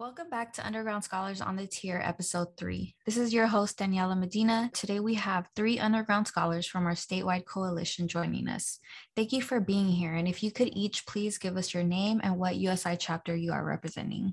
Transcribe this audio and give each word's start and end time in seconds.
Welcome 0.00 0.30
back 0.30 0.54
to 0.54 0.66
Underground 0.66 1.04
Scholars 1.04 1.42
on 1.42 1.56
the 1.56 1.66
Tier, 1.66 2.00
episode 2.02 2.56
three. 2.56 2.94
This 3.04 3.18
is 3.18 3.34
your 3.34 3.46
host, 3.46 3.78
Daniela 3.78 4.18
Medina. 4.18 4.70
Today 4.72 4.98
we 4.98 5.12
have 5.12 5.50
three 5.54 5.78
underground 5.78 6.26
scholars 6.26 6.66
from 6.66 6.86
our 6.86 6.94
statewide 6.94 7.44
coalition 7.44 8.08
joining 8.08 8.48
us. 8.48 8.78
Thank 9.14 9.30
you 9.30 9.42
for 9.42 9.60
being 9.60 9.88
here. 9.88 10.14
And 10.14 10.26
if 10.26 10.42
you 10.42 10.52
could 10.52 10.70
each 10.72 11.04
please 11.04 11.36
give 11.36 11.58
us 11.58 11.74
your 11.74 11.82
name 11.82 12.18
and 12.24 12.38
what 12.38 12.56
USI 12.56 12.96
chapter 12.96 13.36
you 13.36 13.52
are 13.52 13.62
representing. 13.62 14.32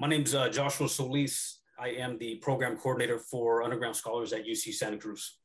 My 0.00 0.08
name's 0.08 0.34
uh, 0.34 0.48
Joshua 0.48 0.88
Solis. 0.88 1.60
I 1.78 1.90
am 1.90 2.18
the 2.18 2.34
program 2.38 2.76
coordinator 2.76 3.20
for 3.20 3.62
Underground 3.62 3.94
Scholars 3.94 4.32
at 4.32 4.46
UC 4.46 4.74
Santa 4.74 4.96
Cruz. 4.96 5.38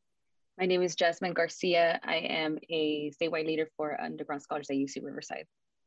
My 0.58 0.66
name 0.66 0.81
is 0.81 0.95
Jazmin 0.95 1.35
Garcia. 1.35 1.99
I 2.03 2.16
am 2.16 2.58
a 2.72 3.11
statewide 3.22 3.45
leader 3.45 3.70
for 3.77 4.02
Underground 4.02 4.41
Scholars 4.41 4.72
at 4.72 4.77
UC 4.77 5.03
Riverside. 5.03 5.45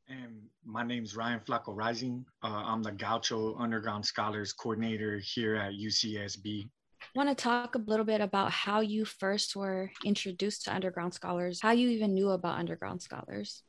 And 0.08 0.42
my 0.64 0.84
name 0.84 1.02
is 1.02 1.16
Ryan 1.16 1.40
Flaco 1.40 1.74
Rising. 1.74 2.24
Uh, 2.42 2.62
I'm 2.64 2.82
the 2.82 2.92
Gaucho 2.92 3.56
Underground 3.56 4.06
Scholars 4.06 4.52
Coordinator 4.52 5.18
here 5.18 5.56
at 5.56 5.72
UCSB. 5.72 6.68
I 7.02 7.06
want 7.18 7.28
to 7.28 7.34
talk 7.34 7.74
a 7.74 7.78
little 7.78 8.04
bit 8.04 8.20
about 8.20 8.52
how 8.52 8.80
you 8.80 9.04
first 9.04 9.56
were 9.56 9.90
introduced 10.04 10.64
to 10.64 10.74
underground 10.74 11.12
scholars, 11.14 11.60
how 11.60 11.72
you 11.72 11.88
even 11.88 12.14
knew 12.14 12.30
about 12.30 12.58
underground 12.58 13.02
scholars. 13.02 13.64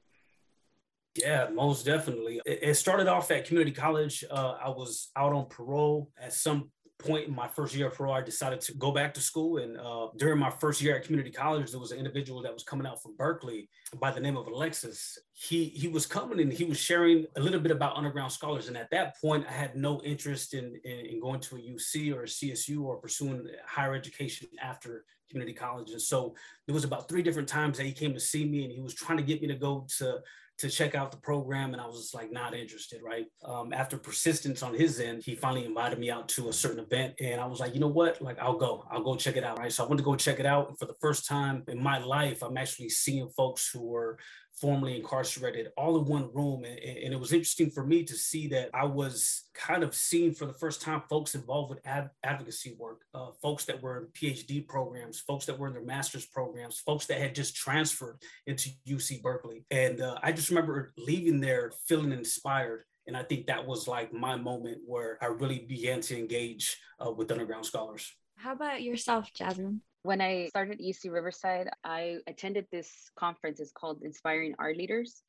Yeah, 1.16 1.48
most 1.52 1.86
definitely. 1.86 2.40
It, 2.46 2.60
it 2.62 2.74
started 2.76 3.08
off 3.08 3.32
at 3.32 3.46
community 3.46 3.72
college. 3.72 4.24
Uh, 4.30 4.58
I 4.64 4.70
was 4.70 5.10
out 5.16 5.34
on 5.34 5.48
parole 5.48 6.12
at 6.22 6.34
some 6.34 6.70
point 7.00 7.28
in 7.28 7.36
my 7.36 7.48
first 7.48 7.76
year 7.76 7.88
of 7.88 7.94
parole. 7.94 8.14
I 8.14 8.22
decided 8.22 8.62
to 8.62 8.74
go 8.74 8.92
back 8.92 9.14
to 9.14 9.22
school. 9.22 9.58
And 9.60 9.78
uh, 9.78 10.08
during 10.18 10.40
my 10.40 10.50
first 10.50 10.82
year 10.82 10.96
at 10.96 11.04
community 11.04 11.32
college, 11.32 11.72
there 11.72 11.80
was 11.80 11.92
an 11.92 12.00
individual 12.00 12.42
that 12.42 12.54
was 12.54 12.64
coming 12.64 12.88
out 12.88 13.02
from 13.02 13.16
Berkeley 13.16 13.70
by 14.00 14.12
the 14.12 14.20
name 14.20 14.38
of 14.38 14.48
Alexis. 14.48 15.18
He 15.34 15.66
he 15.66 15.88
was 15.88 16.06
coming 16.06 16.40
and 16.40 16.52
he 16.52 16.66
was 16.66 16.78
sharing 16.78 17.26
a 17.36 17.40
little 17.40 17.60
bit 17.60 17.72
about 17.72 17.96
underground 17.96 18.32
scholars. 18.32 18.68
And 18.68 18.78
at 18.78 18.90
that 18.92 19.20
point, 19.22 19.46
I 19.48 19.54
had 19.54 19.76
no 19.76 20.02
interest 20.02 20.54
in, 20.54 20.80
in, 20.84 21.06
in 21.06 21.20
going 21.20 21.40
to 21.42 21.58
a 21.58 21.60
UC 21.60 22.16
or 22.16 22.24
a 22.24 22.28
CSU 22.28 22.84
or 22.84 22.98
pursuing 22.98 23.48
higher 23.66 23.94
education 23.94 24.48
after 24.62 25.06
community 25.30 25.54
college. 25.54 25.92
And 25.92 26.02
so 26.02 26.36
there 26.66 26.74
was 26.74 26.84
about 26.84 27.10
three 27.10 27.22
different 27.22 27.50
times 27.50 27.78
that 27.78 27.86
he 27.86 27.92
came 27.92 28.14
to 28.14 28.20
see 28.20 28.46
me 28.46 28.64
and 28.64 28.72
he 28.72 28.80
was 28.80 28.94
trying 28.94 29.18
to 29.18 29.24
get 29.24 29.42
me 29.42 29.48
to 29.48 29.56
go 29.56 29.86
to 29.98 30.20
to 30.60 30.70
check 30.70 30.96
out 30.96 31.12
the 31.12 31.18
program 31.18 31.74
and 31.74 31.82
I 31.82 31.86
was 31.86 31.98
just 31.98 32.16
like 32.16 32.32
not 32.32 32.56
interested, 32.56 33.02
right? 33.04 33.28
Um, 33.46 33.74
after 33.74 33.98
persistence 33.98 34.64
on 34.64 34.74
his 34.74 35.00
end, 35.00 35.24
he 35.24 35.36
finally 35.36 35.66
invited 35.66 36.00
me 36.00 36.10
out 36.10 36.28
to 36.30 36.50
a 36.50 36.54
certain 36.54 36.80
event 36.80 37.14
and 37.20 37.40
I 37.40 37.46
was 37.46 37.60
like, 37.60 37.76
you 37.76 37.80
know 37.80 37.88
what? 37.88 38.22
Like 38.22 38.40
I'll 38.40 38.58
go, 38.58 38.84
I'll 38.90 39.04
go 39.04 39.16
check 39.16 39.38
it 39.38 39.44
out, 39.44 39.60
right? 39.60 39.72
So 39.72 39.86
I 39.86 39.88
went 39.88 40.00
to 40.00 40.04
go 40.04 40.16
check 40.16 40.40
it 40.40 40.46
out. 40.46 40.70
And 40.70 40.80
for 40.80 40.86
the 40.86 40.96
first 41.00 41.28
time 41.28 41.64
in 41.68 41.82
my 41.82 42.00
life, 42.00 42.42
I'm 42.42 42.58
actually 42.58 42.90
seeing 42.90 43.30
folks 43.30 43.70
who 43.72 43.82
were 43.82 44.18
formerly 44.60 44.96
incarcerated 44.96 45.72
all 45.78 45.98
in 45.98 46.06
one 46.06 46.30
room. 46.34 46.64
And, 46.64 46.80
and, 46.80 47.14
it 47.14 47.20
was 47.20 47.32
interesting 47.32 47.70
for 47.70 47.86
me 47.86 48.04
to 48.04 48.16
see 48.16 48.48
that 48.48 48.70
I 48.74 48.86
was 48.86 49.44
kind 49.54 49.84
of 49.84 49.94
seeing 49.94 50.34
for 50.34 50.46
the 50.46 50.54
first 50.54 50.82
time 50.82 51.04
folks 51.10 51.36
involved 51.36 51.70
with 51.70 51.86
ad- 51.86 52.10
advocacy 52.24 52.76
work, 52.80 53.02
uh, 53.14 53.32
folks 53.42 53.66
that 53.66 53.82
were 53.82 53.98
in 53.98 54.06
PhD 54.08 54.68
programs, 54.68 55.20
folks 55.20 55.46
that 55.46 55.58
were 55.58 55.68
in 55.68 55.74
their 55.74 55.84
master's 55.84 56.26
programs, 56.26 56.80
folks 56.80 57.06
that 57.06 57.20
had 57.20 57.36
just 57.36 57.56
transferred 57.56 58.18
into 58.48 58.70
UC 58.88 59.22
Berkeley. 59.22 59.66
And 59.70 60.02
uh, 60.02 60.18
I 60.24 60.32
just 60.32 60.50
remember 60.50 60.94
leaving 60.98 61.40
there 61.40 61.72
feeling 61.88 62.12
inspired. 62.12 62.84
And 63.06 63.16
I 63.16 63.24
think 63.24 63.48
that 63.48 63.66
was 63.66 63.88
like 63.88 64.12
my 64.12 64.36
moment 64.36 64.80
where 64.86 65.18
I 65.22 65.28
really 65.28 65.60
began 65.60 66.02
to 66.02 66.18
engage 66.18 66.78
uh, 67.04 67.12
with 67.12 67.32
underground 67.32 67.66
scholars. 67.66 68.12
How 68.36 68.54
about 68.54 68.84
yourself, 68.84 69.32
Jazmin? 69.34 69.80
When 70.08 70.22
I 70.22 70.48
started 70.48 70.80
UC 70.80 71.12
Riverside, 71.12 71.68
I 71.84 72.20
attended 72.28 72.66
this 72.72 73.12
conference. 73.20 73.60
It's 73.60 73.74
called 73.74 74.04
Inspiring 74.04 74.56
Our 74.58 74.74
Leaders. 74.74 75.22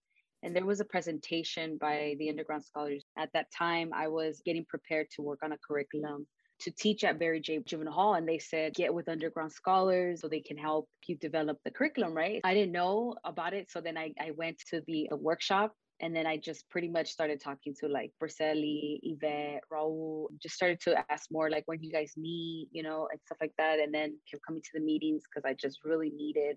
And 0.45 0.55
there 0.55 0.65
was 0.65 0.79
a 0.79 0.85
presentation 0.85 1.79
by 1.79 2.15
the 2.21 2.31
underground 2.31 2.65
scholars. 2.65 3.05
At 3.19 3.29
that 3.33 3.51
time, 3.51 3.91
I 3.93 4.07
was 4.07 4.41
getting 4.45 4.65
prepared 4.67 5.09
to 5.17 5.23
work 5.23 5.41
on 5.43 5.51
a 5.51 5.59
curriculum 5.67 6.29
to 6.61 6.71
teach 6.71 7.03
at 7.03 7.19
Barry 7.19 7.41
J. 7.41 7.59
Juvenile 7.67 7.93
Hall. 7.93 8.15
And 8.15 8.29
they 8.29 8.39
said, 8.39 8.73
get 8.73 8.95
with 8.95 9.09
underground 9.09 9.51
scholars 9.51 10.21
so 10.21 10.29
they 10.29 10.39
can 10.39 10.57
help 10.57 10.89
you 11.09 11.17
develop 11.17 11.59
the 11.65 11.73
curriculum, 11.73 12.15
right? 12.15 12.41
I 12.45 12.55
didn't 12.55 12.71
know 12.71 13.17
about 13.25 13.55
it. 13.55 13.73
So 13.73 13.81
then 13.81 13.99
I, 13.99 14.13
I 14.21 14.31
went 14.31 14.63
to 14.71 14.81
the, 14.87 15.09
the 15.11 15.17
workshop 15.17 15.73
and 16.01 16.15
then 16.15 16.27
I 16.27 16.37
just 16.37 16.69
pretty 16.71 16.89
much 16.89 17.11
started 17.11 17.41
talking 17.41 17.75
to 17.81 17.89
like 17.89 18.13
Briselli, 18.23 19.01
Yvette, 19.03 19.63
Raul, 19.73 20.27
just 20.41 20.55
started 20.55 20.81
to 20.83 21.05
ask 21.11 21.27
more 21.31 21.51
like 21.51 21.65
when 21.67 21.83
you 21.83 21.91
guys 21.91 22.13
meet, 22.17 22.69
you 22.71 22.83
know, 22.85 23.09
and 23.11 23.21
stuff 23.27 23.39
like 23.41 23.53
that. 23.59 23.81
And 23.81 23.93
then 23.93 24.17
kept 24.31 24.45
coming 24.47 24.63
to 24.63 24.71
the 24.75 24.81
meetings 24.81 25.25
because 25.25 25.49
I 25.49 25.55
just 25.55 25.81
really 25.85 26.11
needed 26.11 26.57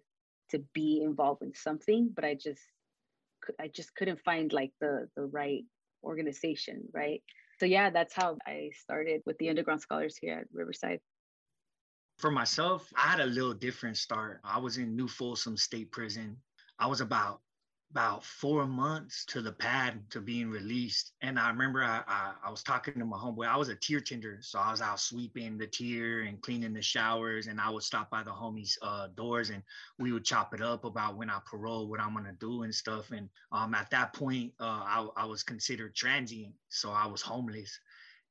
to 0.52 0.60
be 0.74 1.02
involved 1.04 1.42
in 1.42 1.54
something, 1.56 2.12
but 2.14 2.24
I 2.24 2.36
just 2.36 2.62
I 3.60 3.70
just 3.74 3.96
couldn't 3.96 4.20
find 4.20 4.54
like 4.54 4.72
the 4.80 5.08
the 5.16 5.24
right 5.24 5.64
organization, 6.04 6.84
right? 6.94 7.24
So 7.60 7.66
yeah, 7.66 7.90
that's 7.90 8.14
how 8.14 8.38
I 8.46 8.70
started 8.80 9.22
with 9.26 9.38
the 9.40 9.50
underground 9.50 9.82
scholars 9.82 10.18
here 10.22 10.40
at 10.40 10.48
Riverside. 10.54 11.00
For 12.20 12.30
myself, 12.30 12.88
I 12.96 13.08
had 13.08 13.20
a 13.20 13.26
little 13.26 13.54
different 13.54 13.98
start. 13.98 14.40
I 14.44 14.60
was 14.60 14.78
in 14.78 14.96
New 14.96 15.08
Folsom 15.08 15.58
State 15.58 15.92
Prison. 15.92 16.38
I 16.78 16.86
was 16.86 17.02
about 17.02 17.42
about 17.92 18.24
four 18.24 18.66
months 18.66 19.26
to 19.26 19.42
the 19.42 19.52
pad 19.52 20.00
to 20.10 20.22
being 20.22 20.50
released. 20.50 21.12
And 21.22 21.38
I 21.38 21.50
remember 21.50 21.84
I, 21.84 22.02
I, 22.08 22.32
I, 22.46 22.50
was 22.50 22.64
talking 22.64 22.94
to 22.94 23.06
my 23.06 23.18
homeboy. 23.18 23.48
I 23.48 23.58
was 23.58 23.68
a 23.68 23.76
tier 23.76 24.00
tender. 24.00 24.40
So 24.42 24.60
I 24.60 24.72
was 24.72 24.82
out 24.82 25.00
sweeping 25.00 25.58
the 25.58 25.68
tier 25.68 26.22
and 26.22 26.42
cleaning 26.42 26.74
the 26.74 26.82
showers. 26.82 27.48
And 27.48 27.60
I 27.60 27.70
would 27.70 27.84
stop 27.84 28.10
by 28.10 28.24
the 28.24 28.32
homies' 28.32 28.78
uh, 28.82 29.08
doors 29.16 29.50
and 29.50 29.62
we 30.00 30.14
would 30.14 30.24
chop 30.24 30.54
it 30.54 30.62
up 30.62 30.86
about 30.86 31.18
when 31.18 31.30
I 31.30 31.40
parole, 31.46 31.90
what 31.90 32.00
I'm 32.00 32.14
going 32.14 32.26
to 32.26 32.32
do 32.40 32.64
and 32.64 32.74
stuff. 32.74 33.12
And 33.12 33.28
um, 33.52 33.76
at 33.76 33.90
that 33.90 34.14
point, 34.14 34.54
uh, 34.62 34.64
I, 34.64 35.08
I 35.18 35.26
was 35.26 35.44
considered 35.44 35.94
transient. 35.94 36.54
So 36.70 36.92
I 36.92 37.08
was 37.08 37.22
homeless. 37.22 37.78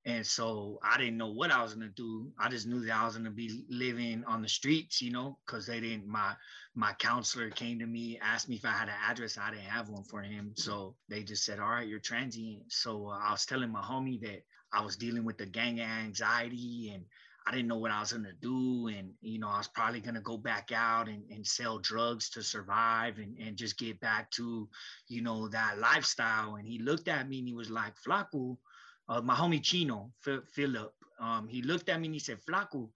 And 0.06 0.26
so 0.26 0.78
I 0.82 0.96
didn't 0.96 1.18
know 1.18 1.30
what 1.30 1.50
I 1.50 1.62
was 1.62 1.74
gonna 1.74 1.90
do. 1.94 2.32
I 2.38 2.48
just 2.48 2.66
knew 2.66 2.80
that 2.86 2.96
I 2.96 3.04
was 3.04 3.16
gonna 3.16 3.30
be 3.30 3.64
living 3.68 4.24
on 4.26 4.40
the 4.40 4.48
streets, 4.48 5.02
you 5.02 5.12
know, 5.12 5.38
because 5.44 5.66
they 5.66 5.80
didn't. 5.80 6.06
My 6.06 6.34
my 6.74 6.94
counselor 6.94 7.50
came 7.50 7.78
to 7.80 7.86
me, 7.86 8.18
asked 8.22 8.48
me 8.48 8.56
if 8.56 8.64
I 8.64 8.70
had 8.70 8.88
an 8.88 8.94
address. 9.06 9.36
I 9.36 9.50
didn't 9.50 9.64
have 9.64 9.90
one 9.90 10.04
for 10.04 10.22
him, 10.22 10.52
so 10.56 10.96
they 11.08 11.22
just 11.22 11.44
said, 11.44 11.60
"All 11.60 11.68
right, 11.68 11.86
you're 11.86 11.98
transient." 11.98 12.72
So 12.72 13.08
uh, 13.08 13.18
I 13.18 13.30
was 13.32 13.44
telling 13.44 13.70
my 13.70 13.82
homie 13.82 14.20
that 14.22 14.42
I 14.72 14.82
was 14.82 14.96
dealing 14.96 15.24
with 15.24 15.36
the 15.36 15.46
gang 15.46 15.80
anxiety 15.80 16.92
and 16.94 17.04
I 17.46 17.52
didn't 17.52 17.68
know 17.68 17.78
what 17.78 17.90
I 17.90 18.00
was 18.00 18.12
gonna 18.12 18.32
do, 18.40 18.88
and 18.88 19.12
you 19.20 19.38
know, 19.38 19.48
I 19.48 19.58
was 19.58 19.68
probably 19.68 20.00
gonna 20.00 20.20
go 20.20 20.36
back 20.38 20.72
out 20.72 21.08
and, 21.08 21.24
and 21.30 21.46
sell 21.46 21.78
drugs 21.78 22.30
to 22.30 22.42
survive 22.42 23.18
and, 23.18 23.36
and 23.38 23.56
just 23.56 23.78
get 23.78 24.00
back 24.00 24.30
to, 24.32 24.68
you 25.08 25.22
know, 25.22 25.48
that 25.48 25.78
lifestyle. 25.78 26.56
And 26.56 26.66
he 26.66 26.78
looked 26.78 27.08
at 27.08 27.28
me 27.28 27.40
and 27.40 27.48
he 27.48 27.54
was 27.54 27.70
like, 27.70 27.94
Flaco, 28.06 28.56
uh, 29.10 29.20
my 29.20 29.34
homie 29.34 29.62
Chino, 29.62 30.12
Philip, 30.20 30.92
um, 31.20 31.48
he 31.48 31.62
looked 31.62 31.88
at 31.88 32.00
me 32.00 32.06
and 32.06 32.14
he 32.14 32.20
said, 32.20 32.38
Flaco, 32.48 32.88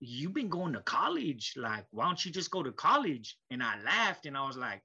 you've 0.00 0.34
been 0.34 0.48
going 0.48 0.72
to 0.72 0.80
college. 0.80 1.54
Like, 1.56 1.86
why 1.92 2.06
don't 2.06 2.22
you 2.24 2.32
just 2.32 2.50
go 2.50 2.62
to 2.62 2.72
college? 2.72 3.36
And 3.50 3.62
I 3.62 3.80
laughed 3.84 4.26
and 4.26 4.36
I 4.36 4.46
was 4.46 4.56
like, 4.56 4.82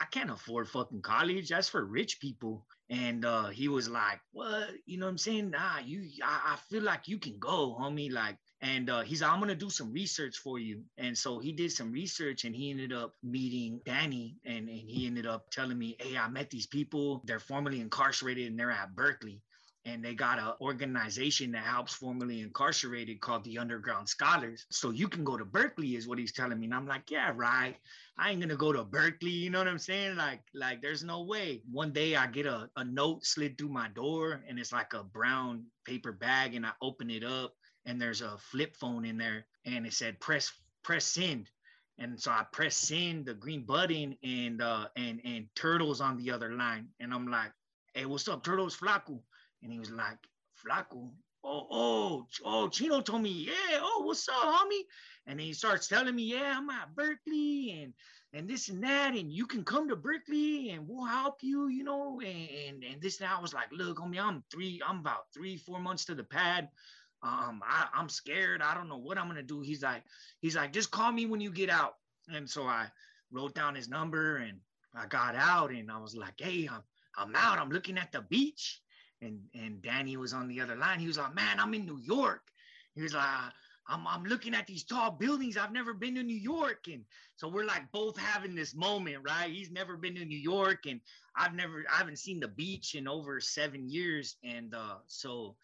I 0.00 0.04
can't 0.06 0.30
afford 0.30 0.68
fucking 0.68 1.02
college. 1.02 1.48
That's 1.48 1.68
for 1.68 1.84
rich 1.84 2.20
people. 2.20 2.66
And 2.88 3.24
uh, 3.24 3.48
he 3.48 3.68
was 3.68 3.88
like, 3.88 4.20
what? 4.32 4.70
You 4.86 4.98
know 4.98 5.06
what 5.06 5.12
I'm 5.12 5.18
saying? 5.18 5.50
Nah, 5.50 5.80
you, 5.84 6.08
I, 6.24 6.54
I 6.54 6.56
feel 6.70 6.82
like 6.82 7.08
you 7.08 7.18
can 7.18 7.38
go, 7.38 7.76
homie. 7.80 8.10
Like, 8.10 8.36
and 8.60 8.90
uh, 8.90 9.00
he's 9.00 9.22
like, 9.22 9.30
I'm 9.30 9.40
gonna 9.40 9.54
do 9.54 9.70
some 9.70 9.92
research 9.92 10.36
for 10.38 10.58
you. 10.58 10.82
And 10.98 11.18
so 11.18 11.40
he 11.40 11.52
did 11.52 11.72
some 11.72 11.90
research 11.92 12.44
and 12.44 12.54
he 12.54 12.70
ended 12.70 12.92
up 12.92 13.14
meeting 13.22 13.80
Danny 13.84 14.36
and, 14.44 14.68
and 14.68 14.88
he 14.88 15.06
ended 15.06 15.26
up 15.26 15.50
telling 15.50 15.78
me, 15.78 15.96
Hey, 15.98 16.16
I 16.16 16.28
met 16.28 16.50
these 16.50 16.66
people. 16.66 17.22
They're 17.24 17.40
formerly 17.40 17.80
incarcerated 17.80 18.48
and 18.48 18.58
they're 18.58 18.70
at 18.70 18.94
Berkeley 18.94 19.42
and 19.84 20.04
they 20.04 20.14
got 20.14 20.38
an 20.38 20.52
organization 20.60 21.52
that 21.52 21.64
helps 21.64 21.94
formerly 21.94 22.40
incarcerated 22.40 23.20
called 23.20 23.42
the 23.44 23.58
Underground 23.58 24.08
Scholars. 24.08 24.64
So 24.70 24.90
you 24.90 25.08
can 25.08 25.24
go 25.24 25.36
to 25.36 25.44
Berkeley, 25.44 25.96
is 25.96 26.06
what 26.06 26.18
he's 26.18 26.32
telling 26.32 26.60
me. 26.60 26.66
And 26.66 26.74
I'm 26.74 26.86
like, 26.86 27.10
yeah, 27.10 27.32
right. 27.34 27.76
I 28.16 28.30
ain't 28.30 28.40
gonna 28.40 28.56
go 28.56 28.72
to 28.72 28.84
Berkeley. 28.84 29.30
You 29.30 29.50
know 29.50 29.58
what 29.58 29.68
I'm 29.68 29.78
saying? 29.78 30.16
Like, 30.16 30.42
like 30.54 30.82
there's 30.82 31.02
no 31.02 31.22
way. 31.22 31.62
One 31.70 31.92
day 31.92 32.14
I 32.14 32.28
get 32.28 32.46
a, 32.46 32.70
a 32.76 32.84
note 32.84 33.24
slid 33.24 33.58
through 33.58 33.70
my 33.70 33.88
door 33.88 34.44
and 34.48 34.58
it's 34.58 34.72
like 34.72 34.92
a 34.92 35.02
brown 35.02 35.64
paper 35.84 36.12
bag, 36.12 36.54
and 36.54 36.64
I 36.64 36.70
open 36.80 37.10
it 37.10 37.24
up 37.24 37.54
and 37.84 38.00
there's 38.00 38.20
a 38.22 38.38
flip 38.38 38.76
phone 38.76 39.04
in 39.04 39.18
there 39.18 39.46
and 39.66 39.86
it 39.86 39.92
said 39.92 40.20
press 40.20 40.52
press 40.84 41.04
send. 41.04 41.48
And 41.98 42.20
so 42.20 42.30
I 42.30 42.44
press 42.52 42.76
send 42.76 43.26
the 43.26 43.34
green 43.34 43.64
button 43.64 44.16
and 44.22 44.62
uh 44.62 44.86
and 44.96 45.20
and 45.24 45.46
turtles 45.56 46.00
on 46.00 46.16
the 46.16 46.30
other 46.30 46.52
line. 46.52 46.88
And 47.00 47.12
I'm 47.12 47.26
like, 47.26 47.52
hey, 47.94 48.06
what's 48.06 48.28
up, 48.28 48.44
Turtles 48.44 48.76
Flaco? 48.76 49.20
And 49.62 49.72
he 49.72 49.78
was 49.78 49.90
like, 49.90 50.18
Flaco. 50.64 51.10
Oh, 51.44 51.66
oh, 51.70 52.26
oh, 52.44 52.68
Chino 52.68 53.00
told 53.00 53.22
me, 53.22 53.30
yeah, 53.30 53.80
oh, 53.80 54.02
what's 54.04 54.28
up, 54.28 54.34
homie? 54.36 54.82
And 55.26 55.40
he 55.40 55.52
starts 55.52 55.88
telling 55.88 56.14
me, 56.14 56.22
yeah, 56.22 56.54
I'm 56.56 56.70
at 56.70 56.94
Berkeley 56.94 57.82
and 57.82 57.94
and 58.34 58.48
this 58.48 58.68
and 58.68 58.82
that, 58.82 59.14
and 59.14 59.30
you 59.30 59.46
can 59.46 59.62
come 59.62 59.88
to 59.88 59.96
Berkeley 59.96 60.70
and 60.70 60.88
we'll 60.88 61.04
help 61.04 61.38
you, 61.42 61.68
you 61.68 61.82
know, 61.84 62.20
and 62.20 62.48
and, 62.68 62.84
and 62.84 63.02
this 63.02 63.20
and 63.20 63.28
that. 63.28 63.38
I 63.38 63.42
was 63.42 63.52
like, 63.52 63.68
look, 63.72 63.98
homie, 63.98 64.20
I'm 64.22 64.44
three, 64.52 64.80
I'm 64.86 65.00
about 65.00 65.32
three, 65.34 65.56
four 65.56 65.80
months 65.80 66.04
to 66.06 66.14
the 66.14 66.24
pad. 66.24 66.68
Um, 67.24 67.60
I, 67.64 67.88
I'm 67.92 68.08
scared. 68.08 68.62
I 68.62 68.74
don't 68.74 68.88
know 68.88 68.98
what 68.98 69.18
I'm 69.18 69.26
gonna 69.26 69.42
do. 69.42 69.60
He's 69.60 69.82
like, 69.82 70.04
he's 70.40 70.56
like, 70.56 70.72
just 70.72 70.90
call 70.92 71.10
me 71.10 71.26
when 71.26 71.40
you 71.40 71.50
get 71.50 71.70
out. 71.70 71.94
And 72.28 72.48
so 72.48 72.64
I 72.64 72.86
wrote 73.32 73.54
down 73.54 73.74
his 73.74 73.88
number 73.88 74.36
and 74.36 74.58
I 74.94 75.06
got 75.06 75.34
out 75.34 75.70
and 75.70 75.90
I 75.90 75.98
was 75.98 76.16
like, 76.16 76.34
hey, 76.38 76.68
I'm 76.70 76.82
I'm 77.16 77.34
out. 77.34 77.58
I'm 77.58 77.70
looking 77.70 77.98
at 77.98 78.12
the 78.12 78.22
beach. 78.22 78.80
And 79.22 79.40
and 79.54 79.80
Danny 79.80 80.16
was 80.18 80.34
on 80.34 80.48
the 80.48 80.60
other 80.60 80.76
line. 80.76 80.98
He 81.00 81.06
was 81.06 81.16
like, 81.16 81.34
man, 81.34 81.58
I'm 81.58 81.72
in 81.74 81.86
New 81.86 81.98
York. 81.98 82.42
He 82.94 83.02
was 83.02 83.14
like, 83.14 83.52
I'm, 83.88 84.06
I'm 84.06 84.24
looking 84.24 84.54
at 84.54 84.66
these 84.66 84.84
tall 84.84 85.10
buildings. 85.10 85.56
I've 85.56 85.72
never 85.72 85.94
been 85.94 86.14
to 86.14 86.22
New 86.22 86.36
York. 86.36 86.86
And 86.86 87.04
so 87.36 87.48
we're 87.48 87.64
like 87.64 87.90
both 87.92 88.16
having 88.16 88.54
this 88.54 88.74
moment, 88.74 89.18
right? 89.22 89.50
He's 89.50 89.70
never 89.70 89.96
been 89.96 90.14
to 90.16 90.24
New 90.24 90.38
York 90.38 90.86
and 90.86 91.00
I've 91.36 91.54
never, 91.54 91.84
I 91.92 91.98
haven't 91.98 92.18
seen 92.18 92.40
the 92.40 92.48
beach 92.48 92.94
in 92.94 93.08
over 93.08 93.40
seven 93.40 93.88
years. 93.88 94.36
And 94.44 94.74
uh, 94.74 94.96
so 95.06 95.56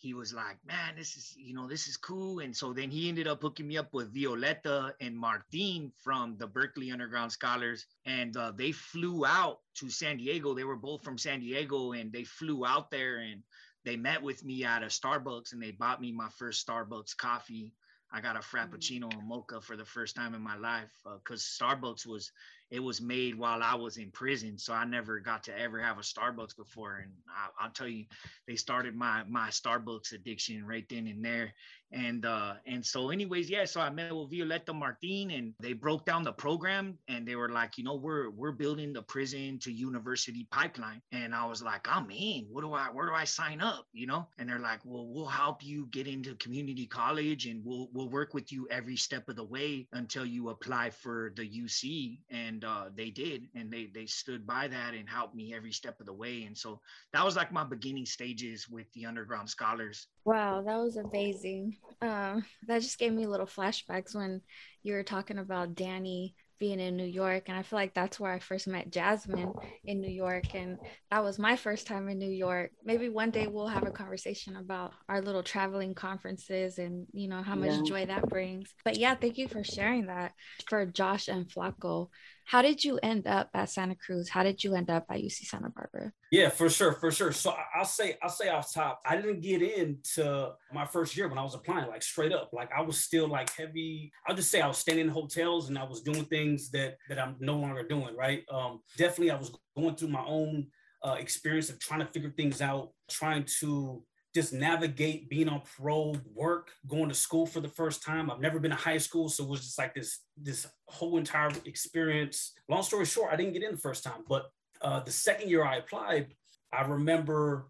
he 0.00 0.14
was 0.14 0.32
like, 0.32 0.56
man, 0.66 0.94
this 0.96 1.16
is, 1.16 1.34
you 1.36 1.54
know, 1.54 1.68
this 1.68 1.86
is 1.86 1.96
cool. 1.96 2.40
And 2.40 2.56
so 2.56 2.72
then 2.72 2.90
he 2.90 3.08
ended 3.08 3.28
up 3.28 3.42
hooking 3.42 3.68
me 3.68 3.76
up 3.76 3.92
with 3.92 4.14
Violeta 4.14 4.92
and 5.00 5.16
Martin 5.16 5.92
from 6.02 6.36
the 6.38 6.46
Berkeley 6.46 6.90
Underground 6.90 7.30
Scholars. 7.32 7.84
And 8.06 8.34
uh, 8.36 8.52
they 8.56 8.72
flew 8.72 9.26
out 9.26 9.58
to 9.76 9.90
San 9.90 10.16
Diego. 10.16 10.54
They 10.54 10.64
were 10.64 10.76
both 10.76 11.04
from 11.04 11.18
San 11.18 11.40
Diego 11.40 11.92
and 11.92 12.10
they 12.10 12.24
flew 12.24 12.64
out 12.64 12.90
there 12.90 13.18
and 13.18 13.42
they 13.84 13.96
met 13.96 14.22
with 14.22 14.42
me 14.42 14.64
at 14.64 14.82
a 14.82 14.86
Starbucks 14.86 15.52
and 15.52 15.62
they 15.62 15.72
bought 15.72 16.00
me 16.00 16.12
my 16.12 16.28
first 16.38 16.66
Starbucks 16.66 17.16
coffee. 17.16 17.74
I 18.12 18.20
got 18.20 18.36
a 18.36 18.40
Frappuccino 18.40 19.12
and 19.12 19.28
mocha 19.28 19.60
for 19.60 19.76
the 19.76 19.84
first 19.84 20.16
time 20.16 20.34
in 20.34 20.42
my 20.42 20.56
life 20.56 20.90
because 21.04 21.58
uh, 21.60 21.64
Starbucks 21.64 22.06
was 22.06 22.32
it 22.70 22.80
was 22.80 23.00
made 23.00 23.36
while 23.36 23.62
I 23.62 23.74
was 23.74 23.96
in 23.96 24.10
prison, 24.10 24.56
so 24.56 24.72
I 24.72 24.84
never 24.84 25.18
got 25.18 25.42
to 25.44 25.58
ever 25.58 25.80
have 25.80 25.98
a 25.98 26.02
Starbucks 26.02 26.56
before. 26.56 26.98
And 27.02 27.12
I, 27.28 27.64
will 27.64 27.72
tell 27.72 27.88
you, 27.88 28.04
they 28.46 28.56
started 28.56 28.94
my 28.94 29.24
my 29.28 29.48
Starbucks 29.48 30.12
addiction 30.12 30.64
right 30.66 30.86
then 30.88 31.06
and 31.06 31.24
there. 31.24 31.52
And 31.92 32.24
uh, 32.24 32.54
and 32.66 32.86
so, 32.86 33.10
anyways, 33.10 33.50
yeah. 33.50 33.64
So 33.64 33.80
I 33.80 33.90
met 33.90 34.14
with 34.14 34.30
Violeta 34.30 34.72
Martin, 34.72 35.32
and 35.32 35.54
they 35.58 35.72
broke 35.72 36.06
down 36.06 36.22
the 36.22 36.32
program, 36.32 36.96
and 37.08 37.26
they 37.26 37.34
were 37.34 37.48
like, 37.48 37.78
you 37.78 37.82
know, 37.84 37.96
we're 37.96 38.30
we're 38.30 38.52
building 38.52 38.92
the 38.92 39.02
prison 39.02 39.58
to 39.60 39.72
university 39.72 40.46
pipeline. 40.52 41.02
And 41.10 41.34
I 41.34 41.44
was 41.46 41.64
like, 41.64 41.88
I'm 41.90 42.08
in. 42.12 42.46
What 42.48 42.60
do 42.60 42.72
I? 42.74 42.86
Where 42.92 43.06
do 43.06 43.12
I 43.12 43.24
sign 43.24 43.60
up? 43.60 43.86
You 43.92 44.06
know? 44.06 44.28
And 44.38 44.48
they're 44.48 44.60
like, 44.60 44.80
well, 44.84 45.08
we'll 45.08 45.26
help 45.26 45.64
you 45.64 45.88
get 45.90 46.06
into 46.06 46.36
community 46.36 46.86
college, 46.86 47.46
and 47.46 47.60
we'll 47.64 47.88
we'll 47.92 48.08
work 48.08 48.34
with 48.34 48.52
you 48.52 48.68
every 48.70 48.96
step 48.96 49.28
of 49.28 49.34
the 49.34 49.44
way 49.44 49.88
until 49.92 50.24
you 50.24 50.50
apply 50.50 50.90
for 50.90 51.32
the 51.34 51.42
UC. 51.42 52.18
And 52.30 52.59
uh, 52.64 52.86
they 52.94 53.10
did, 53.10 53.48
and 53.54 53.70
they 53.70 53.90
they 53.92 54.06
stood 54.06 54.46
by 54.46 54.68
that 54.68 54.94
and 54.94 55.08
helped 55.08 55.34
me 55.34 55.54
every 55.54 55.72
step 55.72 56.00
of 56.00 56.06
the 56.06 56.12
way. 56.12 56.44
And 56.44 56.56
so 56.56 56.80
that 57.12 57.24
was 57.24 57.36
like 57.36 57.52
my 57.52 57.64
beginning 57.64 58.06
stages 58.06 58.68
with 58.68 58.90
the 58.92 59.06
underground 59.06 59.48
scholars. 59.48 60.08
Wow, 60.24 60.62
that 60.62 60.76
was 60.76 60.96
amazing. 60.96 61.76
Um, 62.02 62.44
that 62.66 62.82
just 62.82 62.98
gave 62.98 63.12
me 63.12 63.26
little 63.26 63.46
flashbacks 63.46 64.14
when 64.14 64.40
you 64.82 64.94
were 64.94 65.02
talking 65.02 65.38
about 65.38 65.74
Danny 65.74 66.34
being 66.60 66.78
in 66.78 66.94
New 66.94 67.06
York. 67.06 67.44
And 67.48 67.56
I 67.56 67.62
feel 67.62 67.78
like 67.78 67.94
that's 67.94 68.20
where 68.20 68.30
I 68.30 68.38
first 68.38 68.68
met 68.68 68.90
Jazmin 68.90 69.54
in 69.84 70.00
New 70.00 70.10
York. 70.10 70.54
And 70.54 70.78
that 71.10 71.24
was 71.24 71.38
my 71.38 71.56
first 71.56 71.86
time 71.86 72.08
in 72.08 72.18
New 72.18 72.30
York. 72.30 72.70
Maybe 72.84 73.08
one 73.08 73.30
day 73.30 73.46
we'll 73.46 73.66
have 73.66 73.86
a 73.86 73.90
conversation 73.90 74.56
about 74.56 74.92
our 75.08 75.22
little 75.22 75.42
traveling 75.42 75.94
conferences 75.94 76.78
and, 76.78 77.06
you 77.12 77.28
know, 77.28 77.42
how 77.42 77.54
much 77.54 77.72
yeah. 77.72 77.82
joy 77.82 78.06
that 78.06 78.28
brings. 78.28 78.72
But 78.84 78.98
yeah, 78.98 79.14
thank 79.14 79.38
you 79.38 79.48
for 79.48 79.64
sharing 79.64 80.06
that 80.06 80.32
for 80.68 80.84
Josh 80.84 81.28
and 81.28 81.48
Flaco. 81.48 82.10
How 82.44 82.62
did 82.62 82.84
you 82.84 82.98
end 83.02 83.26
up 83.26 83.48
at 83.54 83.70
Santa 83.70 83.94
Cruz? 83.94 84.28
How 84.28 84.42
did 84.42 84.62
you 84.64 84.74
end 84.74 84.90
up 84.90 85.06
at 85.10 85.20
UC 85.20 85.46
Santa 85.46 85.70
Barbara? 85.70 86.12
Yeah, 86.30 86.48
for 86.48 86.68
sure, 86.68 86.92
for 86.92 87.10
sure. 87.10 87.32
So 87.32 87.54
I'll 87.74 87.84
say, 87.84 88.16
I'll 88.22 88.28
say 88.28 88.48
off 88.48 88.72
top, 88.72 89.00
I 89.06 89.16
didn't 89.16 89.40
get 89.40 89.62
into 89.62 90.52
my 90.72 90.84
first 90.84 91.16
year 91.16 91.28
when 91.28 91.38
I 91.38 91.42
was 91.42 91.54
applying, 91.54 91.88
like 91.88 92.02
straight 92.02 92.32
up. 92.32 92.50
Like 92.52 92.70
I 92.76 92.82
was 92.82 92.98
still 92.98 93.28
like 93.28 93.50
heavy. 93.54 94.12
I'll 94.26 94.36
just 94.36 94.50
say 94.50 94.60
I 94.60 94.68
was 94.68 94.78
staying 94.78 94.98
in 94.98 95.08
hotels 95.08 95.68
and 95.68 95.78
I 95.78 95.84
was 95.84 96.02
doing 96.02 96.24
things 96.24 96.70
that 96.70 96.96
that 97.08 97.18
I'm 97.18 97.36
no 97.40 97.56
longer 97.56 97.82
doing. 97.82 98.16
Right. 98.16 98.44
Um, 98.50 98.80
definitely, 98.96 99.30
I 99.30 99.38
was 99.38 99.52
going 99.76 99.94
through 99.94 100.08
my 100.08 100.24
own 100.24 100.66
uh, 101.02 101.16
experience 101.18 101.70
of 101.70 101.78
trying 101.78 102.00
to 102.00 102.06
figure 102.06 102.30
things 102.30 102.60
out, 102.60 102.90
trying 103.08 103.44
to 103.60 104.02
just 104.34 104.52
navigate 104.52 105.28
being 105.28 105.48
on 105.48 105.62
parole, 105.76 106.16
work, 106.34 106.70
going 106.86 107.08
to 107.08 107.14
school 107.14 107.46
for 107.46 107.60
the 107.60 107.68
first 107.68 108.02
time. 108.02 108.30
I've 108.30 108.40
never 108.40 108.60
been 108.60 108.70
to 108.70 108.76
high 108.76 108.98
school, 108.98 109.28
so 109.28 109.44
it 109.44 109.50
was 109.50 109.60
just 109.60 109.78
like 109.78 109.94
this 109.94 110.20
this 110.40 110.66
whole 110.86 111.18
entire 111.18 111.50
experience. 111.64 112.52
Long 112.68 112.82
story 112.82 113.06
short, 113.06 113.32
I 113.32 113.36
didn't 113.36 113.54
get 113.54 113.64
in 113.64 113.72
the 113.72 113.78
first 113.78 114.04
time, 114.04 114.24
but 114.28 114.50
uh, 114.82 115.00
the 115.00 115.10
second 115.10 115.50
year 115.50 115.64
I 115.64 115.76
applied, 115.76 116.34
I 116.72 116.82
remember 116.82 117.68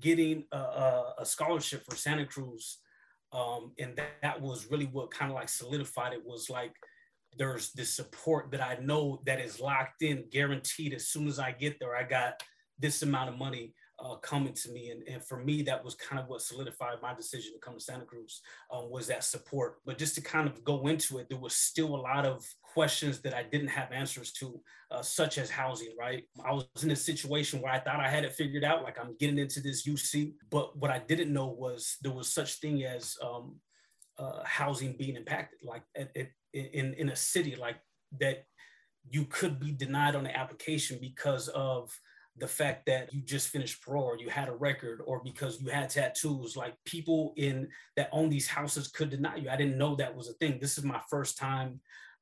getting 0.00 0.44
a, 0.52 0.58
a, 0.58 1.14
a 1.18 1.26
scholarship 1.26 1.84
for 1.84 1.96
Santa 1.96 2.26
Cruz, 2.26 2.78
um, 3.32 3.72
and 3.78 3.94
that, 3.96 4.10
that 4.22 4.40
was 4.40 4.70
really 4.70 4.86
what 4.86 5.12
kind 5.12 5.30
of 5.30 5.36
like 5.36 5.48
solidified 5.48 6.12
it. 6.12 6.24
Was 6.24 6.50
like 6.50 6.72
there's 7.36 7.70
this 7.72 7.94
support 7.94 8.50
that 8.50 8.60
I 8.60 8.78
know 8.82 9.20
that 9.26 9.40
is 9.40 9.60
locked 9.60 10.02
in, 10.02 10.24
guaranteed. 10.30 10.92
As 10.92 11.06
soon 11.06 11.28
as 11.28 11.38
I 11.38 11.52
get 11.52 11.78
there, 11.78 11.94
I 11.94 12.02
got 12.02 12.42
this 12.80 13.02
amount 13.02 13.30
of 13.30 13.38
money 13.38 13.74
uh, 14.00 14.14
coming 14.16 14.52
to 14.52 14.70
me. 14.70 14.90
And, 14.90 15.02
and 15.08 15.24
for 15.24 15.42
me, 15.42 15.62
that 15.62 15.84
was 15.84 15.94
kind 15.94 16.20
of 16.20 16.28
what 16.28 16.42
solidified 16.42 16.98
my 17.02 17.14
decision 17.14 17.52
to 17.52 17.58
come 17.58 17.74
to 17.74 17.80
Santa 17.80 18.04
Cruz 18.04 18.42
um, 18.72 18.90
was 18.90 19.06
that 19.08 19.24
support. 19.24 19.78
But 19.84 19.98
just 19.98 20.14
to 20.14 20.20
kind 20.20 20.48
of 20.48 20.62
go 20.64 20.86
into 20.86 21.18
it, 21.18 21.28
there 21.28 21.38
was 21.38 21.54
still 21.54 21.94
a 21.94 21.96
lot 21.96 22.24
of 22.24 22.46
questions 22.62 23.20
that 23.20 23.34
I 23.34 23.42
didn't 23.42 23.68
have 23.68 23.90
answers 23.92 24.32
to, 24.34 24.60
uh, 24.90 25.02
such 25.02 25.38
as 25.38 25.50
housing, 25.50 25.94
right? 25.98 26.24
I 26.44 26.52
was 26.52 26.66
in 26.82 26.90
a 26.90 26.96
situation 26.96 27.60
where 27.60 27.72
I 27.72 27.80
thought 27.80 28.00
I 28.00 28.08
had 28.08 28.24
it 28.24 28.34
figured 28.34 28.64
out, 28.64 28.84
like 28.84 28.98
I'm 29.00 29.16
getting 29.18 29.38
into 29.38 29.60
this 29.60 29.86
UC, 29.86 30.34
but 30.50 30.76
what 30.78 30.90
I 30.90 31.00
didn't 31.00 31.32
know 31.32 31.48
was 31.48 31.96
there 32.02 32.12
was 32.12 32.32
such 32.32 32.60
thing 32.60 32.84
as 32.84 33.16
um, 33.22 33.56
uh, 34.18 34.44
housing 34.44 34.96
being 34.96 35.16
impacted, 35.16 35.58
like 35.62 35.82
at, 35.96 36.16
at, 36.16 36.28
in, 36.52 36.94
in 36.94 37.08
a 37.08 37.16
city 37.16 37.56
like 37.56 37.76
that 38.20 38.44
you 39.10 39.24
could 39.24 39.58
be 39.58 39.72
denied 39.72 40.14
on 40.14 40.24
the 40.24 40.36
application 40.36 40.98
because 41.00 41.48
of 41.48 41.90
the 42.38 42.48
fact 42.48 42.86
that 42.86 43.12
you 43.12 43.20
just 43.20 43.48
finished 43.48 43.82
parole 43.82 44.04
or 44.04 44.18
you 44.18 44.28
had 44.28 44.48
a 44.48 44.54
record 44.54 45.00
or 45.04 45.20
because 45.22 45.60
you 45.60 45.68
had 45.68 45.90
tattoos. 45.90 46.56
Like 46.56 46.74
people 46.84 47.32
in 47.36 47.68
that 47.96 48.08
own 48.12 48.28
these 48.28 48.48
houses 48.48 48.88
could 48.88 49.10
deny 49.10 49.36
you. 49.36 49.50
I 49.50 49.56
didn't 49.56 49.78
know 49.78 49.94
that 49.96 50.14
was 50.14 50.28
a 50.28 50.34
thing. 50.34 50.58
This 50.60 50.78
is 50.78 50.84
my 50.84 51.00
first 51.10 51.38
time 51.38 51.80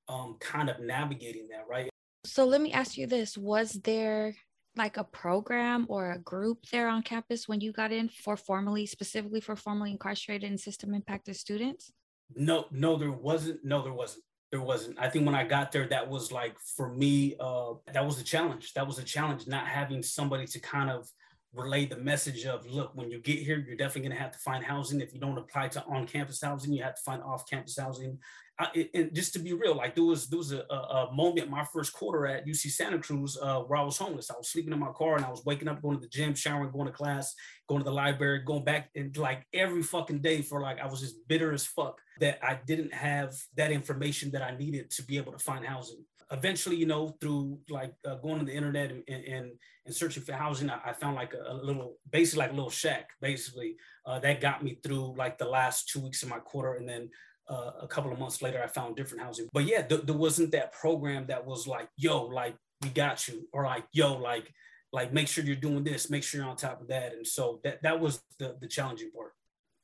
um, 0.08 0.36
kind 0.40 0.70
of 0.70 0.80
navigating 0.80 1.48
that 1.50 1.64
right? 1.68 1.88
So 2.24 2.44
let 2.44 2.60
me 2.60 2.72
ask 2.72 2.96
you 2.96 3.06
this. 3.06 3.36
Was 3.36 3.72
there 3.84 4.34
like 4.76 4.96
a 4.96 5.04
program 5.04 5.86
or 5.88 6.12
a 6.12 6.18
group 6.18 6.58
there 6.70 6.88
on 6.88 7.02
campus 7.02 7.48
when 7.48 7.60
you 7.60 7.72
got 7.72 7.92
in 7.92 8.08
for 8.08 8.36
formally 8.36 8.86
specifically 8.86 9.40
for 9.40 9.56
formally 9.56 9.92
incarcerated 9.92 10.48
and 10.48 10.60
system 10.60 10.94
impacted 10.94 11.36
students? 11.36 11.92
No 12.34 12.66
no 12.70 12.96
there 12.96 13.12
wasn't. 13.12 13.64
No 13.64 13.82
there 13.82 13.92
wasn't 13.92 14.24
there 14.50 14.60
wasn't. 14.60 14.98
I 14.98 15.08
think 15.08 15.26
when 15.26 15.34
I 15.34 15.44
got 15.44 15.72
there, 15.72 15.86
that 15.88 16.08
was 16.08 16.30
like 16.30 16.56
for 16.76 16.88
me, 16.88 17.36
uh, 17.40 17.74
that 17.92 18.04
was 18.04 18.20
a 18.20 18.24
challenge. 18.24 18.74
That 18.74 18.86
was 18.86 18.98
a 18.98 19.02
challenge, 19.02 19.46
not 19.46 19.66
having 19.66 20.02
somebody 20.02 20.46
to 20.46 20.60
kind 20.60 20.90
of 20.90 21.08
relay 21.56 21.86
the 21.86 21.96
message 21.96 22.44
of 22.44 22.66
look 22.66 22.90
when 22.94 23.10
you 23.10 23.18
get 23.18 23.38
here 23.38 23.64
you're 23.66 23.76
definitely 23.76 24.02
going 24.02 24.16
to 24.16 24.22
have 24.22 24.32
to 24.32 24.38
find 24.38 24.62
housing 24.62 25.00
if 25.00 25.14
you 25.14 25.20
don't 25.20 25.38
apply 25.38 25.68
to 25.68 25.82
on-campus 25.86 26.42
housing 26.42 26.72
you 26.72 26.82
have 26.82 26.94
to 26.94 27.02
find 27.02 27.22
off-campus 27.22 27.78
housing 27.78 28.18
I, 28.58 28.88
and 28.94 29.14
just 29.14 29.34
to 29.34 29.38
be 29.38 29.52
real 29.52 29.74
like 29.74 29.94
there 29.94 30.04
was 30.04 30.28
there 30.28 30.38
was 30.38 30.52
a, 30.52 30.60
a, 30.60 31.12
moment 31.12 31.50
my 31.50 31.64
first 31.64 31.92
quarter 31.92 32.26
at 32.26 32.46
uc 32.46 32.56
santa 32.56 32.98
cruz 32.98 33.36
uh, 33.40 33.60
where 33.60 33.78
i 33.78 33.82
was 33.82 33.98
homeless 33.98 34.30
i 34.30 34.36
was 34.36 34.48
sleeping 34.48 34.72
in 34.72 34.78
my 34.78 34.92
car 34.92 35.16
and 35.16 35.26
i 35.26 35.30
was 35.30 35.44
waking 35.44 35.68
up 35.68 35.82
going 35.82 35.96
to 35.96 36.00
the 36.00 36.08
gym 36.08 36.34
showering 36.34 36.70
going 36.70 36.86
to 36.86 36.92
class 36.92 37.34
going 37.68 37.80
to 37.80 37.84
the 37.84 37.92
library 37.92 38.40
going 38.46 38.64
back 38.64 38.88
and 38.94 39.14
like 39.18 39.46
every 39.52 39.82
fucking 39.82 40.20
day 40.20 40.40
for 40.40 40.62
like 40.62 40.80
i 40.80 40.86
was 40.86 41.00
just 41.00 41.16
bitter 41.28 41.52
as 41.52 41.66
fuck 41.66 42.00
that 42.18 42.38
i 42.42 42.58
didn't 42.66 42.94
have 42.94 43.34
that 43.56 43.70
information 43.70 44.30
that 44.30 44.42
i 44.42 44.56
needed 44.56 44.90
to 44.90 45.02
be 45.02 45.18
able 45.18 45.32
to 45.32 45.38
find 45.38 45.64
housing 45.64 46.02
eventually, 46.32 46.76
you 46.76 46.86
know, 46.86 47.16
through 47.20 47.58
like 47.68 47.94
uh, 48.04 48.16
going 48.16 48.40
on 48.40 48.46
the 48.46 48.54
internet 48.54 48.90
and, 48.90 49.04
and, 49.08 49.52
and 49.84 49.94
searching 49.94 50.22
for 50.22 50.32
housing, 50.32 50.70
I, 50.70 50.80
I 50.86 50.92
found 50.92 51.14
like 51.14 51.34
a, 51.34 51.52
a, 51.52 51.54
little, 51.54 51.98
basically 52.10 52.40
like 52.40 52.52
a 52.52 52.56
little 52.56 52.70
shack, 52.70 53.10
basically 53.20 53.76
uh, 54.04 54.18
that 54.20 54.40
got 54.40 54.64
me 54.64 54.78
through 54.82 55.14
like 55.16 55.38
the 55.38 55.48
last 55.48 55.88
two 55.88 56.00
weeks 56.00 56.22
of 56.22 56.28
my 56.28 56.38
quarter. 56.38 56.74
And 56.74 56.88
then 56.88 57.10
uh, 57.48 57.72
a 57.82 57.86
couple 57.86 58.12
of 58.12 58.18
months 58.18 58.42
later, 58.42 58.62
I 58.62 58.66
found 58.66 58.96
different 58.96 59.22
housing. 59.24 59.48
But 59.52 59.64
yeah, 59.64 59.82
th- 59.82 60.02
there 60.02 60.16
wasn't 60.16 60.52
that 60.52 60.72
program 60.72 61.26
that 61.26 61.44
was 61.44 61.66
like, 61.66 61.88
yo, 61.96 62.24
like 62.24 62.56
we 62.82 62.88
got 62.90 63.26
you, 63.28 63.48
or 63.52 63.64
like, 63.64 63.84
yo, 63.92 64.14
like, 64.14 64.52
like 64.92 65.12
make 65.12 65.28
sure 65.28 65.44
you're 65.44 65.56
doing 65.56 65.84
this, 65.84 66.10
make 66.10 66.22
sure 66.22 66.40
you're 66.40 66.50
on 66.50 66.56
top 66.56 66.80
of 66.80 66.88
that. 66.88 67.12
And 67.12 67.26
so 67.26 67.60
that 67.64 67.82
that 67.82 68.00
was 68.00 68.22
the 68.38 68.56
the 68.60 68.68
challenging 68.68 69.10
part. 69.10 69.32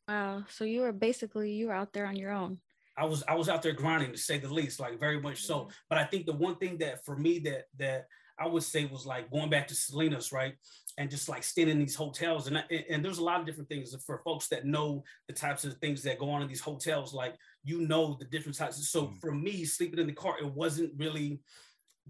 Wow. 0.09 0.45
So 0.49 0.64
you 0.64 0.81
were 0.81 0.92
basically 0.92 1.52
you 1.52 1.69
were 1.69 1.75
out 1.75 1.92
there 1.92 2.07
on 2.07 2.16
your 2.16 2.33
own. 2.33 2.59
I 2.97 3.04
was 3.04 3.23
I 3.26 3.35
was 3.35 3.49
out 3.49 3.62
there 3.62 3.73
grinding 3.73 4.12
to 4.12 4.19
say 4.19 4.38
the 4.38 4.52
least, 4.52 4.81
like 4.81 4.99
very 5.00 5.21
much 5.21 5.42
so. 5.42 5.69
But 5.88 5.99
I 5.99 6.04
think 6.04 6.26
the 6.26 6.33
one 6.33 6.57
thing 6.57 6.78
that 6.78 7.04
for 7.04 7.16
me 7.16 7.38
that 7.40 7.64
that 7.78 8.07
I 8.38 8.47
would 8.47 8.62
say 8.62 8.85
was 8.87 9.07
like 9.07 9.31
going 9.31 9.50
back 9.50 9.69
to 9.69 9.75
Salinas, 9.75 10.33
right? 10.33 10.54
And 10.99 11.11
just 11.11 11.28
like 11.28 11.42
staying 11.42 11.69
in 11.69 11.78
these 11.78 11.95
hotels. 11.95 12.49
And, 12.49 12.62
and, 12.71 12.85
and 12.90 13.04
there's 13.04 13.19
a 13.19 13.25
lot 13.25 13.40
of 13.40 13.47
different 13.47 13.69
things 13.69 13.95
for 14.04 14.21
folks 14.25 14.49
that 14.49 14.66
know 14.66 15.04
the 15.26 15.33
types 15.33 15.64
of 15.64 15.75
things 15.75 16.02
that 16.02 16.19
go 16.19 16.31
on 16.31 16.42
in 16.42 16.49
these 16.49 16.61
hotels, 16.61 17.14
like 17.14 17.35
you 17.64 17.81
know 17.87 18.16
the 18.19 18.25
different 18.25 18.57
types. 18.57 18.88
So 18.88 19.07
Mm. 19.07 19.21
for 19.21 19.33
me, 19.33 19.64
sleeping 19.64 19.99
in 19.99 20.07
the 20.07 20.12
car, 20.12 20.37
it 20.38 20.52
wasn't 20.52 20.92
really 20.97 21.40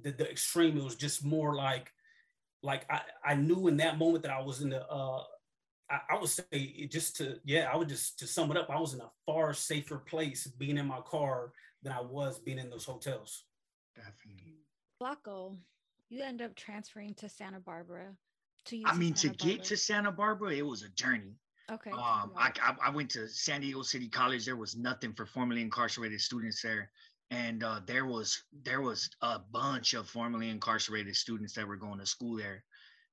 the, 0.00 0.12
the 0.12 0.30
extreme. 0.30 0.76
It 0.76 0.84
was 0.84 0.96
just 0.96 1.24
more 1.24 1.54
like 1.54 1.90
like 2.62 2.86
I, 2.90 3.02
I 3.24 3.34
knew 3.34 3.66
in 3.68 3.76
that 3.78 3.98
moment 3.98 4.22
that 4.22 4.32
I 4.32 4.40
was 4.40 4.62
in 4.62 4.70
the 4.70 4.86
uh 4.88 5.24
I, 5.90 6.00
I 6.10 6.18
would 6.18 6.30
say 6.30 6.44
it 6.52 6.90
just 6.90 7.16
to 7.16 7.38
yeah, 7.44 7.68
I 7.72 7.76
would 7.76 7.88
just 7.88 8.18
to 8.20 8.26
sum 8.26 8.50
it 8.50 8.56
up, 8.56 8.70
I 8.70 8.80
was 8.80 8.94
in 8.94 9.00
a 9.00 9.10
far 9.26 9.52
safer 9.52 9.98
place 9.98 10.46
being 10.46 10.78
in 10.78 10.86
my 10.86 11.00
car 11.00 11.52
than 11.82 11.92
I 11.92 12.00
was 12.00 12.38
being 12.38 12.58
in 12.58 12.70
those 12.70 12.84
hotels. 12.84 13.44
Definitely. 13.94 14.54
Flaco, 15.00 15.56
you 16.08 16.22
end 16.22 16.40
up 16.40 16.54
transferring 16.54 17.14
to 17.14 17.28
Santa 17.28 17.60
Barbara. 17.60 18.14
To 18.66 18.76
I 18.86 18.92
UC 18.92 18.98
mean, 18.98 19.14
to 19.14 19.20
Santa 19.20 19.36
get 19.36 19.64
to 19.64 19.76
Santa 19.76 20.12
Barbara, 20.12 20.52
it 20.54 20.64
was 20.64 20.82
a 20.82 20.88
journey. 20.90 21.34
Okay. 21.70 21.90
Um, 21.90 22.32
I. 22.36 22.52
I 22.84 22.90
went 22.90 23.10
to 23.10 23.28
San 23.28 23.60
Diego 23.60 23.82
City 23.82 24.08
College. 24.08 24.44
There 24.44 24.56
was 24.56 24.76
nothing 24.76 25.12
for 25.12 25.26
formerly 25.26 25.62
incarcerated 25.62 26.20
students 26.20 26.62
there, 26.62 26.90
and 27.30 27.62
uh, 27.62 27.80
there 27.86 28.06
was 28.06 28.42
there 28.64 28.80
was 28.80 29.10
a 29.22 29.38
bunch 29.38 29.94
of 29.94 30.08
formerly 30.08 30.50
incarcerated 30.50 31.16
students 31.16 31.54
that 31.54 31.66
were 31.66 31.76
going 31.76 31.98
to 31.98 32.06
school 32.06 32.36
there, 32.36 32.64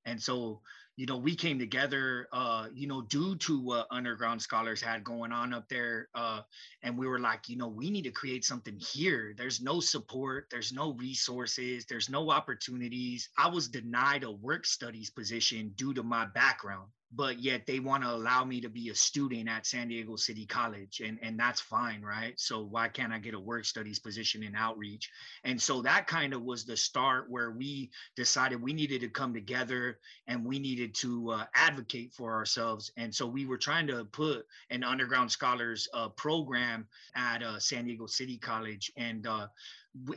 and 0.06 0.22
so 0.22 0.62
you 1.00 1.06
know 1.06 1.15
we 1.15 1.34
came 1.34 1.58
together, 1.58 2.27
uh, 2.34 2.68
you 2.74 2.86
know, 2.86 3.01
due 3.03 3.38
to 3.38 3.58
what 3.58 3.88
underground 3.89 4.41
scholars 4.41 4.82
had 4.82 5.01
going 5.01 5.32
on 5.32 5.53
up 5.53 5.70
there, 5.70 6.10
uh, 6.13 6.41
and 6.84 6.98
we 6.98 7.08
were 7.08 7.20
like, 7.20 7.48
you 7.48 7.56
know, 7.56 7.70
we 7.70 7.89
need 7.89 8.01
to 8.01 8.12
create 8.12 8.44
something 8.44 8.77
here. 8.77 9.34
There's 9.38 9.62
no 9.62 9.79
support, 9.79 10.48
there's 10.51 10.74
no 10.74 10.91
resources, 10.96 11.86
there's 11.86 12.10
no 12.10 12.32
opportunities. 12.32 13.29
I 13.38 13.48
was 13.48 13.70
denied 13.70 14.25
a 14.25 14.32
work 14.32 14.65
studies 14.65 15.10
position 15.10 15.72
due 15.77 15.94
to 15.94 16.03
my 16.03 16.25
background 16.25 16.89
but 17.12 17.39
yet 17.39 17.65
they 17.65 17.79
want 17.79 18.03
to 18.03 18.10
allow 18.10 18.46
me 18.46 18.62
to 18.62 18.70
be 18.70 18.89
a 18.89 18.96
student 18.96 19.50
at 19.50 19.65
San 19.65 19.88
Diego 19.88 20.15
City 20.15 20.46
College 20.46 21.01
and 21.03 21.18
and 21.22 21.39
that's 21.39 21.60
fine 21.60 22.01
right 22.01 22.39
so 22.39 22.63
why 22.63 22.88
can't 22.88 23.12
I 23.12 23.20
get 23.20 23.34
a 23.34 23.39
work 23.39 23.65
studies 23.65 24.00
position 24.00 24.44
in 24.44 24.56
outreach 24.56 25.10
and 25.44 25.60
so 25.60 25.82
that 25.82 26.08
kind 26.08 26.34
of 26.34 26.44
was 26.44 26.65
the 26.65 26.77
start 26.77 27.29
where 27.29 27.51
we 27.51 27.89
decided 28.15 28.62
we 28.62 28.74
needed 28.74 29.01
to 29.01 29.10
come 29.10 29.34
together 29.34 30.00
and 30.27 30.46
we 30.46 30.60
needed 30.60 30.88
to 30.89 31.31
uh, 31.31 31.46
advocate 31.55 32.13
for 32.13 32.34
ourselves. 32.34 32.91
And 32.98 33.13
so 33.13 33.25
we 33.25 33.46
were 33.46 33.58
trying 33.58 33.88
to 33.88 34.05
put 34.05 34.46
an 34.69 34.84
underground 34.84 35.31
scholars 35.31 35.88
uh, 35.93 36.10
program 36.10 36.88
at 37.15 37.43
uh, 37.43 37.60
San 37.60 37.86
Diego 37.86 38.05
City 38.05 38.38
College. 38.38 38.91
And 38.98 39.25
uh, 39.27 39.48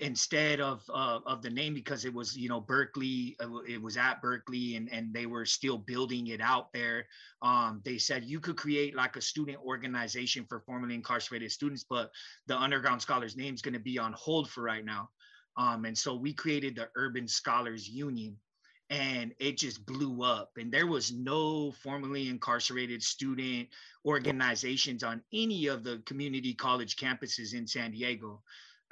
instead 0.00 0.60
of 0.60 0.82
uh, 0.92 1.20
of 1.26 1.40
the 1.40 1.48
name 1.48 1.72
because 1.72 2.04
it 2.04 2.12
was 2.12 2.36
you 2.36 2.48
know 2.48 2.60
Berkeley 2.60 3.36
uh, 3.40 3.62
it 3.66 3.80
was 3.80 3.96
at 3.96 4.20
Berkeley 4.20 4.76
and 4.76 4.92
and 4.92 5.14
they 5.14 5.24
were 5.24 5.46
still 5.46 5.78
building 5.78 6.26
it 6.26 6.42
out 6.42 6.72
there 6.74 7.06
um, 7.40 7.80
they 7.82 7.96
said 7.96 8.22
you 8.22 8.38
could 8.38 8.56
create 8.56 8.94
like 8.94 9.16
a 9.16 9.20
student 9.20 9.58
organization 9.64 10.44
for 10.46 10.60
formerly 10.60 10.94
incarcerated 10.94 11.50
students 11.50 11.84
but 11.88 12.10
the 12.46 12.56
underground 12.56 13.00
scholars 13.00 13.34
name 13.34 13.54
is 13.54 13.62
going 13.62 13.74
to 13.74 13.80
be 13.80 13.98
on 13.98 14.12
hold 14.12 14.50
for 14.50 14.62
right 14.62 14.84
now. 14.84 15.08
Um, 15.56 15.84
and 15.84 15.96
so 15.96 16.14
we 16.14 16.32
created 16.32 16.76
the 16.76 16.88
urban 16.96 17.28
scholars 17.28 17.88
union 17.88 18.36
and 18.92 19.32
it 19.38 19.56
just 19.56 19.84
blew 19.87 20.22
up 20.22 20.50
and 20.58 20.70
there 20.70 20.87
was 20.87 21.12
no 21.12 21.72
formerly 21.72 22.28
incarcerated 22.28 23.02
student 23.02 23.66
organizations 24.04 25.02
on 25.02 25.22
any 25.32 25.66
of 25.66 25.82
the 25.82 26.02
community 26.04 26.52
college 26.52 26.96
campuses 26.96 27.54
in 27.54 27.66
san 27.66 27.90
diego 27.90 28.42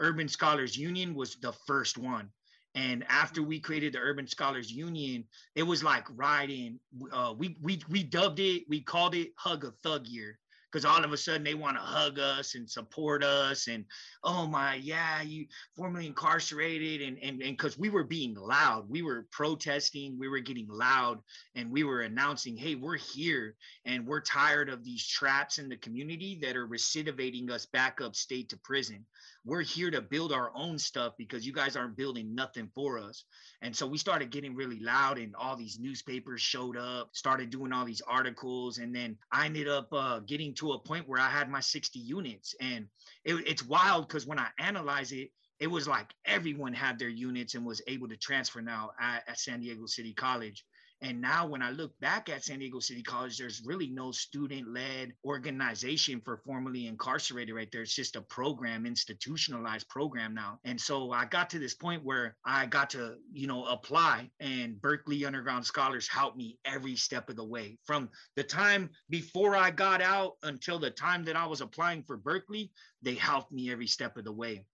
Urban 0.00 0.28
Scholars 0.28 0.76
Union 0.76 1.14
was 1.14 1.37
the 1.37 1.52
first 1.52 1.99
one. 1.99 2.30
And 2.75 3.04
after 3.09 3.42
we 3.42 3.61
created 3.61 3.92
the 3.92 3.99
Urban 3.99 4.26
Scholars 4.26 4.73
Union, 4.73 5.25
it 5.54 5.62
was 5.62 5.85
like 5.85 6.07
riding. 6.16 6.78
Uh, 7.12 7.35
we 7.37 7.57
we 7.61 7.83
we 7.88 8.02
dubbed 8.02 8.38
it. 8.38 8.64
We 8.69 8.80
called 8.80 9.14
it 9.14 9.33
Hug 9.37 9.64
a 9.64 9.73
Thug 9.83 10.07
Year 10.07 10.38
because 10.71 10.85
all 10.85 11.05
of 11.05 11.12
a 11.12 11.17
sudden 11.17 11.43
they 11.43 11.55
want 11.55 11.77
to 11.77 11.83
hug 11.83 12.19
us 12.19 12.55
and 12.55 12.69
support 12.69 13.25
us 13.25 13.67
and 13.69 13.85
oh 14.25 14.47
my 14.47 14.75
yeah 14.77 15.23
you 15.23 15.47
formerly 15.77 16.07
incarcerated 16.07 17.00
and 17.03 17.19
and 17.23 17.43
and 17.43 17.57
because 17.57 17.79
we 17.79 17.89
were 17.89 18.05
being 18.05 18.35
loud 18.35 18.89
we 18.89 19.03
were 19.03 19.27
protesting 19.31 20.17
we 20.19 20.29
were 20.29 20.41
getting 20.41 20.69
loud 20.69 21.19
and 21.55 21.71
we 21.71 21.85
were 21.85 22.03
announcing 22.03 22.57
hey 22.57 22.75
we're 22.75 22.97
here 22.97 23.55
and 23.85 24.07
we're 24.07 24.21
tired 24.21 24.69
of 24.69 24.85
these 24.85 25.07
traps 25.07 25.59
in 25.59 25.69
the 25.69 25.77
community 25.77 26.39
that 26.41 26.57
are 26.57 26.67
recidivating 26.67 27.50
us 27.50 27.67
back 27.67 28.00
up 28.00 28.15
state 28.15 28.49
to 28.49 28.57
prison 28.59 29.05
we're 29.45 29.62
here 29.62 29.91
to 29.91 30.03
build 30.03 30.33
our 30.33 30.50
own 30.55 30.79
stuff 30.79 31.15
because 31.17 31.47
you 31.47 31.53
guys 31.53 31.75
aren't 31.75 31.97
building 31.97 32.35
nothing 32.35 32.71
for 32.75 32.99
us. 32.99 33.25
And 33.62 33.75
so 33.75 33.87
we 33.87 33.97
started 33.97 34.31
getting 34.31 34.55
really 34.55 34.81
loud, 34.81 35.19
and 35.19 35.35
all 35.35 35.57
these 35.57 35.79
newspapers 35.79 36.41
showed 36.41 36.77
up, 36.77 37.11
started 37.12 37.50
doing 37.50 37.73
all 37.73 37.85
these 37.85 38.03
articles. 38.07 38.79
And 38.79 38.95
then 38.95 39.17
I 39.33 39.47
ended 39.47 39.69
up 39.69 39.89
uh, 39.93 40.21
getting 40.21 40.55
to 40.61 40.73
a 40.73 40.79
point 40.79 41.09
where 41.09 41.21
I 41.21 41.31
had 41.31 41.50
my 41.50 41.61
60 41.61 41.99
units. 41.99 42.55
And 42.61 42.87
it, 43.25 43.35
it's 43.47 43.64
wild 43.64 44.07
because 44.07 44.26
when 44.26 44.38
I 44.38 44.49
analyze 44.59 45.11
it, 45.11 45.31
it 45.59 45.67
was 45.67 45.88
like 45.88 46.12
everyone 46.26 46.75
had 46.75 46.99
their 46.99 47.09
units 47.09 47.55
and 47.55 47.64
was 47.64 47.83
able 47.87 48.09
to 48.09 48.17
transfer 48.17 48.61
now 48.61 48.90
at, 49.00 49.25
at 49.26 49.40
San 49.40 49.61
Diego 49.61 49.87
City 49.87 50.12
College. 50.12 50.64
And 51.02 51.21
now, 51.21 51.47
when 51.47 51.62
I 51.62 51.71
look 51.71 51.99
back 52.00 52.28
at 52.28 52.45
San 52.45 52.59
Diego 52.59 52.78
City 52.78 53.02
College, 53.02 53.38
there's 53.38 53.62
really 53.64 53.88
no 53.88 54.12
student 54.12 54.69
led 54.69 55.14
organization 55.25 56.21
for 56.23 56.37
formerly 56.45 56.88
incarcerated 56.88 57.54
right 57.54 57.69
there. 57.73 57.80
It's 57.80 57.95
just 57.95 58.16
a 58.16 58.21
program, 58.21 58.85
institutionalized 58.85 59.88
program 59.88 60.35
now. 60.35 60.59
And 60.64 60.78
so 60.78 61.11
I 61.11 61.25
got 61.25 61.49
to 61.50 61.59
this 61.59 61.75
point 61.75 62.04
where 62.04 62.37
I 62.45 62.66
got 62.66 62.90
to, 62.90 63.14
you 63.33 63.47
know, 63.47 63.64
apply, 63.64 64.30
and 64.40 64.80
Berkeley 64.80 65.25
Underground 65.25 65.64
Scholars 65.64 66.07
helped 66.07 66.37
me 66.37 66.59
every 66.66 66.97
step 66.97 67.30
of 67.30 67.37
the 67.37 67.45
way 67.45 67.78
from 67.85 68.11
the 68.37 68.45
time 68.45 68.90
before 69.09 69.57
I 69.57 69.71
got 69.71 70.02
out 70.02 70.35
until 70.42 70.78
the 70.78 70.90
time 70.90 71.25
that 71.25 71.37
I 71.37 71.47
was 71.47 71.62
applying 71.62 72.02
for 72.02 72.19
Berkeley. 72.19 72.73
They 73.00 73.14
helped 73.14 73.52
me 73.52 73.73
every 73.73 73.87
step 73.87 74.19
of 74.19 74.25
the 74.25 74.33
way. 74.33 74.66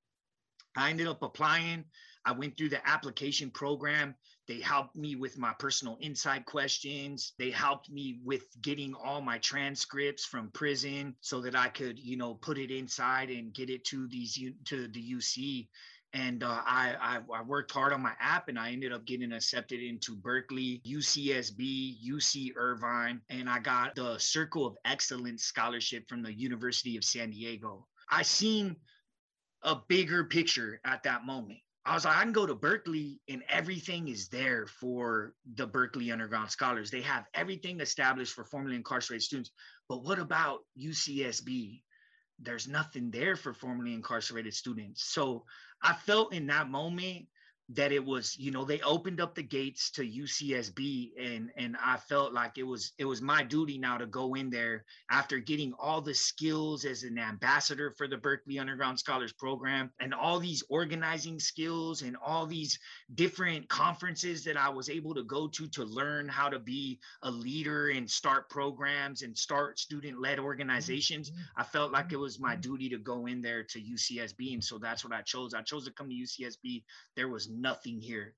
I 0.77 0.91
ended 0.91 1.07
up 1.07 1.23
applying. 1.23 1.85
I 2.25 2.33
went 2.33 2.57
through 2.57 2.71
the 2.71 2.87
application 2.87 3.51
program. 3.51 4.17
They 4.49 4.61
helped 4.61 4.95
me 4.95 5.17
with 5.17 5.39
my 5.39 5.53
personal 5.59 5.99
insight 6.01 6.45
questions. 6.45 7.33
They 7.39 7.51
helped 7.51 7.91
me 7.91 8.21
with 8.25 8.45
getting 8.63 8.95
all 8.95 9.21
my 9.21 9.39
transcripts 9.39 10.25
from 10.25 10.51
prison 10.53 11.17
so 11.21 11.41
that 11.41 11.57
I 11.57 11.69
could, 11.69 11.99
you 11.99 12.17
know, 12.17 12.35
put 12.35 12.59
it 12.59 12.71
inside 12.71 13.31
and 13.31 13.53
get 13.53 13.71
it 13.71 13.85
to 13.87 14.07
these 14.07 14.39
to 14.67 14.89
the 14.89 15.15
UC. 15.15 15.69
And 16.13 16.45
uh, 16.45 16.63
I, 16.65 16.95
I 17.01 17.39
I 17.39 17.43
worked 17.43 17.73
hard 17.73 17.93
on 17.93 18.01
my 18.01 18.13
app, 18.21 18.49
and 18.49 18.59
I 18.59 18.71
ended 18.71 18.93
up 18.93 19.05
getting 19.05 19.33
accepted 19.33 19.83
into 19.83 20.15
Berkeley, 20.15 20.81
UCSB, 20.87 21.97
UC 22.09 22.53
Irvine, 22.57 23.21
and 23.29 23.51
I 23.51 23.59
got 23.59 23.97
the 23.97 24.17
Circle 24.19 24.65
of 24.65 24.77
Excellence 24.85 25.43
scholarship 25.43 26.09
from 26.09 26.23
the 26.23 26.33
University 26.33 26.97
of 26.97 27.05
San 27.05 27.31
Diego. 27.31 27.87
I 28.09 28.23
seen 28.23 28.77
a 29.63 29.77
bigger 29.89 30.25
picture 30.25 30.81
at 30.85 31.03
that 31.03 31.27
moment. 31.27 31.59
I 31.87 31.95
was 31.95 32.05
like, 32.05 32.17
I 32.17 32.23
can 32.25 32.33
go 32.33 32.47
to 32.47 32.55
Berkeley 32.55 33.21
and 33.29 33.45
everything 33.49 34.09
is 34.09 34.29
there 34.29 34.67
for 34.67 35.35
the 35.55 35.69
Berkeley 35.69 36.11
Underground 36.11 36.51
Scholars. 36.51 36.91
They 36.91 37.03
have 37.03 37.27
everything 37.33 37.81
established 37.81 38.33
for 38.33 38.45
formerly 38.45 38.75
incarcerated 38.75 39.23
students. 39.23 39.53
But 39.89 40.03
what 40.03 40.19
about 40.19 40.65
UCSB? 40.77 41.83
There's 42.41 42.67
nothing 42.67 43.13
there 43.13 43.37
for 43.37 43.55
formerly 43.55 43.95
incarcerated 43.95 44.53
students. 44.53 45.05
So 45.05 45.45
I 45.81 45.93
felt 45.93 46.35
in 46.35 46.49
that 46.49 46.69
moment 46.69 47.27
that 47.69 47.91
it 47.91 48.05
was 48.05 48.37
you 48.39 48.53
know 48.53 48.65
they 48.65 48.81
opened 48.83 49.21
up 49.21 49.35
the 49.35 49.43
gates 49.43 49.91
to 49.91 50.03
UCSB 50.03 51.11
and 51.19 51.51
and 51.57 51.77
I 51.85 51.97
felt 51.97 52.33
like 52.33 52.59
it 52.59 52.63
was 52.63 52.93
it 52.99 53.05
was 53.05 53.21
my 53.21 53.43
duty 53.43 53.77
now 53.77 53.99
to 53.99 54.07
go 54.07 54.35
in 54.35 54.51
there 54.51 54.85
after 55.11 55.39
getting 55.39 55.73
all 55.79 56.01
the 56.01 56.15
skills 56.15 56.85
as 56.85 57.03
an 57.03 57.19
ambassador 57.19 57.91
for 57.91 58.07
the 58.07 58.19
Berkeley 58.19 58.61
Underground 58.61 59.01
Scholars 59.01 59.33
Program 59.33 59.91
and 59.99 60.15
all 60.15 60.39
these 60.39 60.63
organizing 60.69 61.41
skills 61.41 62.03
and 62.03 62.17
all 62.25 62.47
these 62.47 62.79
different 63.17 63.69
conferences 63.69 64.45
that 64.45 64.57
I 64.57 64.69
was 64.69 64.89
able 64.89 65.15
to 65.15 65.25
go 65.25 65.49
to 65.49 65.67
to 65.67 65.85
learn 65.85 66.29
how 66.29 66.49
to 66.49 66.61
be 66.61 67.01
a 67.23 67.31
leader 67.31 67.89
and 67.89 68.09
start 68.09 68.49
programs 68.49 69.23
and 69.23 69.37
start 69.37 69.81
student 69.81 70.21
led 70.21 70.39
organizations 70.39 71.31
mm-hmm. 71.31 71.41
I 71.57 71.65
felt 71.65 71.91
like 71.91 72.07
it 72.07 72.15
mm-hmm. 72.15 72.23
was 72.23 72.39
my 72.39 72.55
duty 72.55 72.89
to 72.91 72.99
go 72.99 73.27
in 73.27 73.43
there 73.43 73.65
to 73.65 73.81
UCSB 73.81 74.53
and 74.53 74.63
so 74.63 74.79
that's 74.79 75.03
what 75.03 75.13
I 75.13 75.23
chose. 75.23 75.53
I 75.53 75.63
chose 75.63 75.85
to 75.87 75.93
come 75.93 76.09
to 76.09 76.15
UCSB 76.15 76.85
there 77.17 77.29
was 77.29 77.49
nothing 77.61 78.01
here. 78.01 78.35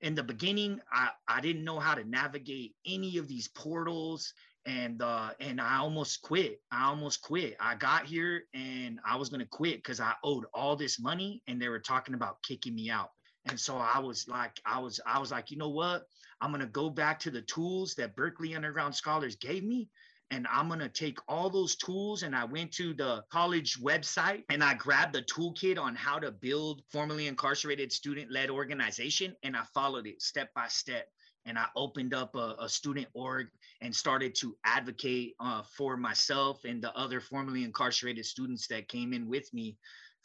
In 0.00 0.14
the 0.14 0.22
beginning, 0.22 0.80
I, 0.92 1.10
I 1.26 1.40
didn't 1.40 1.64
know 1.64 1.80
how 1.80 1.94
to 1.94 2.04
navigate 2.04 2.74
any 2.86 3.16
of 3.18 3.28
these 3.28 3.48
portals 3.48 4.32
and 4.66 5.00
uh 5.00 5.30
and 5.38 5.60
I 5.60 5.78
almost 5.78 6.22
quit. 6.22 6.60
I 6.72 6.86
almost 6.86 7.22
quit. 7.22 7.56
I 7.60 7.76
got 7.76 8.04
here 8.04 8.42
and 8.52 8.98
I 9.06 9.16
was 9.16 9.28
gonna 9.28 9.46
quit 9.46 9.76
because 9.76 10.00
I 10.00 10.12
owed 10.24 10.44
all 10.52 10.76
this 10.76 11.00
money 11.00 11.42
and 11.46 11.62
they 11.62 11.68
were 11.68 11.78
talking 11.78 12.14
about 12.14 12.42
kicking 12.42 12.74
me 12.74 12.90
out. 12.90 13.10
And 13.46 13.58
so 13.58 13.76
I 13.76 14.00
was 14.00 14.26
like, 14.26 14.60
I 14.66 14.80
was, 14.80 15.00
I 15.06 15.20
was 15.20 15.30
like, 15.30 15.50
you 15.50 15.56
know 15.56 15.68
what? 15.68 16.04
I'm 16.40 16.50
gonna 16.50 16.66
go 16.66 16.90
back 16.90 17.20
to 17.20 17.30
the 17.30 17.42
tools 17.42 17.94
that 17.94 18.16
Berkeley 18.16 18.54
Underground 18.54 18.94
Scholars 18.94 19.36
gave 19.36 19.64
me 19.64 19.88
and 20.30 20.46
I'm 20.50 20.68
going 20.68 20.80
to 20.80 20.88
take 20.88 21.18
all 21.28 21.50
those 21.50 21.76
tools. 21.76 22.22
And 22.22 22.34
I 22.34 22.44
went 22.44 22.72
to 22.72 22.94
the 22.94 23.22
college 23.30 23.78
website 23.80 24.44
and 24.50 24.62
I 24.62 24.74
grabbed 24.74 25.14
the 25.14 25.22
toolkit 25.22 25.78
on 25.78 25.94
how 25.94 26.18
to 26.18 26.30
build 26.30 26.82
formerly 26.90 27.26
incarcerated 27.26 27.92
student 27.92 28.30
led 28.30 28.50
organization. 28.50 29.36
And 29.42 29.56
I 29.56 29.62
followed 29.72 30.06
it 30.06 30.20
step 30.20 30.52
by 30.54 30.68
step. 30.68 31.08
And 31.44 31.56
I 31.56 31.66
opened 31.76 32.12
up 32.12 32.34
a, 32.34 32.56
a 32.58 32.68
student 32.68 33.06
org 33.14 33.46
and 33.80 33.94
started 33.94 34.34
to 34.36 34.56
advocate 34.64 35.34
uh, 35.38 35.62
for 35.76 35.96
myself 35.96 36.64
and 36.64 36.82
the 36.82 36.92
other 36.96 37.20
formerly 37.20 37.62
incarcerated 37.62 38.26
students 38.26 38.66
that 38.66 38.88
came 38.88 39.12
in 39.12 39.28
with 39.28 39.52
me 39.54 39.76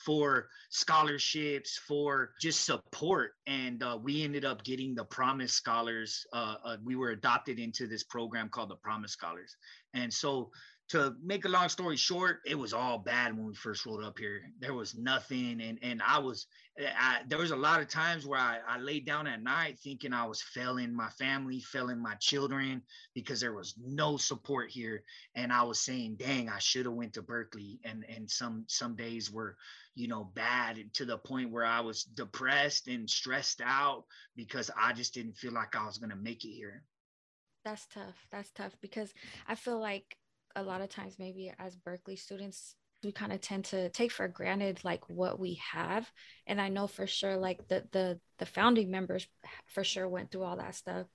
for 0.05 0.50
scholarships, 0.70 1.77
for 1.77 2.31
just 2.41 2.65
support. 2.65 3.34
And 3.48 3.84
uh, 3.84 4.00
we 4.01 4.24
ended 4.24 4.46
up 4.46 4.63
getting 4.63 4.96
the 4.96 5.05
Promise 5.05 5.53
Scholars. 5.53 6.25
Uh, 6.34 6.55
uh, 6.63 6.77
we 6.84 6.96
were 6.96 7.10
adopted 7.10 7.60
into 7.60 7.88
this 7.88 8.03
program 8.03 8.50
called 8.50 8.70
the 8.70 8.75
Promise 8.75 9.12
Scholars. 9.12 9.55
And 9.93 10.13
so, 10.13 10.51
to 10.89 11.15
make 11.24 11.45
a 11.45 11.50
long 11.50 11.69
story 11.69 11.95
short, 11.95 12.41
it 12.45 12.55
was 12.55 12.74
all 12.74 12.98
bad 12.98 13.38
when 13.38 13.48
we 13.48 13.55
first 13.55 13.86
rolled 13.86 14.03
up 14.03 14.19
here. 14.19 14.41
There 14.60 14.74
was 14.74 14.93
nothing, 14.93 15.62
and 15.62 15.79
and 15.81 16.01
I 16.05 16.19
was, 16.19 16.48
I, 16.77 17.21
there 17.27 17.39
was 17.39 17.51
a 17.51 17.55
lot 17.55 17.79
of 17.79 17.88
times 17.88 18.25
where 18.25 18.39
I, 18.39 18.60
I 18.67 18.77
laid 18.77 19.05
down 19.05 19.25
at 19.25 19.41
night 19.41 19.79
thinking 19.79 20.12
I 20.12 20.25
was 20.25 20.41
failing 20.41 20.93
my 20.93 21.07
family, 21.12 21.62
failing 21.62 22.01
my 22.01 22.15
children 22.15 22.81
because 23.13 23.39
there 23.39 23.53
was 23.53 23.75
no 23.81 24.17
support 24.17 24.69
here, 24.69 25.03
and 25.33 25.53
I 25.53 25.63
was 25.63 25.79
saying, 25.79 26.17
"Dang, 26.17 26.50
I 26.50 26.60
should 26.60 26.86
have 26.86 26.95
went 26.95 27.13
to 27.13 27.21
Berkeley." 27.21 27.79
And 27.86 28.03
and 28.10 28.29
some 28.29 28.65
some 28.67 28.98
days 28.98 29.31
were 29.31 29.55
you 29.95 30.07
know, 30.07 30.24
bad 30.36 30.77
to 30.93 31.05
the 31.05 31.17
point 31.17 31.51
where 31.51 31.65
I 31.65 31.81
was 31.81 32.03
depressed 32.03 32.88
and 32.88 33.10
stressed 33.10 33.62
out 33.63 34.05
because 34.36 34.71
I 34.77 34.93
just 34.93 35.13
didn't 35.13 35.38
feel 35.38 35.51
like 35.51 35.75
I 35.75 35.86
was 35.86 35.98
to 36.00 36.15
make 36.15 36.45
it 36.45 36.53
here. 36.53 36.83
That's 37.63 37.86
tough. 37.88 38.27
That's 38.32 38.51
tough 38.51 38.75
because 38.82 39.13
I 39.48 39.56
feel 39.56 39.80
like 39.80 40.18
a 40.56 40.63
lot 40.63 40.82
of 40.82 40.89
times, 40.89 41.15
maybe 41.20 41.53
as 41.60 41.75
Berkeley 41.75 42.15
students, 42.15 42.75
we 43.03 43.12
kind 43.12 43.34
of 43.34 43.41
tend 43.41 43.65
to 43.65 43.89
take 43.89 44.12
for 44.12 44.27
granted 44.27 44.80
like 44.84 45.10
what 45.10 45.39
we 45.39 45.60
have 45.72 46.10
and 46.46 46.62
i 46.62 46.70
know 46.70 46.88
for 46.88 47.08
sure 47.08 47.36
like 47.36 47.68
the 47.68 47.84
the 47.91 48.20
the 48.38 48.46
founding 48.46 48.91
members 48.91 49.27
for 49.65 49.84
sure 49.84 50.08
went 50.08 50.32
through 50.32 50.44
all 50.44 50.58
that 50.58 50.75
stuff 50.75 51.08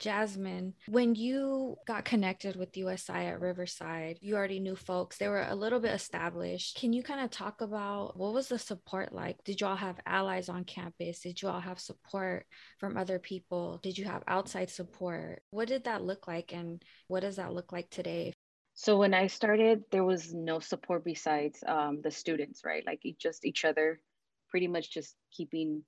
Jazmin, 0.00 0.74
when 0.86 1.14
you 1.14 1.76
got 1.86 2.04
connected 2.04 2.54
with 2.54 2.76
USI 2.76 3.26
at 3.26 3.40
Riverside, 3.40 4.18
you 4.20 4.36
already 4.36 4.60
knew 4.60 4.76
folks. 4.76 5.18
They 5.18 5.28
were 5.28 5.46
a 5.48 5.54
little 5.54 5.80
bit 5.80 5.94
established. 5.94 6.76
Can 6.76 6.92
you 6.92 7.02
kind 7.02 7.20
of 7.20 7.30
talk 7.30 7.60
about 7.60 8.16
what 8.16 8.32
was 8.32 8.48
the 8.48 8.58
support 8.58 9.12
like? 9.12 9.42
Did 9.44 9.60
you 9.60 9.66
all 9.66 9.76
have 9.76 10.00
allies 10.06 10.48
on 10.48 10.64
campus? 10.64 11.20
Did 11.20 11.42
you 11.42 11.48
all 11.48 11.60
have 11.60 11.80
support 11.80 12.46
from 12.78 12.96
other 12.96 13.18
people? 13.18 13.80
Did 13.82 13.98
you 13.98 14.04
have 14.04 14.22
outside 14.28 14.70
support? 14.70 15.42
What 15.50 15.68
did 15.68 15.84
that 15.84 16.04
look 16.04 16.28
like 16.28 16.52
and 16.52 16.82
what 17.08 17.20
does 17.20 17.36
that 17.36 17.52
look 17.52 17.72
like 17.72 17.90
today? 17.90 18.34
So 18.74 18.96
when 18.96 19.14
I 19.14 19.26
started, 19.26 19.82
there 19.90 20.04
was 20.04 20.32
no 20.32 20.60
support 20.60 21.04
besides 21.04 21.64
um, 21.66 22.00
the 22.02 22.12
students, 22.12 22.62
right? 22.64 22.86
Like 22.86 23.02
just 23.18 23.44
each 23.44 23.64
other, 23.64 24.00
pretty 24.48 24.68
much 24.68 24.92
just 24.92 25.16
keeping 25.32 25.82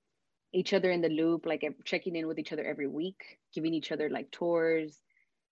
each 0.53 0.73
other 0.73 0.91
in 0.91 1.01
the 1.01 1.09
loop, 1.09 1.45
like 1.45 1.63
checking 1.85 2.15
in 2.15 2.27
with 2.27 2.39
each 2.39 2.51
other 2.51 2.63
every 2.63 2.87
week, 2.87 3.39
giving 3.53 3.73
each 3.73 3.91
other 3.91 4.09
like 4.09 4.31
tours, 4.31 4.99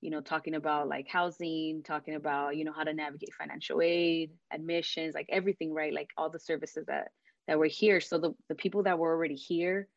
you 0.00 0.10
know, 0.10 0.20
talking 0.20 0.54
about 0.54 0.88
like 0.88 1.08
housing, 1.08 1.82
talking 1.82 2.14
about, 2.14 2.56
you 2.56 2.64
know, 2.64 2.72
how 2.72 2.84
to 2.84 2.94
navigate 2.94 3.34
financial 3.34 3.80
aid, 3.82 4.30
admissions, 4.52 5.14
like 5.14 5.26
everything, 5.30 5.72
right? 5.72 5.92
Like 5.92 6.08
all 6.16 6.30
the 6.30 6.40
services 6.40 6.84
that 6.86 7.08
that 7.46 7.58
were 7.58 7.66
here. 7.66 8.00
So 8.00 8.18
the, 8.18 8.34
the 8.48 8.54
people 8.54 8.84
that 8.84 8.98
were 8.98 9.12
already 9.12 9.36
here, 9.36 9.88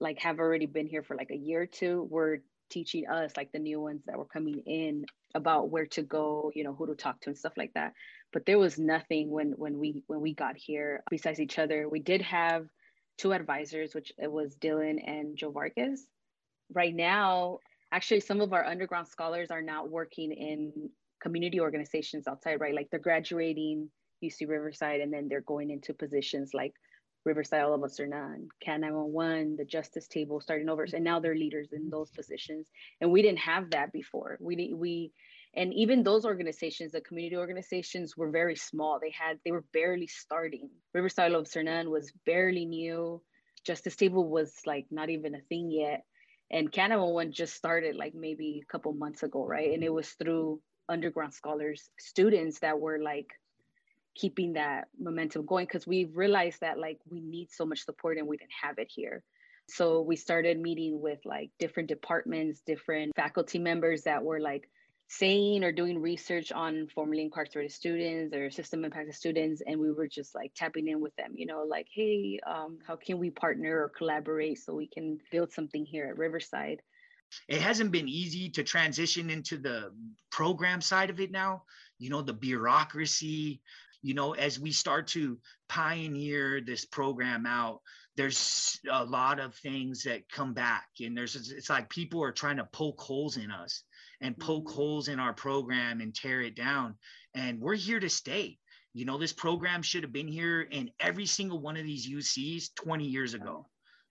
like 0.00 0.20
have 0.20 0.38
already 0.38 0.66
been 0.66 0.86
here 0.86 1.02
for 1.02 1.16
like 1.16 1.30
a 1.30 1.36
year 1.36 1.62
or 1.62 1.66
two, 1.66 2.06
were 2.10 2.40
teaching 2.70 3.06
us, 3.08 3.32
like 3.36 3.52
the 3.52 3.58
new 3.58 3.80
ones 3.80 4.02
that 4.06 4.16
were 4.16 4.24
coming 4.24 4.62
in 4.66 5.04
about 5.34 5.70
where 5.70 5.86
to 5.86 6.02
go, 6.02 6.50
you 6.54 6.64
know, 6.64 6.74
who 6.74 6.86
to 6.86 6.94
talk 6.94 7.20
to 7.20 7.30
and 7.30 7.38
stuff 7.38 7.52
like 7.56 7.72
that. 7.74 7.92
But 8.32 8.46
there 8.46 8.58
was 8.58 8.78
nothing 8.78 9.30
when 9.30 9.52
when 9.52 9.78
we 9.78 10.02
when 10.06 10.20
we 10.20 10.34
got 10.34 10.56
here 10.56 11.02
besides 11.10 11.40
each 11.40 11.58
other. 11.58 11.88
We 11.88 12.00
did 12.00 12.22
have 12.22 12.66
two 13.18 13.32
advisors, 13.32 13.94
which 13.94 14.12
it 14.18 14.30
was 14.30 14.56
Dylan 14.56 14.98
and 15.06 15.36
Joe 15.36 15.50
Vargas. 15.50 16.06
Right 16.72 16.94
now, 16.94 17.58
actually, 17.92 18.20
some 18.20 18.40
of 18.40 18.52
our 18.52 18.64
underground 18.64 19.08
scholars 19.08 19.50
are 19.50 19.62
now 19.62 19.84
working 19.84 20.32
in 20.32 20.90
community 21.22 21.60
organizations 21.60 22.26
outside, 22.26 22.60
right? 22.60 22.74
Like 22.74 22.88
they're 22.90 23.00
graduating 23.00 23.88
UC 24.22 24.48
Riverside 24.48 25.00
and 25.00 25.12
then 25.12 25.28
they're 25.28 25.40
going 25.42 25.70
into 25.70 25.94
positions 25.94 26.52
like 26.54 26.74
Riverside 27.24 27.62
All 27.62 27.74
of 27.74 27.82
Us 27.82 27.98
or 27.98 28.06
None, 28.06 28.48
CAN 28.62 28.82
911, 28.82 29.56
the 29.56 29.64
Justice 29.64 30.06
Table, 30.06 30.40
starting 30.40 30.68
over, 30.68 30.86
and 30.92 31.04
now 31.04 31.20
they're 31.20 31.34
leaders 31.34 31.72
in 31.72 31.88
those 31.88 32.10
positions. 32.10 32.68
And 33.00 33.10
we 33.10 33.22
didn't 33.22 33.38
have 33.38 33.70
that 33.70 33.92
before. 33.92 34.36
We 34.40 34.74
we 34.74 35.12
and 35.56 35.72
even 35.74 36.02
those 36.02 36.24
organizations 36.24 36.92
the 36.92 37.00
community 37.00 37.36
organizations 37.36 38.16
were 38.16 38.30
very 38.30 38.56
small. 38.56 38.98
They 39.00 39.10
had 39.10 39.38
they 39.44 39.52
were 39.52 39.64
barely 39.72 40.06
starting. 40.06 40.70
Riverside 40.92 41.32
of 41.32 41.44
cernan 41.46 41.90
was 41.90 42.12
barely 42.26 42.64
new. 42.64 43.22
Justice 43.64 43.96
table 43.96 44.28
was 44.28 44.52
like 44.66 44.86
not 44.90 45.10
even 45.10 45.34
a 45.34 45.40
thing 45.48 45.70
yet. 45.70 46.04
And 46.50 46.70
canada 46.70 47.04
one 47.04 47.32
just 47.32 47.54
started 47.54 47.96
like 47.96 48.14
maybe 48.14 48.62
a 48.62 48.72
couple 48.72 48.92
months 48.92 49.22
ago 49.22 49.46
right? 49.46 49.72
And 49.72 49.82
it 49.82 49.92
was 49.92 50.10
through 50.10 50.60
underground 50.88 51.32
scholars 51.32 51.88
students 51.98 52.60
that 52.60 52.78
were 52.78 52.98
like 53.02 53.28
keeping 54.14 54.52
that 54.52 54.88
momentum 55.00 55.44
going 55.46 55.66
because 55.66 55.86
we 55.86 56.04
realized 56.04 56.60
that 56.60 56.78
like 56.78 56.98
we 57.10 57.20
need 57.20 57.50
so 57.50 57.64
much 57.64 57.84
support 57.84 58.18
and 58.18 58.28
we 58.28 58.36
didn't 58.36 58.50
have 58.62 58.78
it 58.78 58.88
here. 58.88 59.22
So 59.68 60.02
we 60.02 60.16
started 60.16 60.60
meeting 60.60 61.00
with 61.00 61.18
like 61.24 61.50
different 61.58 61.88
departments 61.88 62.60
different 62.66 63.14
faculty 63.16 63.58
members 63.58 64.02
that 64.02 64.22
were 64.22 64.40
like 64.40 64.68
saying 65.18 65.62
or 65.62 65.72
doing 65.72 66.00
research 66.00 66.50
on 66.52 66.88
formerly 66.94 67.22
incarcerated 67.22 67.72
students 67.72 68.34
or 68.34 68.50
system 68.50 68.84
impacted 68.84 69.14
students 69.14 69.62
and 69.66 69.78
we 69.78 69.92
were 69.92 70.08
just 70.08 70.34
like 70.34 70.52
tapping 70.54 70.88
in 70.88 71.00
with 71.00 71.14
them 71.16 71.32
you 71.34 71.46
know 71.46 71.64
like 71.68 71.86
hey 71.92 72.38
um, 72.46 72.78
how 72.86 72.96
can 72.96 73.18
we 73.18 73.30
partner 73.30 73.82
or 73.82 73.88
collaborate 73.88 74.58
so 74.58 74.74
we 74.74 74.88
can 74.88 75.18
build 75.30 75.52
something 75.52 75.84
here 75.84 76.06
at 76.06 76.18
riverside? 76.18 76.80
It 77.48 77.60
hasn't 77.60 77.90
been 77.90 78.08
easy 78.08 78.48
to 78.50 78.62
transition 78.62 79.28
into 79.28 79.56
the 79.56 79.92
program 80.30 80.80
side 80.80 81.10
of 81.10 81.20
it 81.20 81.30
now 81.30 81.62
you 81.98 82.10
know 82.10 82.22
the 82.22 82.32
bureaucracy 82.32 83.60
you 84.02 84.14
know 84.14 84.32
as 84.32 84.58
we 84.58 84.72
start 84.72 85.08
to 85.08 85.38
pioneer 85.68 86.60
this 86.60 86.84
program 86.84 87.46
out 87.46 87.80
there's 88.16 88.80
a 88.90 89.04
lot 89.04 89.40
of 89.40 89.54
things 89.56 90.04
that 90.04 90.28
come 90.28 90.54
back 90.54 90.86
and 91.00 91.16
there's 91.16 91.34
it's 91.50 91.70
like 91.70 91.88
people 91.88 92.22
are 92.22 92.32
trying 92.32 92.56
to 92.56 92.68
poke 92.72 93.00
holes 93.00 93.36
in 93.36 93.50
us 93.50 93.82
and 94.20 94.38
poke 94.38 94.66
mm-hmm. 94.66 94.76
holes 94.76 95.08
in 95.08 95.18
our 95.18 95.32
program 95.32 96.00
and 96.00 96.14
tear 96.14 96.40
it 96.40 96.56
down. 96.56 96.96
And 97.34 97.60
we're 97.60 97.74
here 97.74 98.00
to 98.00 98.08
stay. 98.08 98.58
You 98.92 99.04
know, 99.04 99.18
this 99.18 99.32
program 99.32 99.82
should 99.82 100.04
have 100.04 100.12
been 100.12 100.28
here 100.28 100.62
in 100.62 100.90
every 101.00 101.26
single 101.26 101.60
one 101.60 101.76
of 101.76 101.84
these 101.84 102.08
UCs 102.08 102.74
20 102.76 103.04
years 103.04 103.34
ago. 103.34 103.66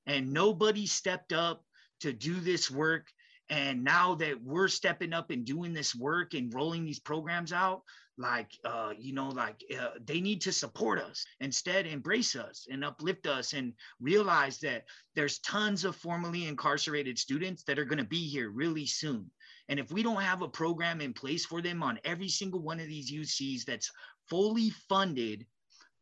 And 0.05 0.33
nobody 0.33 0.85
stepped 0.85 1.31
up 1.31 1.63
to 2.01 2.11
do 2.11 2.39
this 2.39 2.69
work. 2.69 3.07
And 3.49 3.83
now 3.83 4.15
that 4.15 4.41
we're 4.41 4.67
stepping 4.67 5.13
up 5.13 5.29
and 5.29 5.45
doing 5.45 5.73
this 5.73 5.95
work 5.95 6.33
and 6.33 6.53
rolling 6.53 6.83
these 6.83 6.99
programs 6.99 7.53
out, 7.53 7.83
like 8.17 8.51
uh, 8.63 8.91
you 8.97 9.13
know 9.13 9.29
like 9.29 9.63
uh, 9.79 9.89
they 10.05 10.21
need 10.21 10.41
to 10.41 10.51
support 10.51 10.99
us 10.99 11.25
instead 11.39 11.87
embrace 11.87 12.35
us 12.35 12.67
and 12.69 12.83
uplift 12.83 13.25
us 13.25 13.53
and 13.53 13.73
realize 13.99 14.59
that 14.59 14.83
there's 15.15 15.39
tons 15.39 15.83
of 15.83 15.95
formerly 15.95 16.45
incarcerated 16.45 17.17
students 17.17 17.63
that 17.63 17.79
are 17.79 17.85
going 17.85 17.97
to 17.97 18.03
be 18.03 18.27
here 18.27 18.49
really 18.49 18.85
soon 18.85 19.29
and 19.69 19.80
if 19.80 19.91
we 19.91 20.04
don't 20.04 20.21
have 20.21 20.41
a 20.41 20.47
program 20.47 21.02
in 21.02 21.13
place 21.13 21.45
for 21.45 21.62
them 21.62 21.84
on 21.84 21.99
every 22.04 22.30
single 22.30 22.62
one 22.62 22.80
of 22.80 22.88
these 22.88 23.12
UCs 23.12 23.65
that's 23.65 23.91
fully 24.30 24.69
funded, 24.89 25.45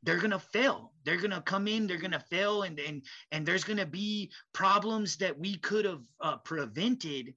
they're 0.04 0.18
gonna 0.18 0.40
fail. 0.40 0.94
They're 1.04 1.22
gonna 1.22 1.42
come 1.42 1.68
in, 1.68 1.86
they're 1.86 1.98
gonna 1.98 2.24
fail, 2.30 2.64
and 2.64 2.80
and 2.80 3.04
and 3.32 3.46
there's 3.46 3.64
gonna 3.64 3.86
be 3.86 4.32
problems 4.54 5.18
that 5.18 5.38
we 5.38 5.58
could 5.58 5.86
have 5.86 6.04
uh, 6.20 6.38
prevented. 6.38 7.34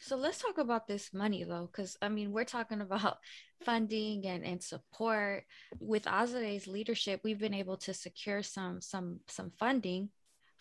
So 0.00 0.16
let's 0.16 0.38
talk 0.38 0.58
about 0.58 0.86
this 0.86 1.12
money 1.12 1.42
though, 1.42 1.68
because 1.70 1.96
I 2.00 2.08
mean 2.08 2.32
we're 2.32 2.44
talking 2.44 2.80
about 2.80 3.18
funding 3.64 4.26
and, 4.26 4.44
and 4.44 4.62
support. 4.62 5.44
With 5.80 6.04
Azadeh's 6.04 6.66
leadership, 6.66 7.20
we've 7.24 7.40
been 7.40 7.54
able 7.54 7.76
to 7.78 7.94
secure 7.94 8.42
some 8.42 8.80
some 8.80 9.20
some 9.26 9.50
funding 9.58 10.10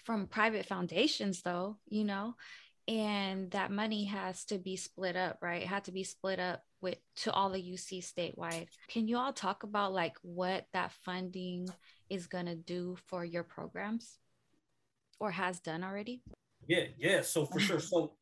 from 0.03 0.27
private 0.27 0.65
foundations 0.65 1.41
though, 1.41 1.77
you 1.87 2.05
know, 2.05 2.35
and 2.87 3.49
that 3.51 3.71
money 3.71 4.05
has 4.05 4.45
to 4.45 4.57
be 4.57 4.75
split 4.75 5.15
up 5.15 5.37
right? 5.41 5.63
It 5.63 5.67
had 5.67 5.85
to 5.85 5.91
be 5.91 6.03
split 6.03 6.39
up 6.39 6.63
with 6.81 6.97
to 7.17 7.31
all 7.31 7.49
the 7.49 7.71
uc 7.73 7.89
statewide. 8.03 8.67
Can 8.87 9.07
you 9.07 9.17
all 9.17 9.33
talk 9.33 9.63
about 9.63 9.93
like 9.93 10.15
what 10.21 10.65
that 10.73 10.91
funding 11.03 11.67
is 12.09 12.27
going 12.27 12.45
to 12.45 12.55
do 12.55 12.95
for 13.07 13.25
your 13.25 13.43
programs 13.43 14.17
or 15.19 15.31
has 15.31 15.59
done 15.59 15.83
already? 15.83 16.21
Yeah 16.67 16.85
yeah 16.97 17.21
so 17.21 17.45
for 17.45 17.59
sure. 17.59 17.79
So 17.91 18.13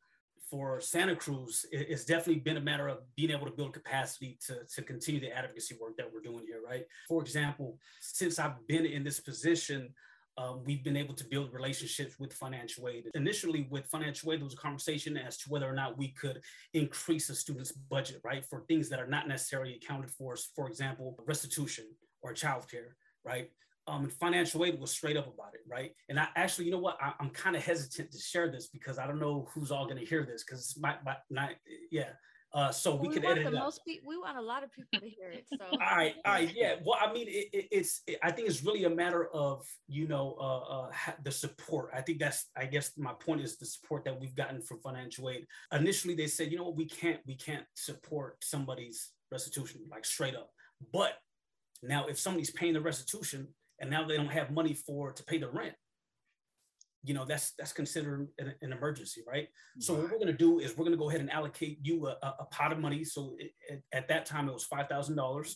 for 0.50 0.78
santa 0.78 1.16
cruz 1.16 1.64
it's 1.72 2.04
definitely 2.04 2.40
been 2.40 2.58
a 2.58 2.60
matter 2.60 2.86
of 2.86 2.98
being 3.16 3.30
able 3.30 3.46
to 3.46 3.50
build 3.50 3.72
capacity 3.72 4.38
to, 4.46 4.58
to 4.72 4.82
continue 4.82 5.18
the 5.18 5.34
advocacy 5.34 5.74
work 5.80 5.96
that 5.96 6.06
we're 6.12 6.20
doing 6.20 6.44
here 6.46 6.60
right? 6.66 6.84
For 7.08 7.22
example 7.22 7.78
since 8.00 8.38
i've 8.38 8.66
been 8.66 8.86
in 8.86 9.04
this 9.04 9.20
position 9.20 9.94
um, 10.36 10.62
we've 10.64 10.82
been 10.82 10.96
able 10.96 11.14
to 11.14 11.24
build 11.24 11.52
relationships 11.52 12.18
with 12.18 12.32
financial 12.32 12.88
aid. 12.88 13.08
Initially, 13.14 13.68
with 13.70 13.86
financial 13.86 14.32
aid, 14.32 14.40
there 14.40 14.44
was 14.44 14.54
a 14.54 14.58
conversation 14.58 15.16
as 15.16 15.36
to 15.38 15.48
whether 15.48 15.68
or 15.68 15.74
not 15.74 15.96
we 15.96 16.08
could 16.08 16.40
increase 16.72 17.30
a 17.30 17.34
student's 17.34 17.72
budget, 17.72 18.20
right, 18.24 18.44
for 18.44 18.64
things 18.66 18.88
that 18.88 18.98
are 18.98 19.06
not 19.06 19.28
necessarily 19.28 19.74
accounted 19.76 20.10
for, 20.10 20.36
for 20.56 20.66
example, 20.68 21.16
restitution 21.26 21.84
or 22.22 22.32
childcare, 22.34 22.94
right? 23.24 23.50
Um, 23.86 24.04
and 24.04 24.12
financial 24.12 24.64
aid 24.64 24.80
was 24.80 24.90
straight 24.90 25.16
up 25.16 25.32
about 25.32 25.54
it, 25.54 25.60
right? 25.68 25.92
And 26.08 26.18
I 26.18 26.28
actually, 26.36 26.64
you 26.64 26.70
know 26.72 26.78
what, 26.78 26.98
I, 27.00 27.12
am 27.20 27.30
kind 27.30 27.54
of 27.54 27.64
hesitant 27.64 28.10
to 28.12 28.18
share 28.18 28.50
this 28.50 28.66
because 28.66 28.98
I 28.98 29.06
don't 29.06 29.20
know 29.20 29.48
who's 29.52 29.70
all 29.70 29.84
going 29.84 29.98
to 29.98 30.06
hear 30.06 30.24
this 30.24 30.42
because 30.42 30.76
my, 30.80 30.96
my, 31.04 31.50
yeah. 31.90 32.10
Uh, 32.54 32.70
so 32.70 32.94
well, 32.94 33.02
we, 33.02 33.08
we 33.08 33.18
want 33.18 33.38
edit 33.38 33.50
the 33.50 33.58
it 33.58 33.60
most 33.60 33.80
pe- 33.84 33.98
we 34.06 34.16
want 34.16 34.38
a 34.38 34.40
lot 34.40 34.62
of 34.62 34.70
people 34.72 35.00
to 35.00 35.08
hear 35.08 35.28
it. 35.28 35.44
So 35.50 35.64
all 35.72 35.78
right, 35.78 36.14
all 36.24 36.34
right, 36.34 36.52
yeah. 36.54 36.76
Well, 36.84 36.96
I 37.00 37.12
mean, 37.12 37.26
it, 37.26 37.48
it, 37.52 37.68
it's. 37.72 38.02
It, 38.06 38.18
I 38.22 38.30
think 38.30 38.48
it's 38.48 38.62
really 38.62 38.84
a 38.84 38.90
matter 38.90 39.26
of 39.34 39.66
you 39.88 40.06
know 40.06 40.36
uh, 40.40 40.58
uh, 40.58 40.90
the 41.24 41.32
support. 41.32 41.90
I 41.92 42.00
think 42.00 42.20
that's. 42.20 42.46
I 42.56 42.66
guess 42.66 42.92
my 42.96 43.12
point 43.12 43.40
is 43.40 43.58
the 43.58 43.66
support 43.66 44.04
that 44.04 44.20
we've 44.20 44.36
gotten 44.36 44.62
from 44.62 44.78
financial 44.80 45.30
aid. 45.30 45.46
Initially, 45.72 46.14
they 46.14 46.28
said, 46.28 46.52
you 46.52 46.58
know 46.58 46.70
we 46.70 46.86
can't 46.86 47.20
we 47.26 47.34
can't 47.34 47.64
support 47.74 48.36
somebody's 48.44 49.10
restitution 49.32 49.80
like 49.90 50.04
straight 50.04 50.36
up. 50.36 50.50
But 50.92 51.14
now, 51.82 52.06
if 52.06 52.18
somebody's 52.20 52.50
paying 52.50 52.74
the 52.74 52.80
restitution 52.80 53.48
and 53.80 53.90
now 53.90 54.06
they 54.06 54.16
don't 54.16 54.28
have 54.28 54.52
money 54.52 54.74
for 54.74 55.12
to 55.12 55.24
pay 55.24 55.38
the 55.38 55.48
rent, 55.50 55.74
you 57.04 57.14
know 57.14 57.24
that's 57.24 57.52
that's 57.58 57.72
considered 57.72 58.28
an, 58.38 58.54
an 58.62 58.72
emergency 58.72 59.22
right? 59.26 59.48
So 59.78 59.94
what 59.94 60.04
we're 60.04 60.18
going 60.18 60.26
to 60.26 60.32
do 60.32 60.58
is 60.58 60.76
we're 60.76 60.84
going 60.84 60.96
to 60.96 60.98
go 60.98 61.08
ahead 61.10 61.20
and 61.20 61.30
allocate 61.30 61.78
you 61.82 62.06
a, 62.06 62.16
a 62.40 62.46
pot 62.50 62.72
of 62.72 62.78
money. 62.78 63.04
So 63.04 63.36
it, 63.38 63.52
it, 63.68 63.82
at 63.92 64.08
that 64.08 64.24
time 64.24 64.48
it 64.48 64.54
was 64.54 64.66
$5000 64.66 65.54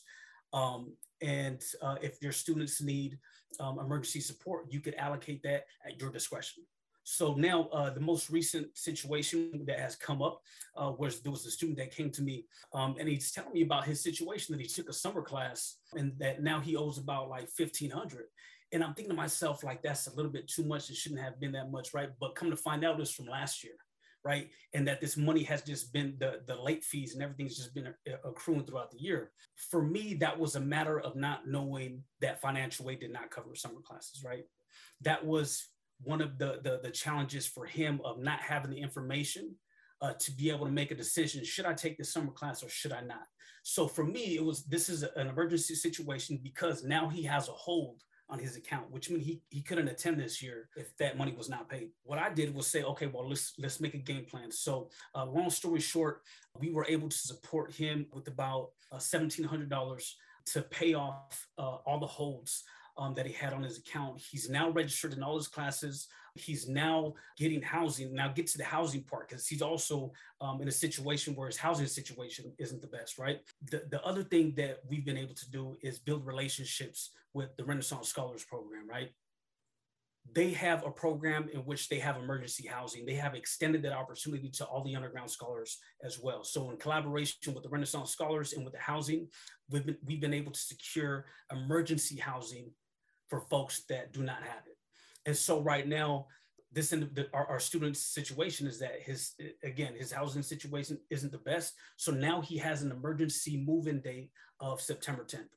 um, 0.53 0.93
and 1.23 1.63
uh, 1.83 1.97
if 2.03 2.21
your 2.23 2.33
students 2.33 2.83
need 2.83 3.19
um, 3.61 3.79
emergency 3.79 4.21
support 4.21 4.67
you 4.71 4.81
could 4.81 4.95
allocate 4.97 5.43
that 5.45 5.65
at 5.87 6.01
your 6.01 6.11
discretion. 6.11 6.65
So 7.11 7.33
now 7.33 7.71
uh, 7.73 7.89
the 7.89 8.01
most 8.01 8.29
recent 8.29 8.77
situation 8.77 9.65
that 9.67 9.79
has 9.79 9.97
come 9.97 10.21
up 10.21 10.43
uh, 10.77 10.93
was 10.99 11.23
there 11.23 11.33
was 11.33 11.47
a 11.47 11.51
student 11.51 11.79
that 11.79 11.91
came 11.91 12.11
to 12.11 12.23
me 12.23 12.45
um, 12.75 12.97
and 13.01 13.09
he's 13.09 13.33
telling 13.33 13.55
me 13.55 13.63
about 13.63 13.87
his 13.87 14.03
situation 14.03 14.55
that 14.55 14.61
he 14.61 14.69
took 14.69 14.91
a 14.91 14.93
summer 14.93 15.23
class 15.23 15.77
and 15.95 16.13
that 16.19 16.43
now 16.43 16.61
he 16.61 16.77
owes 16.77 16.99
about 16.99 17.31
like 17.31 17.49
1500 17.57 18.27
and 18.72 18.85
I'm 18.85 18.94
thinking 18.94 19.11
to 19.11 19.16
myself, 19.16 19.64
like, 19.64 19.83
that's 19.83 20.07
a 20.07 20.14
little 20.14 20.31
bit 20.31 20.48
too 20.48 20.64
much. 20.64 20.90
It 20.90 20.96
shouldn't 20.96 21.20
have 21.20 21.40
been 21.40 21.52
that 21.52 21.70
much, 21.70 21.94
right? 21.94 22.11
But 22.20 22.35
come 22.35 22.50
to 22.50 22.57
find 22.57 22.85
out, 22.85 23.00
it's 23.00 23.11
from 23.11 23.26
last 23.26 23.64
year, 23.64 23.74
right? 24.24 24.50
And 24.74 24.87
that 24.87 25.00
this 25.00 25.16
money 25.16 25.42
has 25.44 25.62
just 25.62 25.92
been 25.92 26.16
the, 26.18 26.40
the 26.46 26.54
late 26.54 26.85
fees 26.85 27.14
and 27.14 27.22
everything's 27.22 27.57
just 27.57 27.74
been 27.74 27.94
accruing 28.24 28.64
throughout 28.64 28.90
the 28.90 29.00
year. 29.00 29.31
For 29.70 29.83
me, 29.83 30.14
that 30.14 30.38
was 30.38 30.57
a 30.57 30.61
matter 30.61 31.00
of 31.00 31.16
not 31.16 31.48
knowing 31.48 32.02
that 32.20 32.42
financial 32.42 32.90
aid 32.90 33.00
did 33.00 33.12
not 33.12 33.31
cover 33.31 33.54
summer 33.54 33.81
classes, 33.81 34.22
right? 34.24 34.44
That 35.00 35.24
was 35.24 35.68
one 36.02 36.20
of 36.20 36.38
the, 36.38 36.61
the, 36.62 36.81
the 36.83 36.90
challenges 36.90 37.46
for 37.46 37.64
him 37.64 38.00
of 38.04 38.18
not 38.18 38.40
having 38.40 38.70
the 38.70 38.81
information 38.81 39.54
uh, 40.00 40.12
to 40.18 40.31
be 40.33 40.50
able 40.50 40.66
to 40.66 40.72
make 40.72 40.92
a 40.92 40.94
decision 40.94 41.44
should 41.44 41.66
i 41.66 41.72
take 41.72 41.98
the 41.98 42.04
summer 42.04 42.31
class 42.31 42.62
or 42.62 42.68
should 42.68 42.92
i 42.92 43.00
not 43.00 43.26
so 43.64 43.88
for 43.88 44.04
me 44.04 44.37
it 44.37 44.44
was 44.44 44.64
this 44.66 44.88
is 44.88 45.02
an 45.02 45.26
emergency 45.26 45.74
situation 45.74 46.38
because 46.40 46.85
now 46.85 47.09
he 47.09 47.22
has 47.24 47.48
a 47.48 47.52
hold 47.52 48.00
on 48.31 48.38
his 48.38 48.57
account, 48.57 48.91
which 48.91 49.11
means 49.11 49.25
he, 49.25 49.41
he 49.49 49.62
couldn't 49.62 49.88
attend 49.88 50.21
this 50.21 50.43
year 50.43 50.69
if 50.77 50.97
that 50.99 51.17
money 51.17 51.33
was 51.37 51.49
not 51.49 51.69
paid. 51.69 51.91
What 52.05 52.19
I 52.19 52.31
did 52.31 52.55
was 52.55 52.67
say, 52.67 52.83
okay, 52.83 53.07
well, 53.07 53.29
let's 53.29 53.55
let's 53.59 53.81
make 53.81 53.95
a 53.95 53.99
game 53.99 54.25
plan. 54.25 54.51
So, 54.53 54.91
uh, 55.14 55.25
long 55.25 55.51
story 55.51 55.81
short, 55.81 56.23
we 56.59 56.71
were 56.71 56.87
able 56.88 57.09
to 57.09 57.17
support 57.17 57.73
him 57.73 58.07
with 58.12 58.29
about 58.29 58.71
uh, 58.93 58.97
$1,700 58.99 60.12
to 60.53 60.62
pay 60.62 60.95
off 60.95 61.49
uh, 61.59 61.77
all 61.87 61.99
the 61.99 62.07
holds 62.07 62.64
um, 62.99 63.15
that 63.15 63.27
he 63.27 63.33
had 63.33 63.53
on 63.53 63.63
his 63.63 63.79
account. 63.79 64.21
He's 64.21 64.51
now 64.51 64.71
registered 64.71 65.15
in 65.15 65.23
all 65.23 65.37
his 65.37 65.49
classes. 65.49 66.09
He's 66.35 66.69
now 66.69 67.15
getting 67.37 67.63
housing. 67.63 68.13
Now 68.13 68.29
get 68.29 68.49
to 68.49 68.59
the 68.59 68.65
housing 68.65 69.05
part 69.05 69.29
because 69.29 69.47
he's 69.47 69.63
also 69.63 70.13
um, 70.41 70.61
in 70.61 70.69
a 70.69 70.73
situation 70.73 71.35
where 71.35 71.47
his 71.47 71.57
housing 71.57 71.87
situation 71.87 72.53
isn't 72.59 72.83
the 72.83 72.89
best, 72.89 73.19
right? 73.19 73.41
The, 73.71 73.85
the 73.91 74.03
other 74.05 74.25
thing 74.25 74.53
that 74.57 74.79
we've 74.89 75.07
been 75.07 75.17
able 75.17 75.35
to 75.35 75.51
do 75.51 75.77
is 75.81 75.99
build 75.99 76.27
relationships 76.27 77.11
with 77.33 77.57
the 77.57 77.65
Renaissance 77.65 78.09
Scholars 78.09 78.45
Program, 78.45 78.89
right? 78.89 79.11
They 80.35 80.51
have 80.51 80.85
a 80.85 80.91
program 80.91 81.49
in 81.55 81.61
which 81.61 81.89
they 81.89 81.99
have 82.01 82.17
emergency 82.17 82.67
housing. 82.67 83.07
They 83.07 83.15
have 83.15 83.35
extended 83.35 83.83
that 83.85 83.95
opportunity 83.95 84.51
to 84.51 84.65
all 84.67 84.85
the 84.85 84.95
underground 84.95 85.31
scholars 85.31 85.79
as 86.05 86.21
well. 86.21 86.45
So, 86.45 86.71
in 86.71 86.77
collaboration 86.77 87.55
with 87.55 87.63
the 87.63 87.71
Renaissance 87.71 88.11
Scholars 88.11 88.53
and 88.53 88.63
with 88.63 88.75
the 88.75 88.81
housing, 88.81 89.29
we've 89.71 89.87
been, 89.87 89.97
we've 90.05 90.21
been 90.21 90.35
able 90.35 90.53
to 90.53 90.61
secure 90.61 91.25
emergency 91.51 92.17
housing 92.17 92.71
for 93.29 93.41
folks 93.41 93.85
that 93.88 94.12
do 94.12 94.23
not 94.23 94.43
have 94.43 94.67
it. 94.67 94.77
And 95.27 95.37
so 95.37 95.61
right 95.61 95.87
now, 95.87 96.27
this 96.73 96.93
in 96.93 97.09
the, 97.14 97.29
our, 97.33 97.47
our 97.47 97.61
student's 97.61 98.01
situation 98.01 98.67
is 98.67 98.79
that 98.79 99.01
his 99.01 99.33
again 99.64 99.95
his 99.97 100.12
housing 100.12 100.43
situation 100.43 100.99
isn't 101.11 101.33
the 101.33 101.38
best. 101.38 101.75
So 101.97 102.12
now 102.12 102.41
he 102.41 102.59
has 102.59 102.83
an 102.83 102.91
emergency 102.91 103.57
move-in 103.57 104.01
date 104.01 104.31
of 104.61 104.81
September 104.81 105.25
10th, 105.25 105.49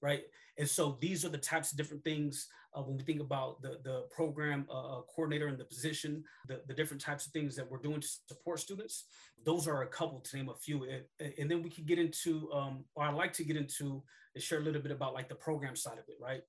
right? 0.00 0.22
And 0.58 0.68
so 0.68 0.98
these 1.00 1.24
are 1.24 1.30
the 1.30 1.38
types 1.38 1.72
of 1.72 1.78
different 1.78 2.04
things 2.04 2.46
uh, 2.74 2.82
when 2.82 2.96
we 2.96 3.02
think 3.02 3.20
about 3.20 3.60
the, 3.60 3.78
the 3.82 4.04
program 4.14 4.66
uh, 4.70 4.98
uh 4.98 5.02
coordinator 5.02 5.46
and 5.46 5.58
the 5.58 5.64
position, 5.64 6.22
the, 6.48 6.62
the 6.68 6.74
different 6.74 7.02
types 7.02 7.26
of 7.26 7.32
things 7.32 7.56
that 7.56 7.70
we're 7.70 7.78
doing 7.78 8.00
to 8.00 8.08
support 8.28 8.60
students. 8.60 9.04
Those 9.44 9.66
are 9.66 9.82
a 9.82 9.86
couple 9.86 10.20
to 10.20 10.36
name 10.36 10.48
a 10.48 10.54
few. 10.54 10.84
And, 10.84 11.32
and 11.38 11.50
then 11.50 11.62
we 11.62 11.70
can 11.70 11.84
get 11.84 11.98
into, 11.98 12.50
um, 12.52 12.84
or 12.94 13.04
I'd 13.04 13.14
like 13.14 13.32
to 13.34 13.44
get 13.44 13.56
into 13.56 14.02
and 14.34 14.42
share 14.42 14.58
a 14.58 14.62
little 14.62 14.80
bit 14.80 14.92
about 14.92 15.14
like 15.14 15.28
the 15.28 15.34
program 15.34 15.76
side 15.76 15.98
of 15.98 16.08
it, 16.08 16.16
right? 16.20 16.42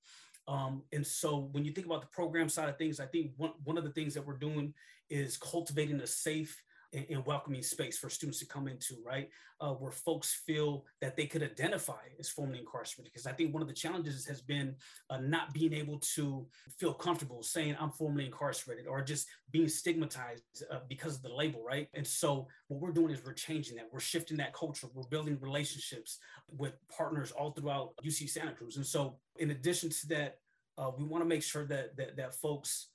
Um, 0.48 0.84
and 0.92 1.06
so 1.06 1.50
when 1.52 1.64
you 1.64 1.72
think 1.72 1.88
about 1.88 2.02
the 2.02 2.08
program 2.08 2.50
side 2.50 2.70
of 2.70 2.78
things, 2.78 3.00
I 3.00 3.06
think 3.06 3.32
one, 3.38 3.54
one 3.64 3.78
of 3.78 3.84
the 3.84 3.92
things 3.92 4.14
that 4.14 4.26
we're 4.26 4.38
doing 4.38 4.74
is 5.10 5.38
cultivating 5.38 6.02
a 6.02 6.08
safe 6.08 6.62
and, 6.94 7.06
and 7.10 7.26
welcoming 7.26 7.64
space 7.64 7.98
for 7.98 8.10
students 8.10 8.40
to 8.40 8.46
come 8.46 8.68
into, 8.68 8.96
right? 9.06 9.30
Uh, 9.60 9.72
where 9.72 9.92
folks 9.92 10.42
feel 10.46 10.86
that 11.02 11.16
they 11.16 11.26
could 11.26 11.44
identify 11.44 12.02
as 12.20 12.30
formerly 12.30 12.60
incarcerated. 12.60 13.12
Because 13.12 13.28
I 13.28 13.32
think 13.32 13.54
one 13.54 13.62
of 13.62 13.68
the 13.68 13.74
challenges 13.74 14.26
has 14.26 14.42
been 14.42 14.76
uh, 15.10 15.18
not 15.20 15.54
being 15.54 15.74
able 15.74 16.00
to 16.16 16.46
feel 16.78 16.94
comfortable 16.94 17.44
saying 17.44 17.76
I'm 17.80 17.92
formerly 17.92 18.26
incarcerated 18.26 18.88
or 18.88 19.02
just 19.02 19.28
being 19.52 19.68
stigmatized 19.68 20.44
uh, 20.72 20.80
because 20.88 21.16
of 21.16 21.22
the 21.22 21.34
label, 21.34 21.64
right? 21.64 21.88
And 21.94 22.06
so 22.06 22.48
what 22.68 22.82
we're 22.82 22.92
doing 22.92 23.12
is 23.12 23.24
we're 23.26 23.34
changing 23.34 23.78
that. 23.78 23.90
We're 23.92 24.00
shifting 24.00 24.38
that 24.38 24.54
culture. 24.54 24.88
We're 24.94 25.08
building 25.08 25.38
relationships 25.42 26.20
with 26.50 26.74
partners 26.90 27.32
all 27.32 27.52
throughout 27.52 27.94
UC 28.04 28.30
Santa 28.30 28.54
Cruz. 28.54 28.78
And 28.78 28.86
so 28.86 29.18
in 29.38 29.52
addition 29.52 29.90
to 29.90 30.08
that, 30.10 30.38
uh, 30.78 30.92
we 30.98 31.04
want 31.04 31.24
to 31.24 31.28
make 31.28 31.44
sure 31.44 31.66
that, 31.66 31.96
that 31.98 32.18
that 32.18 32.34
folks 32.36 32.88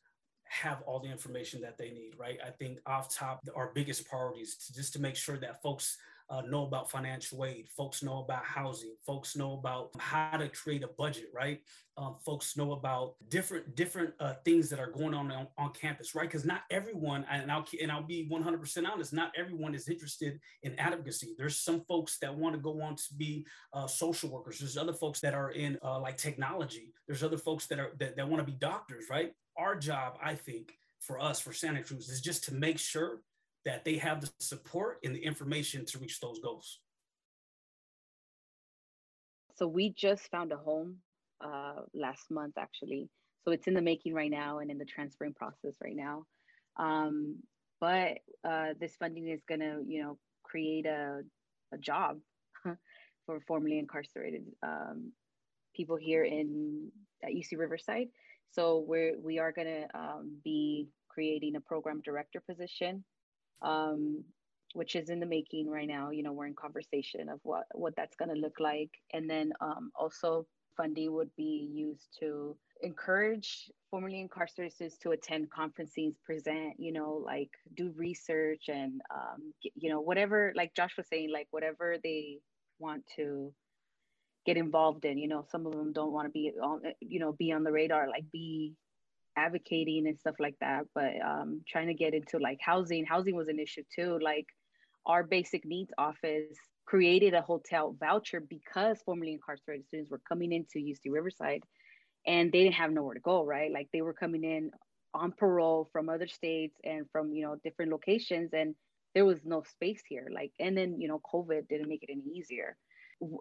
have 0.48 0.82
all 0.86 1.00
the 1.00 1.08
information 1.10 1.60
that 1.62 1.78
they 1.78 1.90
need, 1.90 2.12
right? 2.18 2.38
I 2.44 2.50
think 2.50 2.78
off 2.86 3.14
top, 3.14 3.46
our 3.54 3.72
biggest 3.74 4.08
priorities 4.08 4.56
to 4.66 4.74
just 4.74 4.92
to 4.94 5.00
make 5.00 5.16
sure 5.16 5.36
that 5.38 5.62
folks 5.62 5.96
uh, 6.30 6.42
know 6.42 6.64
about 6.64 6.90
financial 6.90 7.44
aid, 7.44 7.68
folks 7.74 8.02
know 8.02 8.18
about 8.18 8.44
housing, 8.44 8.94
folks 9.06 9.34
know 9.34 9.54
about 9.54 9.90
how 9.98 10.36
to 10.36 10.48
create 10.48 10.82
a 10.82 10.88
budget, 10.98 11.30
right? 11.34 11.62
Um, 11.96 12.16
folks 12.24 12.56
know 12.56 12.72
about 12.72 13.14
different 13.28 13.74
different 13.74 14.12
uh, 14.20 14.34
things 14.44 14.68
that 14.68 14.78
are 14.78 14.90
going 14.90 15.14
on, 15.14 15.32
on 15.32 15.48
on, 15.56 15.72
campus, 15.72 16.14
right? 16.14 16.28
Because 16.28 16.44
not 16.44 16.62
everyone, 16.70 17.24
and 17.30 17.50
I'll 17.50 17.64
and 17.80 17.90
I'll 17.90 18.02
be 18.02 18.28
100% 18.30 18.88
honest, 18.88 19.12
not 19.12 19.32
everyone 19.36 19.74
is 19.74 19.88
interested 19.88 20.38
in 20.62 20.78
advocacy. 20.78 21.34
There's 21.38 21.58
some 21.58 21.80
folks 21.88 22.18
that 22.18 22.34
want 22.34 22.54
to 22.54 22.60
go 22.60 22.80
on 22.82 22.94
to 22.96 23.14
be 23.16 23.46
uh, 23.72 23.86
social 23.86 24.30
workers. 24.30 24.58
There's 24.58 24.76
other 24.76 24.92
folks 24.92 25.20
that 25.20 25.34
are 25.34 25.50
in 25.50 25.78
uh, 25.82 25.98
like 25.98 26.18
technology. 26.18 26.92
There's 27.06 27.22
other 27.22 27.38
folks 27.38 27.66
that 27.68 27.78
are 27.78 27.92
that, 27.98 28.16
that 28.16 28.28
want 28.28 28.46
to 28.46 28.52
be 28.52 28.58
doctors, 28.58 29.06
right? 29.10 29.32
Our 29.58 29.76
job, 29.76 30.18
I 30.22 30.34
think, 30.34 30.78
for 31.00 31.20
us 31.20 31.40
for 31.40 31.52
Santa 31.52 31.82
Cruz 31.82 32.08
is 32.08 32.20
just 32.20 32.44
to 32.44 32.54
make 32.54 32.78
sure 32.78 33.22
that 33.64 33.84
they 33.84 33.96
have 33.96 34.20
the 34.20 34.30
support 34.40 34.98
and 35.04 35.14
the 35.14 35.20
information 35.20 35.84
to 35.86 35.98
reach 35.98 36.20
those 36.20 36.38
goals. 36.38 36.80
So 39.56 39.66
we 39.66 39.90
just 39.90 40.30
found 40.30 40.52
a 40.52 40.56
home 40.56 40.98
uh, 41.44 41.82
last 41.92 42.30
month, 42.30 42.54
actually. 42.56 43.08
So 43.44 43.50
it's 43.50 43.66
in 43.66 43.74
the 43.74 43.82
making 43.82 44.14
right 44.14 44.30
now 44.30 44.58
and 44.58 44.70
in 44.70 44.78
the 44.78 44.84
transferring 44.84 45.34
process 45.34 45.74
right 45.82 45.96
now. 45.96 46.24
Um, 46.78 47.36
but 47.80 48.18
uh, 48.48 48.74
this 48.80 48.94
funding 48.96 49.28
is 49.28 49.40
going 49.48 49.60
to, 49.60 49.80
you 49.86 50.02
know, 50.02 50.18
create 50.44 50.86
a, 50.86 51.22
a 51.72 51.78
job 51.78 52.18
for 53.26 53.40
formerly 53.46 53.78
incarcerated 53.78 54.44
um, 54.62 55.12
people 55.74 55.96
here 55.96 56.24
in 56.24 56.90
at 57.22 57.30
UC 57.30 57.58
Riverside. 57.58 58.08
So 58.50 58.84
we're 58.86 59.18
we 59.20 59.38
are 59.38 59.52
going 59.52 59.68
to 59.68 59.98
um, 59.98 60.38
be 60.44 60.88
creating 61.08 61.56
a 61.56 61.60
program 61.60 62.00
director 62.04 62.40
position 62.40 63.04
um, 63.62 64.24
which 64.74 64.96
is 64.96 65.10
in 65.10 65.20
the 65.20 65.26
making 65.26 65.68
right 65.70 65.88
now. 65.88 66.10
You 66.10 66.22
know, 66.22 66.32
we're 66.32 66.46
in 66.46 66.54
conversation 66.54 67.28
of 67.28 67.40
what 67.42 67.64
what 67.74 67.94
that's 67.96 68.16
going 68.16 68.28
to 68.30 68.40
look 68.40 68.60
like, 68.60 68.90
and 69.12 69.28
then 69.28 69.52
um, 69.60 69.90
also 69.98 70.46
funding 70.76 71.12
would 71.12 71.34
be 71.36 71.68
used 71.72 72.06
to 72.20 72.56
encourage 72.82 73.70
formerly 73.90 74.20
incarcerated 74.20 74.92
to 75.02 75.10
attend 75.10 75.50
conferences, 75.50 76.14
present, 76.24 76.74
you 76.78 76.92
know, 76.92 77.22
like 77.24 77.50
do 77.76 77.92
research 77.96 78.68
and 78.68 79.00
um, 79.14 79.52
you 79.62 79.90
know 79.90 80.00
whatever. 80.00 80.52
Like 80.54 80.74
Josh 80.74 80.96
was 80.96 81.08
saying, 81.08 81.30
like 81.32 81.48
whatever 81.50 81.96
they 82.02 82.38
want 82.78 83.04
to 83.16 83.52
get 84.46 84.56
involved 84.56 85.04
in. 85.04 85.18
You 85.18 85.28
know, 85.28 85.44
some 85.50 85.66
of 85.66 85.72
them 85.72 85.92
don't 85.92 86.12
want 86.12 86.26
to 86.26 86.32
be 86.32 86.52
on, 86.62 86.82
you 87.00 87.20
know, 87.20 87.32
be 87.32 87.52
on 87.52 87.64
the 87.64 87.72
radar, 87.72 88.08
like 88.08 88.24
be 88.32 88.74
advocating 89.36 90.06
and 90.06 90.18
stuff 90.18 90.34
like 90.40 90.56
that, 90.60 90.86
but 90.94 91.12
um, 91.24 91.62
trying 91.68 91.86
to 91.86 91.94
get 91.94 92.14
into 92.14 92.38
like 92.38 92.58
housing. 92.60 93.04
Housing 93.04 93.36
was 93.36 93.48
an 93.48 93.60
issue 93.60 93.84
too. 93.94 94.18
Like 94.20 94.46
our 95.06 95.22
basic 95.22 95.64
needs 95.64 95.92
office 95.96 96.58
created 96.86 97.34
a 97.34 97.42
hotel 97.42 97.94
voucher 98.00 98.40
because 98.40 98.98
formerly 99.04 99.32
incarcerated 99.32 99.86
students 99.86 100.10
were 100.10 100.20
coming 100.28 100.52
into 100.52 100.78
UC 100.78 101.12
Riverside 101.12 101.62
and 102.26 102.50
they 102.50 102.62
didn't 102.62 102.74
have 102.74 102.90
nowhere 102.90 103.14
to 103.14 103.20
go, 103.20 103.44
right? 103.44 103.70
Like 103.72 103.88
they 103.92 104.02
were 104.02 104.14
coming 104.14 104.44
in 104.44 104.70
on 105.14 105.32
parole 105.32 105.88
from 105.92 106.08
other 106.08 106.26
states 106.26 106.76
and 106.84 107.06
from, 107.12 107.32
you 107.32 107.42
know, 107.42 107.56
different 107.62 107.90
locations 107.90 108.50
and 108.52 108.74
there 109.14 109.24
was 109.24 109.38
no 109.44 109.62
space 109.62 110.02
here. 110.08 110.28
Like, 110.32 110.52
and 110.58 110.76
then, 110.76 111.00
you 111.00 111.08
know, 111.08 111.20
COVID 111.32 111.68
didn't 111.68 111.88
make 111.88 112.02
it 112.02 112.10
any 112.10 112.38
easier. 112.38 112.76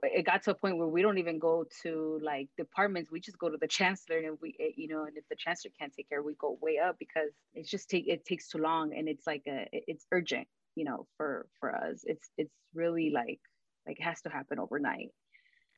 It 0.03 0.25
got 0.25 0.43
to 0.43 0.51
a 0.51 0.55
point 0.55 0.77
where 0.77 0.87
we 0.87 1.03
don't 1.03 1.19
even 1.19 1.37
go 1.37 1.65
to 1.83 2.19
like 2.23 2.49
departments. 2.57 3.11
We 3.11 3.19
just 3.19 3.37
go 3.37 3.49
to 3.49 3.57
the 3.57 3.67
chancellor, 3.67 4.17
and 4.17 4.37
we, 4.41 4.55
eh, 4.59 4.71
you 4.75 4.87
know, 4.87 5.05
and 5.05 5.15
if 5.17 5.23
the 5.29 5.35
chancellor 5.35 5.71
can't 5.79 5.93
take 5.93 6.09
care, 6.09 6.23
we 6.23 6.33
go 6.35 6.57
way 6.61 6.79
up 6.79 6.97
because 6.97 7.31
it's 7.53 7.69
just 7.69 7.89
take 7.89 8.07
it 8.07 8.25
takes 8.25 8.49
too 8.49 8.57
long, 8.57 8.93
and 8.97 9.07
it's 9.07 9.27
like 9.27 9.43
a 9.47 9.67
it's 9.71 10.05
urgent 10.11 10.47
you 10.77 10.85
know 10.85 11.07
for 11.17 11.47
for 11.59 11.75
us 11.75 12.03
it's 12.05 12.29
it's 12.37 12.53
really 12.75 13.09
like 13.09 13.39
like 13.87 13.99
it 13.99 14.03
has 14.03 14.21
to 14.21 14.29
happen 14.29 14.59
overnight 14.59 15.09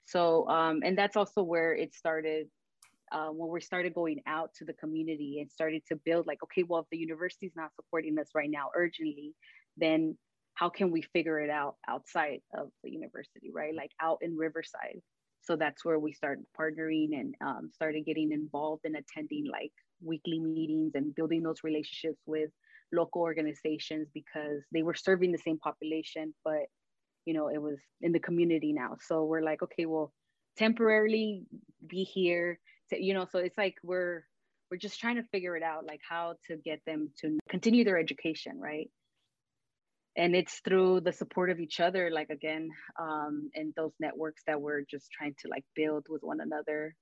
so 0.06 0.48
um 0.50 0.82
and 0.84 0.98
that's 0.98 1.16
also 1.16 1.42
where 1.42 1.74
it 1.74 1.96
started 1.96 2.48
uh, 3.12 3.30
when 3.30 3.50
we 3.50 3.60
started 3.60 3.96
going 3.96 4.20
out 4.28 4.54
to 4.54 4.66
the 4.66 4.74
community 4.74 5.40
and 5.42 5.50
started 5.50 5.82
to 5.88 5.96
build 6.06 6.28
like 6.28 6.44
okay 6.44 6.64
well 6.64 6.82
if 6.82 6.86
the 6.92 6.98
university 6.98 7.48
is 7.48 7.56
not 7.56 7.74
supporting 7.76 8.20
us 8.20 8.30
right 8.36 8.52
now 8.52 8.68
urgently 8.76 9.34
then 9.78 10.18
how 10.60 10.70
can 10.70 10.92
we 10.92 11.02
figure 11.02 11.40
it 11.40 11.50
out 11.50 11.76
outside 11.88 12.40
of 12.58 12.70
the 12.84 12.92
university 12.92 13.50
right 13.54 13.74
like 13.76 13.92
out 14.02 14.18
in 14.22 14.36
riverside 14.36 15.00
so 15.42 15.56
that's 15.56 15.84
where 15.86 16.00
we 16.00 16.14
started 16.14 16.46
partnering 16.60 17.20
and 17.20 17.34
um, 17.46 17.70
started 17.74 18.06
getting 18.06 18.32
involved 18.32 18.82
in 18.86 18.96
attending 18.96 19.46
like 19.50 19.72
weekly 20.02 20.40
meetings 20.40 20.92
and 20.96 21.16
building 21.16 21.44
those 21.44 21.64
relationships 21.64 22.22
with 22.26 22.50
local 22.92 23.22
organizations 23.22 24.08
because 24.14 24.64
they 24.72 24.82
were 24.82 24.94
serving 24.96 25.32
the 25.32 25.38
same 25.38 25.58
population, 25.60 26.34
but 26.44 26.64
you 27.26 27.34
know, 27.34 27.50
it 27.50 27.62
was 27.62 27.78
in 28.02 28.12
the 28.12 28.20
community 28.20 28.74
now. 28.74 28.98
So 29.06 29.26
we're 29.26 29.44
like, 29.44 29.62
okay, 29.62 29.86
well, 29.86 30.12
temporarily 30.58 31.44
be 31.88 32.04
here. 32.04 32.60
To, 32.90 33.02
you 33.04 33.14
know, 33.14 33.28
so 33.32 33.40
it's 33.40 33.58
like 33.58 33.76
we're 33.84 34.24
we're 34.72 34.78
just 34.78 35.00
trying 35.00 35.16
to 35.16 35.24
figure 35.32 35.56
it 35.56 35.64
out, 35.64 35.86
like 35.86 36.02
how 36.08 36.36
to 36.48 36.58
get 36.58 36.80
them 36.86 37.10
to 37.22 37.40
continue 37.50 37.84
their 37.84 37.98
education, 37.98 38.60
right? 38.60 38.90
And 40.18 40.36
it's 40.36 40.60
through 40.66 41.02
the 41.02 41.14
support 41.14 41.50
of 41.50 41.60
each 41.60 41.80
other, 41.80 42.10
like 42.12 42.30
again, 42.30 42.70
um, 43.00 43.50
and 43.54 43.74
those 43.76 43.94
networks 44.00 44.42
that 44.48 44.60
we're 44.60 44.82
just 44.90 45.12
trying 45.12 45.36
to 45.40 45.48
like 45.50 45.64
build 45.76 46.08
with 46.10 46.24
one 46.24 46.42
another. 46.42 46.96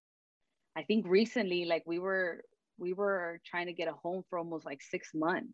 I 0.76 0.84
think 0.84 1.08
recently, 1.08 1.65
like 1.65 1.84
we 1.86 2.00
were 2.00 2.43
we 2.78 2.93
were 2.93 3.39
trying 3.46 3.65
to 3.67 3.74
get 3.74 3.88
a 3.88 3.93
home 3.93 4.24
for 4.30 4.38
almost 4.38 4.65
like 4.65 4.82
six 4.82 5.10
months. 5.15 5.54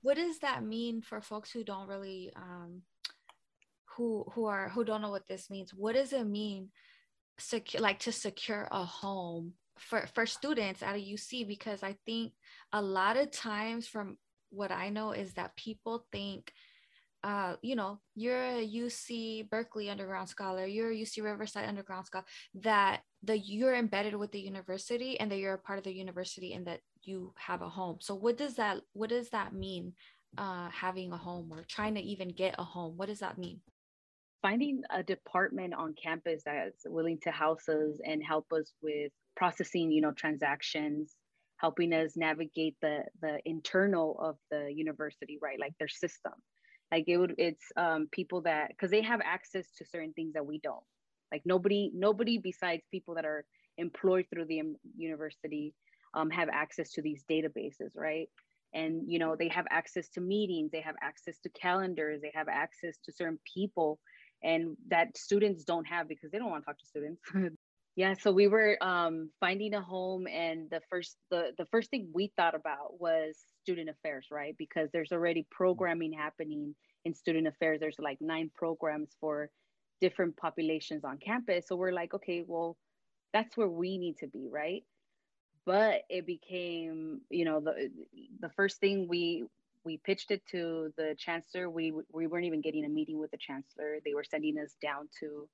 What 0.00 0.16
does 0.16 0.38
that 0.38 0.64
mean 0.64 1.02
for 1.02 1.20
folks 1.20 1.50
who 1.50 1.62
don't 1.62 1.88
really 1.88 2.32
um 2.36 2.82
who 3.96 4.24
who 4.32 4.46
are 4.46 4.68
who 4.70 4.84
don't 4.84 5.02
know 5.02 5.10
what 5.10 5.28
this 5.28 5.50
means? 5.50 5.74
What 5.74 5.94
does 5.94 6.12
it 6.12 6.24
mean 6.24 6.70
secure 7.38 7.82
like 7.82 7.98
to 8.00 8.12
secure 8.12 8.68
a 8.70 8.84
home 8.84 9.54
for 9.78 10.06
for 10.14 10.26
students 10.26 10.82
at 10.82 10.96
a 10.96 10.98
UC 10.98 11.46
because 11.46 11.82
I 11.82 11.96
think 12.06 12.32
a 12.72 12.80
lot 12.80 13.16
of 13.16 13.30
times 13.30 13.86
from 13.86 14.16
what 14.50 14.70
I 14.70 14.88
know 14.88 15.12
is 15.12 15.34
that 15.34 15.56
people 15.56 16.06
think 16.12 16.52
uh, 17.24 17.56
you 17.62 17.74
know, 17.74 17.98
you're 18.14 18.44
a 18.44 18.68
UC 18.68 19.48
Berkeley 19.48 19.88
underground 19.88 20.28
scholar, 20.28 20.66
you're 20.66 20.90
a 20.90 20.94
UC 20.94 21.24
Riverside 21.24 21.66
underground 21.66 22.04
scholar, 22.04 22.26
that 22.54 23.00
the 23.22 23.38
you're 23.38 23.74
embedded 23.74 24.14
with 24.14 24.30
the 24.30 24.40
university 24.40 25.18
and 25.18 25.32
that 25.32 25.38
you're 25.38 25.54
a 25.54 25.58
part 25.58 25.78
of 25.78 25.84
the 25.84 25.92
university 25.92 26.52
and 26.52 26.66
that 26.66 26.80
you 27.02 27.32
have 27.36 27.62
a 27.62 27.68
home. 27.68 27.96
So 28.00 28.14
what 28.14 28.36
does 28.36 28.56
that 28.56 28.82
what 28.92 29.08
does 29.08 29.30
that 29.30 29.54
mean? 29.54 29.94
Uh, 30.36 30.68
having 30.68 31.12
a 31.12 31.16
home 31.16 31.48
or 31.50 31.64
trying 31.68 31.94
to 31.94 32.00
even 32.02 32.28
get 32.28 32.56
a 32.58 32.64
home. 32.64 32.96
What 32.96 33.06
does 33.06 33.20
that 33.20 33.38
mean? 33.38 33.60
Finding 34.42 34.82
a 34.90 35.02
department 35.02 35.72
on 35.72 35.94
campus 35.94 36.42
that's 36.44 36.84
willing 36.84 37.18
to 37.22 37.30
house 37.30 37.68
us 37.68 38.00
and 38.04 38.22
help 38.22 38.52
us 38.52 38.72
with 38.82 39.12
processing, 39.36 39.92
you 39.92 40.02
know, 40.02 40.10
transactions, 40.10 41.14
helping 41.56 41.94
us 41.94 42.16
navigate 42.16 42.76
the 42.82 43.04
the 43.22 43.38
internal 43.46 44.18
of 44.20 44.36
the 44.50 44.70
university, 44.74 45.38
right? 45.40 45.58
Like 45.58 45.72
their 45.78 45.88
system 45.88 46.34
like 46.94 47.04
it 47.08 47.16
would 47.16 47.34
it's 47.38 47.64
um 47.76 48.06
people 48.12 48.42
that 48.42 48.68
because 48.68 48.90
they 48.90 49.02
have 49.02 49.20
access 49.24 49.66
to 49.78 49.84
certain 49.84 50.12
things 50.12 50.34
that 50.34 50.46
we 50.46 50.58
don't. 50.58 50.84
Like 51.32 51.42
nobody 51.44 51.90
nobody 51.92 52.38
besides 52.38 52.82
people 52.90 53.16
that 53.16 53.24
are 53.24 53.44
employed 53.78 54.26
through 54.30 54.44
the 54.44 54.62
university 54.96 55.74
um, 56.14 56.30
have 56.30 56.48
access 56.48 56.92
to 56.92 57.02
these 57.02 57.24
databases 57.28 57.90
right? 57.96 58.28
And 58.72 59.02
you 59.08 59.18
know 59.18 59.34
they 59.36 59.48
have 59.48 59.66
access 59.70 60.08
to 60.10 60.20
meetings 60.20 60.70
they 60.70 60.82
have 60.82 60.96
access 61.02 61.36
to 61.40 61.48
calendars 61.48 62.20
they 62.22 62.32
have 62.34 62.48
access 62.48 62.96
to 63.04 63.12
certain 63.12 63.40
people 63.56 63.98
and 64.42 64.76
that 64.88 65.16
students 65.16 65.64
don't 65.64 65.86
have 65.86 66.08
because 66.08 66.30
they 66.30 66.38
don't 66.38 66.50
want 66.50 66.62
to 66.62 66.66
talk 66.66 66.78
to 66.78 66.86
students 66.86 67.20
yeah 67.96 68.14
so 68.14 68.32
we 68.32 68.48
were 68.48 68.76
um, 68.82 69.30
finding 69.40 69.74
a 69.74 69.80
home 69.80 70.26
and 70.26 70.68
the 70.70 70.80
first 70.90 71.16
the, 71.30 71.52
the 71.58 71.66
first 71.66 71.90
thing 71.90 72.08
we 72.12 72.32
thought 72.36 72.54
about 72.54 73.00
was 73.00 73.36
student 73.62 73.88
affairs 73.88 74.26
right? 74.30 74.54
Because 74.58 74.90
there's 74.92 75.12
already 75.12 75.46
programming 75.50 76.12
happening 76.12 76.74
in 77.04 77.14
student 77.14 77.46
affairs. 77.46 77.80
There's 77.80 77.98
like 77.98 78.18
nine 78.20 78.50
programs 78.54 79.10
for 79.20 79.50
different 80.00 80.36
populations 80.36 81.04
on 81.04 81.18
campus. 81.18 81.66
So 81.68 81.76
we're 81.76 81.92
like 81.92 82.14
okay 82.14 82.44
well 82.46 82.76
that's 83.32 83.56
where 83.56 83.68
we 83.68 83.98
need 83.98 84.18
to 84.18 84.26
be 84.26 84.48
right? 84.50 84.84
But 85.66 86.02
it 86.10 86.26
became 86.26 87.20
you 87.30 87.44
know 87.44 87.60
the 87.60 87.90
the 88.40 88.50
first 88.50 88.78
thing 88.80 89.06
we 89.08 89.44
we 89.84 89.98
pitched 89.98 90.30
it 90.30 90.42
to 90.50 90.92
the 90.96 91.14
chancellor. 91.18 91.70
We 91.70 91.92
we 92.12 92.26
weren't 92.26 92.46
even 92.46 92.60
getting 92.60 92.84
a 92.84 92.88
meeting 92.88 93.18
with 93.18 93.30
the 93.30 93.38
chancellor. 93.38 93.98
They 94.04 94.14
were 94.14 94.24
sending 94.24 94.58
us 94.58 94.74
down 94.82 95.08
to 95.20 95.48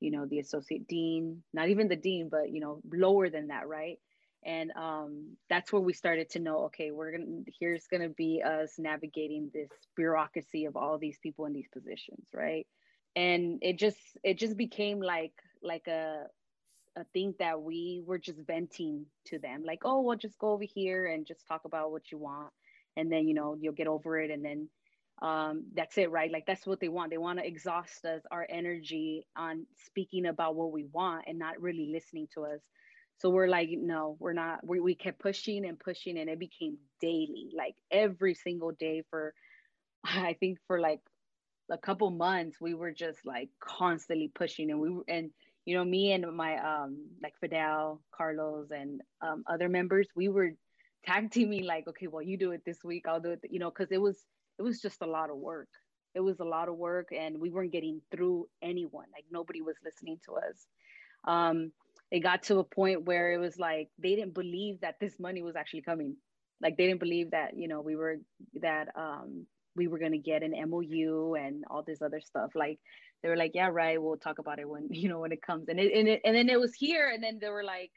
you 0.00 0.10
know 0.10 0.26
the 0.26 0.38
associate 0.38 0.86
dean 0.88 1.42
not 1.52 1.68
even 1.68 1.88
the 1.88 1.96
dean 1.96 2.28
but 2.30 2.50
you 2.50 2.60
know 2.60 2.80
lower 2.92 3.28
than 3.30 3.48
that 3.48 3.66
right? 3.68 3.98
And 4.44 4.70
um, 4.76 5.36
that's 5.50 5.72
where 5.72 5.82
we 5.82 5.92
started 5.92 6.30
to 6.30 6.38
know 6.38 6.66
okay 6.66 6.90
we're 6.90 7.12
gonna 7.12 7.42
here's 7.58 7.86
gonna 7.90 8.10
be 8.10 8.42
us 8.44 8.74
navigating 8.78 9.50
this 9.52 9.70
bureaucracy 9.96 10.66
of 10.66 10.76
all 10.76 10.98
these 10.98 11.18
people 11.22 11.46
in 11.46 11.52
these 11.52 11.68
positions 11.72 12.28
right? 12.34 12.66
And 13.16 13.58
it 13.62 13.78
just 13.78 13.98
it 14.22 14.38
just 14.38 14.56
became 14.56 15.00
like 15.00 15.32
like 15.62 15.86
a 15.88 16.26
a 16.96 17.04
thing 17.12 17.34
that 17.38 17.60
we 17.60 18.02
were 18.06 18.18
just 18.18 18.38
venting 18.46 19.04
to 19.26 19.38
them 19.38 19.62
like 19.64 19.80
oh 19.84 20.00
well 20.00 20.16
just 20.16 20.38
go 20.38 20.52
over 20.52 20.64
here 20.64 21.06
and 21.06 21.26
just 21.26 21.46
talk 21.46 21.62
about 21.66 21.92
what 21.92 22.10
you 22.10 22.18
want 22.18 22.50
and 22.96 23.12
then 23.12 23.28
you 23.28 23.34
know 23.34 23.56
you'll 23.60 23.74
get 23.74 23.86
over 23.86 24.18
it 24.18 24.30
and 24.30 24.44
then 24.44 24.68
um, 25.22 25.64
that's 25.74 25.96
it, 25.98 26.10
right? 26.10 26.30
Like 26.30 26.44
that's 26.46 26.66
what 26.66 26.80
they 26.80 26.88
want. 26.88 27.10
They 27.10 27.18
want 27.18 27.38
to 27.38 27.46
exhaust 27.46 28.04
us, 28.04 28.22
our 28.30 28.46
energy 28.50 29.26
on 29.36 29.66
speaking 29.86 30.26
about 30.26 30.54
what 30.56 30.72
we 30.72 30.84
want 30.84 31.24
and 31.26 31.38
not 31.38 31.60
really 31.60 31.90
listening 31.92 32.28
to 32.34 32.44
us. 32.44 32.60
So 33.18 33.30
we're 33.30 33.48
like, 33.48 33.70
no, 33.72 34.16
we're 34.20 34.34
not. 34.34 34.66
We, 34.66 34.78
we 34.80 34.94
kept 34.94 35.18
pushing 35.20 35.64
and 35.64 35.78
pushing, 35.80 36.18
and 36.18 36.28
it 36.28 36.38
became 36.38 36.76
daily, 37.00 37.50
like 37.56 37.74
every 37.90 38.34
single 38.34 38.72
day 38.72 39.04
for, 39.08 39.32
I 40.04 40.34
think 40.38 40.58
for 40.66 40.80
like 40.80 41.00
a 41.70 41.78
couple 41.78 42.10
months, 42.10 42.58
we 42.60 42.74
were 42.74 42.92
just 42.92 43.20
like 43.24 43.48
constantly 43.58 44.30
pushing, 44.34 44.70
and 44.70 44.80
we 44.80 44.90
were, 44.90 45.04
and 45.08 45.30
you 45.64 45.76
know, 45.76 45.84
me 45.84 46.12
and 46.12 46.30
my 46.36 46.58
um 46.58 47.06
like 47.22 47.32
Fidel, 47.40 48.02
Carlos, 48.14 48.68
and 48.70 49.00
um, 49.22 49.44
other 49.48 49.70
members, 49.70 50.08
we 50.14 50.28
were 50.28 50.50
tag 51.06 51.30
teaming 51.30 51.64
like, 51.64 51.88
okay, 51.88 52.06
well, 52.06 52.22
you 52.22 52.36
do 52.36 52.52
it 52.52 52.62
this 52.66 52.84
week, 52.84 53.04
I'll 53.08 53.20
do 53.20 53.30
it, 53.30 53.40
you 53.50 53.58
know, 53.58 53.70
because 53.70 53.90
it 53.90 54.00
was 54.00 54.18
it 54.58 54.62
was 54.62 54.80
just 54.80 55.02
a 55.02 55.06
lot 55.06 55.30
of 55.30 55.36
work. 55.36 55.68
It 56.14 56.20
was 56.20 56.40
a 56.40 56.44
lot 56.44 56.68
of 56.68 56.76
work, 56.76 57.08
and 57.12 57.38
we 57.38 57.50
weren't 57.50 57.72
getting 57.72 58.00
through 58.10 58.48
anyone. 58.62 59.06
Like 59.12 59.24
nobody 59.30 59.60
was 59.60 59.76
listening 59.84 60.18
to 60.24 60.36
us. 60.36 60.66
Um, 61.24 61.72
it 62.10 62.20
got 62.20 62.44
to 62.44 62.58
a 62.58 62.64
point 62.64 63.04
where 63.04 63.32
it 63.32 63.38
was 63.38 63.58
like 63.58 63.88
they 63.98 64.14
didn't 64.14 64.34
believe 64.34 64.80
that 64.80 64.96
this 65.00 65.18
money 65.18 65.42
was 65.42 65.56
actually 65.56 65.82
coming. 65.82 66.16
Like 66.60 66.76
they 66.76 66.86
didn't 66.86 67.00
believe 67.00 67.32
that 67.32 67.56
you 67.56 67.68
know 67.68 67.80
we 67.80 67.96
were 67.96 68.16
that 68.62 68.88
um, 68.96 69.46
we 69.74 69.88
were 69.88 69.98
gonna 69.98 70.18
get 70.18 70.42
an 70.42 70.54
MOU 70.70 71.34
and 71.34 71.64
all 71.68 71.82
this 71.82 72.00
other 72.00 72.20
stuff. 72.20 72.52
Like 72.54 72.78
they 73.22 73.28
were 73.28 73.36
like, 73.36 73.52
yeah, 73.54 73.68
right, 73.68 74.00
we'll 74.00 74.16
talk 74.16 74.38
about 74.38 74.58
it 74.58 74.68
when 74.68 74.88
you 74.90 75.08
know 75.08 75.20
when 75.20 75.32
it 75.32 75.42
comes. 75.42 75.68
And 75.68 75.78
it 75.78 75.92
and, 75.92 76.08
it, 76.08 76.20
and 76.24 76.34
then 76.34 76.48
it 76.48 76.60
was 76.60 76.74
here, 76.74 77.10
and 77.12 77.22
then 77.22 77.38
they 77.40 77.50
were 77.50 77.64
like, 77.64 77.90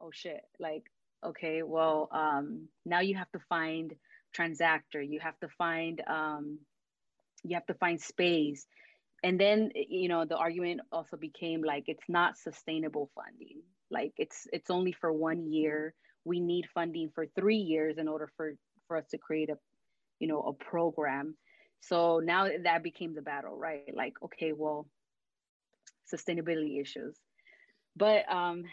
oh 0.00 0.10
shit, 0.12 0.42
like 0.58 0.84
okay, 1.24 1.62
well 1.62 2.08
um, 2.12 2.68
now 2.84 3.00
you 3.00 3.14
have 3.14 3.30
to 3.32 3.40
find 3.48 3.94
transactor. 4.36 5.06
You 5.06 5.20
have 5.20 5.38
to 5.40 5.48
find 5.48 6.02
um, 6.06 6.58
you 7.42 7.54
have 7.54 7.66
to 7.66 7.74
find 7.74 8.00
space. 8.00 8.66
And 9.22 9.40
then 9.40 9.70
you 9.74 10.08
know 10.08 10.24
the 10.24 10.36
argument 10.36 10.80
also 10.92 11.16
became 11.16 11.62
like 11.62 11.84
it's 11.86 12.08
not 12.08 12.36
sustainable 12.36 13.10
funding. 13.14 13.62
Like 13.90 14.12
it's 14.16 14.46
it's 14.52 14.70
only 14.70 14.92
for 14.92 15.12
one 15.12 15.50
year. 15.50 15.94
We 16.24 16.40
need 16.40 16.66
funding 16.74 17.10
for 17.14 17.26
three 17.38 17.56
years 17.56 17.98
in 17.98 18.08
order 18.08 18.28
for 18.36 18.54
for 18.88 18.96
us 18.96 19.06
to 19.10 19.18
create 19.18 19.50
a 19.50 19.56
you 20.18 20.28
know 20.28 20.42
a 20.42 20.52
program. 20.52 21.36
So 21.80 22.20
now 22.24 22.48
that 22.64 22.82
became 22.82 23.14
the 23.14 23.22
battle 23.22 23.56
right? 23.56 23.94
Like 23.94 24.14
okay 24.24 24.52
well 24.52 24.86
sustainability 26.12 26.80
issues. 26.80 27.16
But 27.96 28.30
um 28.30 28.64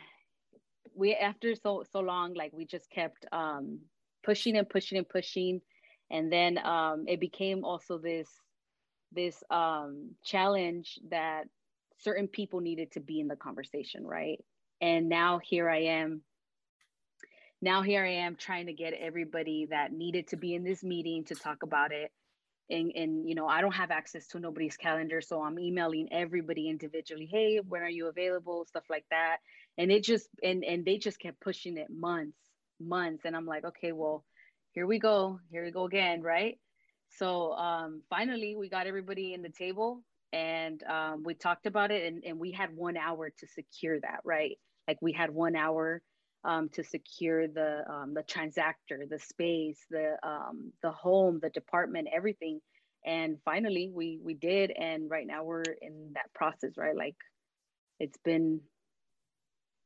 we 0.96 1.14
after 1.14 1.56
so 1.56 1.84
so 1.92 2.00
long, 2.00 2.34
like 2.34 2.52
we 2.54 2.66
just 2.66 2.90
kept 2.90 3.26
um, 3.32 3.80
pushing 4.24 4.58
and 4.58 4.70
pushing 4.70 4.98
and 4.98 5.08
pushing, 5.08 5.62
and 6.10 6.32
then 6.32 6.58
um, 6.66 7.06
it 7.08 7.20
became 7.20 7.64
also 7.64 7.98
this 7.98 8.30
this 9.12 9.44
um, 9.50 10.12
challenge 10.24 11.00
that 11.10 11.44
certain 12.00 12.28
people 12.28 12.60
needed 12.60 12.92
to 12.92 13.00
be 13.00 13.20
in 13.20 13.28
the 13.28 13.36
conversation, 13.36 14.06
right? 14.06 14.44
And 14.82 15.08
now 15.08 15.40
here 15.40 15.70
I 15.70 15.84
am. 15.84 16.22
Now 17.62 17.82
here 17.82 18.04
I 18.04 18.14
am 18.26 18.36
trying 18.36 18.66
to 18.66 18.74
get 18.74 18.94
everybody 18.94 19.68
that 19.70 19.94
needed 19.94 20.28
to 20.30 20.38
be 20.38 20.54
in 20.54 20.64
this 20.64 20.84
meeting 20.84 21.24
to 21.26 21.36
talk 21.36 21.64
about 21.64 21.94
it. 21.94 22.12
And, 22.70 22.92
and 22.96 23.28
you 23.28 23.36
know, 23.36 23.48
I 23.48 23.62
don't 23.62 23.76
have 23.76 23.92
access 23.92 24.28
to 24.30 24.40
nobody's 24.40 24.76
calendar, 24.76 25.22
so 25.22 25.42
I'm 25.42 25.60
emailing 25.60 26.10
everybody 26.12 26.70
individually. 26.70 27.30
Hey, 27.32 27.60
when 27.66 27.82
are 27.82 27.90
you 27.90 28.08
available? 28.08 28.66
Stuff 28.66 28.84
like 28.90 29.06
that. 29.12 29.38
And 29.78 29.92
it 29.92 30.04
just 30.04 30.28
and 30.42 30.64
and 30.64 30.84
they 30.84 30.98
just 30.98 31.20
kept 31.20 31.40
pushing 31.40 31.78
it 31.78 31.88
months, 31.90 32.38
months. 32.88 33.24
And 33.26 33.36
I'm 33.36 33.46
like, 33.46 33.66
okay, 33.66 33.92
well, 33.92 34.24
here 34.72 34.88
we 34.88 35.00
go, 35.00 35.40
here 35.52 35.64
we 35.64 35.72
go 35.72 35.86
again, 35.86 36.22
right? 36.22 36.60
So 37.18 37.54
um, 37.54 38.02
finally, 38.10 38.56
we 38.56 38.70
got 38.70 38.88
everybody 38.88 39.34
in 39.34 39.42
the 39.42 39.50
table 39.50 40.04
and 40.34 40.84
um, 40.84 41.24
we 41.24 41.36
talked 41.36 41.68
about 41.68 41.92
it, 41.92 42.12
and, 42.12 42.24
and 42.26 42.40
we 42.40 42.52
had 42.52 42.76
one 42.76 42.98
hour 42.98 43.30
to 43.30 43.48
secure 43.48 44.00
that, 44.00 44.22
right? 44.26 44.58
Like 44.88 44.98
we 45.00 45.14
had 45.14 45.30
one 45.30 45.56
hour 45.56 46.02
um, 46.44 46.70
to 46.70 46.84
secure 46.84 47.48
the 47.48 47.84
um, 47.88 48.14
the 48.16 48.24
transactor, 48.24 49.08
the 49.08 49.20
space, 49.20 49.80
the 49.92 50.18
um, 50.24 50.74
the 50.82 50.92
home, 50.92 51.40
the 51.42 51.52
department, 51.52 52.08
everything. 52.12 52.60
And 53.06 53.38
finally, 53.46 53.92
we 53.94 54.20
we 54.22 54.34
did, 54.34 54.72
and 54.72 55.10
right 55.10 55.28
now 55.28 55.44
we're 55.44 55.62
in 55.82 56.14
that 56.16 56.34
process, 56.34 56.72
right? 56.78 56.96
Like 56.96 57.16
it's 58.00 58.18
been 58.26 58.60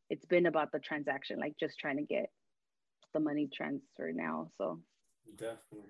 it's 0.10 0.26
been 0.26 0.46
about 0.46 0.72
the 0.72 0.80
transaction, 0.80 1.40
like 1.40 1.56
just 1.60 1.78
trying 1.78 1.98
to 1.98 2.04
get 2.04 2.30
the 3.14 3.20
money 3.20 3.50
transfer 3.54 4.12
now. 4.14 4.50
So 4.58 4.80
definitely. 5.38 5.90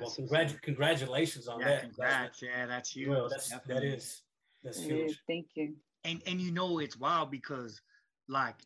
Well, 0.00 0.10
congrat- 0.10 0.62
congratulations 0.62 1.46
on 1.48 1.60
yeah, 1.60 1.66
that. 1.68 1.80
Congrats. 1.82 2.42
Yeah, 2.42 2.66
that's 2.66 2.90
huge. 2.90 3.08
Well, 3.08 3.28
that's 3.28 3.50
that 3.50 3.66
Definitely. 3.66 3.88
is 3.98 4.22
that's 4.62 4.78
it 4.78 4.84
huge. 4.84 5.10
is. 5.10 5.18
thank 5.28 5.46
you. 5.54 5.74
and 6.04 6.22
and 6.26 6.40
you 6.40 6.50
know 6.52 6.78
it's 6.78 6.98
wild 6.98 7.30
because 7.30 7.80
like 8.28 8.56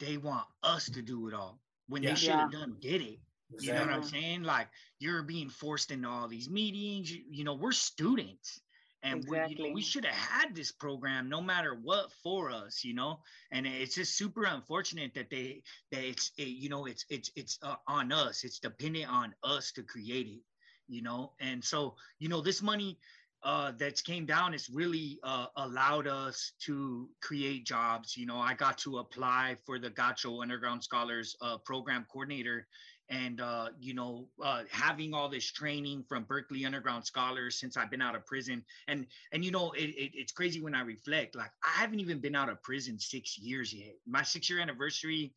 they 0.00 0.16
want 0.16 0.44
us 0.62 0.86
to 0.90 1.02
do 1.02 1.28
it 1.28 1.34
all 1.34 1.60
when 1.88 2.02
Yeah. 2.02 2.10
they 2.10 2.16
should 2.16 2.30
have 2.32 2.50
done 2.52 2.76
did 2.80 3.00
it. 3.02 3.18
You 3.60 3.72
know 3.74 3.80
what 3.82 3.90
I'm 3.90 4.02
saying? 4.02 4.42
Like 4.42 4.66
you're 4.98 5.22
being 5.22 5.48
forced 5.48 5.92
into 5.92 6.08
all 6.08 6.26
these 6.26 6.50
meetings. 6.50 7.12
You, 7.12 7.22
you 7.30 7.44
know, 7.44 7.54
we're 7.54 7.70
students. 7.72 8.60
And 9.02 9.24
we, 9.28 9.38
you 9.48 9.68
know, 9.68 9.74
we 9.74 9.82
should 9.82 10.04
have 10.04 10.14
had 10.14 10.54
this 10.54 10.72
program 10.72 11.28
no 11.28 11.40
matter 11.40 11.78
what 11.80 12.10
for 12.22 12.50
us, 12.50 12.82
you 12.82 12.94
know. 12.94 13.20
And 13.52 13.66
it's 13.66 13.94
just 13.94 14.16
super 14.16 14.44
unfortunate 14.44 15.14
that 15.14 15.30
they 15.30 15.62
that 15.92 16.02
it's 16.02 16.32
it, 16.38 16.48
you 16.48 16.68
know 16.68 16.86
it's 16.86 17.04
it's 17.08 17.30
it's 17.36 17.58
uh, 17.62 17.76
on 17.86 18.10
us. 18.12 18.42
It's 18.42 18.58
dependent 18.58 19.10
on 19.10 19.34
us 19.44 19.72
to 19.72 19.82
create 19.82 20.26
it, 20.26 20.40
you 20.88 21.02
know. 21.02 21.32
And 21.40 21.62
so 21.62 21.94
you 22.18 22.28
know 22.28 22.40
this 22.40 22.62
money 22.62 22.98
uh, 23.42 23.72
that's 23.78 24.02
came 24.02 24.26
down 24.26 24.52
has 24.52 24.68
really 24.68 25.20
uh, 25.22 25.46
allowed 25.56 26.08
us 26.08 26.52
to 26.60 27.08
create 27.22 27.64
jobs. 27.64 28.16
You 28.16 28.26
know, 28.26 28.38
I 28.38 28.54
got 28.54 28.78
to 28.78 28.98
apply 28.98 29.56
for 29.64 29.78
the 29.78 29.90
Gaucho 29.90 30.42
Underground 30.42 30.82
Scholars 30.82 31.36
uh, 31.40 31.58
Program 31.58 32.06
Coordinator, 32.10 32.66
and 33.08 33.40
uh, 33.40 33.68
you 33.80 33.94
know, 33.94 34.26
uh, 34.42 34.62
having 34.70 35.14
all 35.14 35.28
this 35.28 35.50
training 35.50 36.04
from 36.08 36.24
Berkeley 36.24 36.64
Underground 36.64 37.04
Scholars 37.04 37.58
since 37.58 37.76
I've 37.76 37.90
been 37.90 38.02
out 38.02 38.14
of 38.14 38.26
prison, 38.26 38.64
and 38.88 39.06
and 39.32 39.44
you 39.44 39.50
know, 39.50 39.72
it, 39.72 39.90
it, 39.90 40.10
it's 40.14 40.32
crazy 40.32 40.60
when 40.60 40.74
I 40.74 40.82
reflect. 40.82 41.36
Like 41.36 41.50
I 41.64 41.80
haven't 41.80 42.00
even 42.00 42.18
been 42.18 42.34
out 42.34 42.48
of 42.48 42.62
prison 42.62 42.98
six 42.98 43.38
years 43.38 43.72
yet. 43.72 43.94
My 44.06 44.22
six 44.22 44.50
year 44.50 44.60
anniversary 44.60 45.32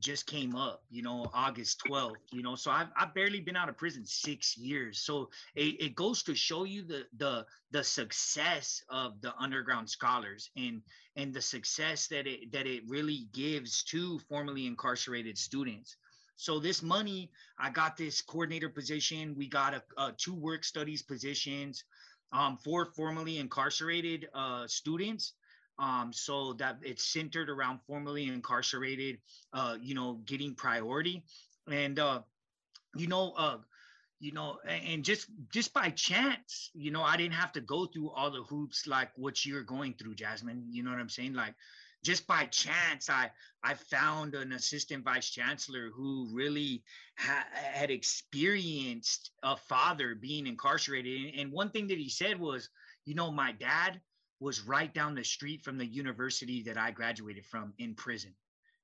just 0.00 0.26
came 0.26 0.54
up, 0.54 0.82
you 0.90 1.02
know, 1.02 1.26
August 1.34 1.82
12th, 1.86 2.14
you 2.32 2.42
know, 2.42 2.54
so 2.54 2.70
I've, 2.70 2.88
I've 2.96 3.14
barely 3.14 3.40
been 3.40 3.56
out 3.56 3.68
of 3.68 3.76
prison 3.76 4.04
six 4.06 4.56
years. 4.56 5.00
So 5.00 5.30
it, 5.54 5.80
it 5.80 5.94
goes 5.94 6.22
to 6.24 6.34
show 6.34 6.64
you 6.64 6.82
the, 6.82 7.04
the, 7.16 7.44
the 7.70 7.82
success 7.82 8.82
of 8.88 9.20
the 9.20 9.34
underground 9.38 9.88
scholars 9.88 10.50
and, 10.56 10.82
and 11.16 11.34
the 11.34 11.42
success 11.42 12.06
that 12.08 12.26
it, 12.26 12.52
that 12.52 12.66
it 12.66 12.82
really 12.86 13.28
gives 13.32 13.82
to 13.84 14.18
formerly 14.28 14.66
incarcerated 14.66 15.36
students. 15.36 15.96
So 16.38 16.60
this 16.60 16.82
money, 16.84 17.32
I 17.58 17.70
got 17.70 17.96
this 17.96 18.22
coordinator 18.22 18.68
position. 18.68 19.34
We 19.36 19.48
got 19.48 19.74
a, 19.74 19.82
a 19.98 20.12
two 20.16 20.34
work 20.34 20.62
studies 20.62 21.02
positions 21.02 21.82
um, 22.32 22.56
for 22.56 22.86
formerly 22.86 23.38
incarcerated 23.38 24.28
uh, 24.32 24.68
students 24.68 25.32
um, 25.80 26.12
so 26.12 26.52
that 26.54 26.78
it's 26.82 27.04
centered 27.12 27.50
around 27.50 27.80
formerly 27.88 28.28
incarcerated, 28.28 29.18
uh, 29.52 29.76
you 29.80 29.96
know, 29.96 30.20
getting 30.26 30.54
priority, 30.54 31.24
and 31.68 31.98
uh, 31.98 32.20
you 32.96 33.08
know, 33.08 33.32
uh, 33.36 33.58
you 34.20 34.30
know, 34.32 34.58
and 34.66 35.04
just 35.04 35.26
just 35.50 35.74
by 35.74 35.90
chance, 35.90 36.70
you 36.72 36.92
know, 36.92 37.02
I 37.02 37.16
didn't 37.16 37.34
have 37.34 37.52
to 37.52 37.60
go 37.60 37.86
through 37.86 38.10
all 38.10 38.30
the 38.30 38.42
hoops 38.44 38.86
like 38.86 39.10
what 39.16 39.44
you're 39.44 39.62
going 39.64 39.94
through, 39.94 40.14
Jazmin. 40.14 40.66
You 40.70 40.84
know 40.84 40.90
what 40.90 41.00
I'm 41.00 41.08
saying? 41.08 41.34
Like, 41.34 41.54
just 42.08 42.26
by 42.26 42.46
chance, 42.46 43.10
I 43.10 43.30
I 43.62 43.74
found 43.74 44.34
an 44.34 44.52
assistant 44.52 45.04
vice 45.04 45.28
chancellor 45.28 45.90
who 45.94 46.26
really 46.32 46.82
ha- 47.18 47.48
had 47.52 47.90
experienced 47.90 49.30
a 49.42 49.58
father 49.58 50.14
being 50.14 50.46
incarcerated, 50.46 51.34
and 51.38 51.52
one 51.52 51.68
thing 51.68 51.86
that 51.88 51.98
he 51.98 52.08
said 52.08 52.40
was, 52.40 52.70
you 53.04 53.14
know, 53.14 53.30
my 53.30 53.52
dad 53.52 54.00
was 54.40 54.62
right 54.62 54.94
down 54.94 55.14
the 55.14 55.22
street 55.22 55.62
from 55.62 55.76
the 55.76 55.84
university 55.84 56.62
that 56.62 56.78
I 56.78 56.92
graduated 56.92 57.44
from 57.44 57.74
in 57.76 57.94
prison. 57.94 58.34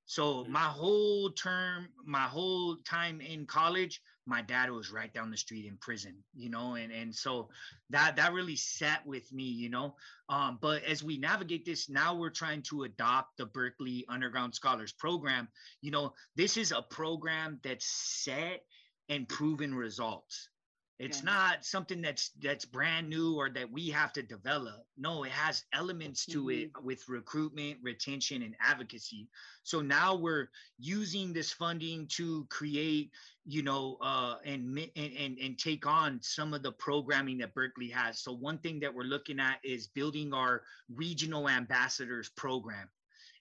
So 0.05 0.25
mm-hmm. 0.25 0.53
my 0.53 0.69
whole 0.81 1.31
term, 1.31 1.89
my 2.05 2.25
whole 2.25 2.77
time 2.85 3.23
in 3.23 3.47
college, 3.47 4.03
my 4.27 4.43
dad 4.43 4.71
was 4.71 4.91
right 4.91 5.13
down 5.13 5.31
the 5.31 5.37
street 5.37 5.67
in 5.67 5.77
prison, 5.77 6.15
you 6.35 6.51
know, 6.51 6.75
and 6.75 6.93
and 6.93 7.15
so 7.15 7.49
that 7.91 8.17
that 8.17 8.33
really 8.33 8.57
sat 8.57 9.07
with 9.07 9.31
me, 9.33 9.45
you 9.45 9.69
know. 9.69 9.97
Um, 10.29 10.59
but 10.61 10.85
as 10.85 11.03
we 11.03 11.19
navigate 11.19 11.65
this, 11.65 11.89
now 11.89 12.15
we're 12.15 12.31
trying 12.31 12.63
to 12.63 12.85
adopt 12.85 13.37
the 13.37 13.47
Berkeley 13.47 14.05
Underground 14.09 14.55
Scholars 14.55 14.93
Program. 14.93 15.49
You 15.81 15.91
know, 15.91 16.15
this 16.37 16.57
is 16.57 16.73
a 16.73 16.83
program 16.83 17.61
that's 17.63 17.87
set 17.87 18.63
and 19.09 19.29
proven 19.29 19.75
results. 19.75 20.49
It's 21.01 21.19
Okay. 21.19 21.25
not 21.25 21.65
something 21.65 22.01
that's 22.01 22.31
that's 22.41 22.65
brand 22.65 23.09
new 23.09 23.35
or 23.35 23.51
that 23.51 23.69
we 23.71 23.89
have 23.89 24.13
to 24.13 24.23
develop. 24.23 24.87
No, 24.97 25.25
it 25.25 25.33
has 25.33 25.65
elements 25.73 26.25
to 26.27 26.51
it 26.51 26.71
with 26.83 27.09
recruitment, 27.09 27.81
retention, 27.83 28.43
and 28.43 28.55
advocacy. 28.61 29.29
So 29.65 29.81
now 29.81 30.15
we're 30.15 30.51
using 30.79 31.33
this 31.33 31.53
funding 31.53 32.07
to 32.09 32.47
create, 32.49 33.11
you 33.45 33.63
know, 33.65 33.99
uh, 34.01 34.37
and, 34.45 34.79
and 34.95 35.13
and 35.17 35.39
and 35.39 35.59
take 35.59 35.85
on 35.85 36.23
some 36.23 36.55
of 36.55 36.63
the 36.63 36.73
programming 36.73 37.39
that 37.39 37.55
Berkeley 37.55 37.89
has. 37.89 38.21
So 38.21 38.33
one 38.33 38.59
thing 38.59 38.79
that 38.81 38.95
we're 38.95 39.03
looking 39.03 39.41
at 39.41 39.59
is 39.65 39.89
building 39.89 40.33
our 40.33 40.63
regional 40.89 41.49
ambassadors 41.49 42.29
program 42.29 42.89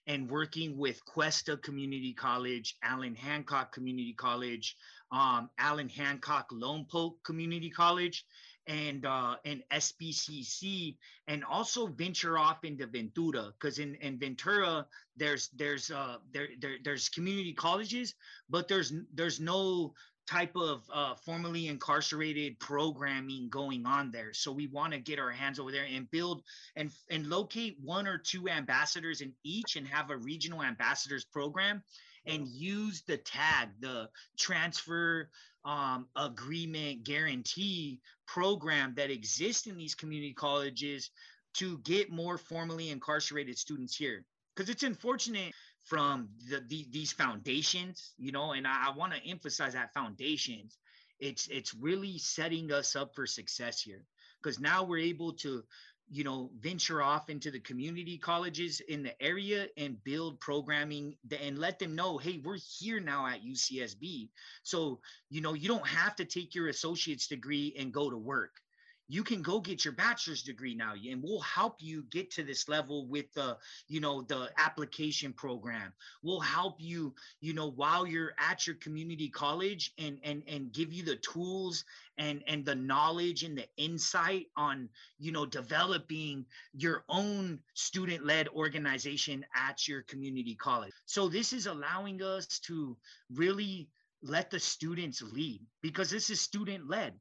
and 0.06 0.30
working 0.30 0.76
with 0.76 1.04
Cuesta 1.06 1.56
Community 1.56 2.12
College, 2.12 2.76
Allan 2.82 3.14
Hancock 3.14 3.72
Community 3.72 4.12
College, 4.12 4.76
um, 5.14 5.48
Allan 5.58 5.88
Hancock 5.88 6.48
Lone 6.50 6.86
Polk 6.90 7.22
Community 7.22 7.70
College, 7.70 8.26
and 8.66 9.06
uh, 9.06 9.36
and 9.44 9.62
SBCC, 9.72 10.96
and 11.28 11.44
also 11.44 11.86
venture 11.86 12.38
off 12.38 12.64
into 12.64 12.86
Ventura, 12.86 13.52
because 13.58 13.78
in, 13.78 13.94
in 13.96 14.18
Ventura 14.18 14.86
there's 15.16 15.50
there's 15.54 15.90
uh, 15.90 16.16
there, 16.32 16.48
there 16.60 16.76
there's 16.82 17.08
community 17.08 17.52
colleges, 17.52 18.14
but 18.50 18.66
there's 18.66 18.92
there's 19.14 19.40
no 19.40 19.94
type 20.26 20.56
of 20.56 20.82
uh, 20.92 21.14
formerly 21.14 21.68
incarcerated 21.68 22.58
programming 22.58 23.48
going 23.50 23.84
on 23.84 24.10
there. 24.10 24.32
So 24.32 24.50
we 24.50 24.68
want 24.68 24.94
to 24.94 24.98
get 24.98 25.18
our 25.18 25.30
hands 25.30 25.60
over 25.60 25.70
there 25.70 25.84
and 25.84 26.10
build 26.10 26.42
and 26.76 26.90
and 27.10 27.26
locate 27.28 27.76
one 27.82 28.08
or 28.08 28.18
two 28.18 28.48
ambassadors 28.48 29.20
in 29.20 29.32
each 29.44 29.76
and 29.76 29.86
have 29.86 30.10
a 30.10 30.16
regional 30.16 30.62
ambassadors 30.62 31.24
program 31.24 31.82
and 32.26 32.46
use 32.48 33.02
the 33.06 33.16
tag 33.16 33.68
the 33.80 34.08
transfer 34.38 35.28
um, 35.64 36.06
agreement 36.16 37.04
guarantee 37.04 38.00
program 38.26 38.94
that 38.96 39.10
exists 39.10 39.66
in 39.66 39.76
these 39.76 39.94
community 39.94 40.34
colleges 40.34 41.10
to 41.54 41.78
get 41.78 42.10
more 42.10 42.36
formally 42.36 42.90
incarcerated 42.90 43.56
students 43.56 43.96
here. 43.96 44.24
Because 44.54 44.68
it's 44.68 44.82
unfortunate 44.82 45.52
from 45.84 46.28
the, 46.48 46.62
the 46.68 46.86
these 46.90 47.12
foundations 47.12 48.14
you 48.16 48.32
know 48.32 48.52
and 48.52 48.66
i, 48.66 48.88
I 48.88 48.96
want 48.96 49.12
to 49.12 49.28
emphasize 49.28 49.74
that 49.74 49.92
foundations. 49.92 50.78
It's 51.20 51.46
it's 51.48 51.74
really 51.74 52.18
setting 52.18 52.72
us 52.72 52.96
up 52.96 53.14
for 53.14 53.26
success 53.26 53.80
here. 53.80 54.02
Because 54.42 54.60
now 54.60 54.84
we're 54.84 54.98
able 54.98 55.32
to 55.34 55.62
you 56.10 56.22
know 56.24 56.50
venture 56.60 57.02
off 57.02 57.30
into 57.30 57.50
the 57.50 57.60
community 57.60 58.18
colleges 58.18 58.80
in 58.88 59.02
the 59.02 59.22
area 59.22 59.66
and 59.76 60.02
build 60.04 60.38
programming 60.40 61.16
and 61.40 61.58
let 61.58 61.78
them 61.78 61.94
know 61.94 62.18
hey 62.18 62.40
we're 62.44 62.58
here 62.78 63.00
now 63.00 63.26
at 63.26 63.42
ucsb 63.44 64.28
so 64.62 65.00
you 65.30 65.40
know 65.40 65.54
you 65.54 65.68
don't 65.68 65.86
have 65.86 66.14
to 66.16 66.24
take 66.24 66.54
your 66.54 66.68
associate's 66.68 67.26
degree 67.26 67.74
and 67.78 67.92
go 67.92 68.10
to 68.10 68.16
work 68.18 68.60
you 69.08 69.22
can 69.22 69.42
go 69.42 69.60
get 69.60 69.84
your 69.84 69.92
bachelor's 69.92 70.42
degree 70.42 70.74
now 70.74 70.94
and 70.94 71.22
we'll 71.22 71.40
help 71.40 71.76
you 71.80 72.04
get 72.10 72.30
to 72.30 72.42
this 72.42 72.68
level 72.68 73.06
with 73.06 73.32
the 73.34 73.56
you 73.88 74.00
know 74.00 74.22
the 74.22 74.50
application 74.56 75.32
program. 75.32 75.92
We'll 76.22 76.40
help 76.40 76.76
you 76.78 77.14
you 77.40 77.52
know 77.52 77.70
while 77.70 78.06
you're 78.06 78.32
at 78.38 78.66
your 78.66 78.76
community 78.76 79.28
college 79.28 79.92
and 79.98 80.18
and 80.24 80.42
and 80.48 80.72
give 80.72 80.92
you 80.92 81.04
the 81.04 81.16
tools 81.16 81.84
and 82.16 82.42
and 82.46 82.64
the 82.64 82.74
knowledge 82.74 83.42
and 83.42 83.58
the 83.58 83.68
insight 83.76 84.46
on 84.56 84.88
you 85.18 85.32
know 85.32 85.44
developing 85.44 86.46
your 86.72 87.04
own 87.08 87.58
student 87.74 88.24
led 88.24 88.48
organization 88.48 89.44
at 89.54 89.86
your 89.86 90.02
community 90.02 90.54
college. 90.54 90.92
So 91.04 91.28
this 91.28 91.52
is 91.52 91.66
allowing 91.66 92.22
us 92.22 92.46
to 92.60 92.96
really 93.32 93.88
let 94.22 94.50
the 94.50 94.60
students 94.60 95.20
lead 95.20 95.60
because 95.82 96.08
this 96.08 96.30
is 96.30 96.40
student 96.40 96.88
led 96.88 97.12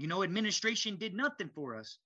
you 0.00 0.06
know, 0.06 0.22
administration 0.22 0.96
did 0.96 1.14
nothing 1.14 1.50
for 1.54 1.76
us. 1.76 1.98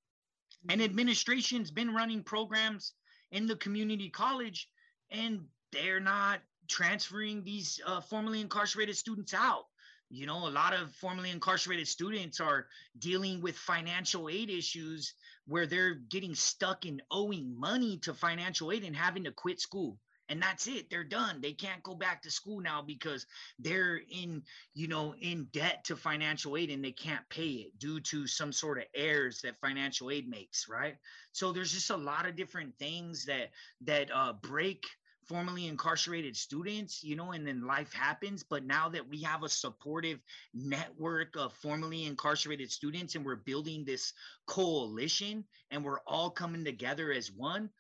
And 0.68 0.82
administration's 0.82 1.70
been 1.70 1.95
running 1.95 2.24
programs 2.24 2.95
in 3.30 3.47
the 3.47 3.55
community 3.55 4.11
college 4.11 4.68
and 5.12 5.42
they're 5.70 6.01
not 6.01 6.40
transferring 6.68 7.45
these 7.45 7.80
uh, 7.86 8.01
formerly 8.01 8.40
incarcerated 8.40 8.97
students 8.97 9.32
out. 9.32 9.66
You 10.11 10.26
know, 10.26 10.49
a 10.49 10.51
lot 10.51 10.74
of 10.74 10.92
formerly 10.97 11.30
incarcerated 11.30 11.86
students 11.86 12.40
are 12.40 12.66
dealing 12.99 13.40
with 13.40 13.57
financial 13.57 14.28
aid 14.28 14.51
issues 14.51 15.14
where 15.47 15.66
they're 15.66 15.95
getting 15.95 16.34
stuck 16.34 16.86
in 16.86 17.01
owing 17.12 17.59
money 17.59 17.99
to 17.99 18.12
financial 18.12 18.72
aid 18.72 18.82
and 18.82 18.97
having 18.97 19.22
to 19.24 19.30
quit 19.30 19.61
school 19.61 19.99
and 20.28 20.40
that's 20.42 20.66
it 20.66 20.88
they're 20.90 21.04
done 21.04 21.40
they 21.40 21.52
can't 21.52 21.82
go 21.82 21.94
back 21.94 22.22
to 22.22 22.30
school 22.30 22.60
now 22.60 22.82
because 22.82 23.26
they're 23.58 24.00
in 24.10 24.42
you 24.74 24.88
know 24.88 25.14
in 25.20 25.46
debt 25.52 25.84
to 25.84 25.96
financial 25.96 26.56
aid 26.56 26.70
and 26.70 26.84
they 26.84 26.92
can't 26.92 27.28
pay 27.28 27.48
it 27.48 27.78
due 27.78 28.00
to 28.00 28.26
some 28.26 28.52
sort 28.52 28.78
of 28.78 28.84
errors 28.94 29.40
that 29.42 29.60
financial 29.60 30.10
aid 30.10 30.28
makes 30.28 30.68
right 30.68 30.96
so 31.32 31.52
there's 31.52 31.72
just 31.72 31.90
a 31.90 31.96
lot 31.96 32.26
of 32.26 32.36
different 32.36 32.76
things 32.78 33.24
that 33.24 33.50
that 33.82 34.08
uh, 34.14 34.32
break 34.32 34.84
formerly 35.26 35.66
incarcerated 35.66 36.36
students, 36.36 37.02
you 37.02 37.16
know, 37.16 37.32
and 37.32 37.46
then 37.46 37.66
life 37.66 37.92
happens. 37.92 38.42
But 38.42 38.64
now 38.64 38.88
that 38.90 39.08
we 39.08 39.22
have 39.22 39.42
a 39.42 39.48
supportive 39.48 40.20
network 40.52 41.36
of 41.36 41.52
formerly 41.54 42.04
incarcerated 42.04 42.70
students 42.70 43.14
and 43.14 43.24
we're 43.24 43.36
building 43.36 43.84
this 43.84 44.12
coalition 44.46 45.44
and 45.70 45.84
we're 45.84 46.00
all 46.06 46.30
coming 46.30 46.64
together 46.64 47.12
as 47.12 47.32
one, 47.32 47.70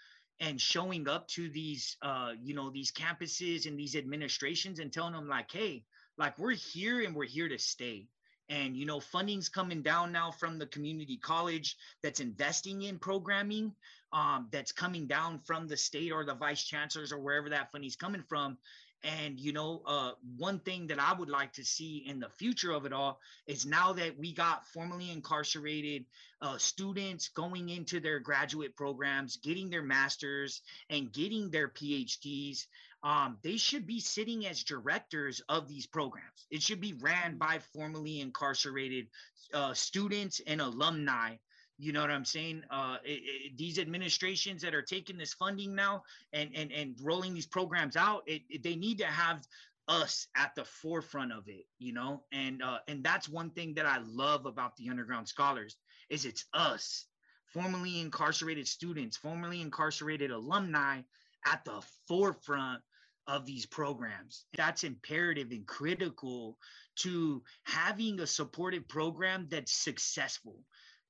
and 0.44 0.60
showing 0.60 1.08
up 1.08 1.26
to 1.28 1.48
these 1.48 1.96
uh 2.02 2.32
you 2.42 2.54
know 2.54 2.70
these 2.70 2.92
campuses 2.92 3.66
and 3.66 3.78
these 3.78 3.96
administrations 3.96 4.78
and 4.78 4.92
telling 4.92 5.14
them 5.14 5.28
like 5.28 5.50
hey 5.50 5.82
like 6.18 6.38
we're 6.38 6.52
here 6.52 7.02
and 7.02 7.14
we're 7.14 7.24
here 7.24 7.48
to 7.48 7.58
stay. 7.58 8.06
And 8.50 8.76
you 8.76 8.84
know 8.84 9.00
funding's 9.00 9.48
coming 9.48 9.82
down 9.82 10.12
now 10.12 10.30
from 10.30 10.58
the 10.58 10.66
community 10.66 11.16
college 11.16 11.76
that's 12.02 12.20
investing 12.20 12.82
in 12.82 12.98
programming 12.98 13.72
um, 14.12 14.48
that's 14.52 14.70
coming 14.70 15.06
down 15.06 15.40
from 15.46 15.66
the 15.66 15.78
state 15.78 16.12
or 16.12 16.24
the 16.26 16.34
vice 16.34 16.62
chancellors 16.62 17.10
or 17.10 17.18
wherever 17.18 17.48
that 17.48 17.72
funding's 17.72 17.96
coming 17.96 18.22
from 18.28 18.58
and 19.04 19.38
you 19.38 19.52
know, 19.52 19.82
uh, 19.86 20.12
one 20.38 20.58
thing 20.60 20.86
that 20.86 20.98
I 20.98 21.12
would 21.12 21.28
like 21.28 21.52
to 21.54 21.64
see 21.64 22.04
in 22.08 22.18
the 22.18 22.28
future 22.30 22.72
of 22.72 22.86
it 22.86 22.92
all 22.92 23.20
is 23.46 23.66
now 23.66 23.92
that 23.92 24.18
we 24.18 24.32
got 24.32 24.66
formerly 24.68 25.10
incarcerated 25.10 26.06
uh, 26.40 26.56
students 26.56 27.28
going 27.28 27.68
into 27.68 28.00
their 28.00 28.18
graduate 28.18 28.74
programs, 28.76 29.36
getting 29.36 29.68
their 29.68 29.82
masters, 29.82 30.62
and 30.88 31.12
getting 31.12 31.50
their 31.50 31.68
PhDs. 31.68 32.66
Um, 33.02 33.36
they 33.42 33.58
should 33.58 33.86
be 33.86 34.00
sitting 34.00 34.46
as 34.46 34.64
directors 34.64 35.42
of 35.50 35.68
these 35.68 35.86
programs. 35.86 36.46
It 36.50 36.62
should 36.62 36.80
be 36.80 36.94
ran 36.94 37.36
by 37.36 37.58
formerly 37.74 38.20
incarcerated 38.20 39.08
uh, 39.52 39.74
students 39.74 40.40
and 40.46 40.62
alumni 40.62 41.36
you 41.78 41.92
know 41.92 42.00
what 42.00 42.10
I'm 42.10 42.24
saying? 42.24 42.62
Uh, 42.70 42.96
it, 43.04 43.20
it, 43.24 43.58
these 43.58 43.78
administrations 43.78 44.62
that 44.62 44.74
are 44.74 44.82
taking 44.82 45.18
this 45.18 45.34
funding 45.34 45.74
now 45.74 46.02
and 46.32 46.50
and 46.54 46.70
and 46.72 46.94
rolling 47.02 47.34
these 47.34 47.46
programs 47.46 47.96
out, 47.96 48.22
it, 48.26 48.62
they 48.62 48.76
need 48.76 48.98
to 48.98 49.06
have 49.06 49.42
us 49.88 50.28
at 50.36 50.54
the 50.54 50.64
forefront 50.64 51.32
of 51.32 51.48
it, 51.48 51.66
you 51.78 51.92
know. 51.92 52.22
And 52.32 52.62
uh, 52.62 52.78
and 52.88 53.02
that's 53.02 53.28
one 53.28 53.50
thing 53.50 53.74
that 53.74 53.86
I 53.86 53.98
love 54.06 54.46
about 54.46 54.76
the 54.76 54.88
underground 54.88 55.28
scholars 55.28 55.76
is 56.10 56.24
it's 56.24 56.44
us, 56.54 57.06
formerly 57.52 58.00
incarcerated 58.00 58.68
students, 58.68 59.16
formerly 59.16 59.60
incarcerated 59.60 60.30
alumni, 60.30 61.00
at 61.46 61.64
the 61.64 61.82
forefront 62.06 62.82
of 63.26 63.46
these 63.46 63.66
programs. 63.66 64.44
That's 64.56 64.84
imperative 64.84 65.50
and 65.50 65.66
critical 65.66 66.58
to 66.96 67.42
having 67.64 68.20
a 68.20 68.26
supportive 68.26 68.86
program 68.86 69.48
that's 69.50 69.72
successful 69.72 70.56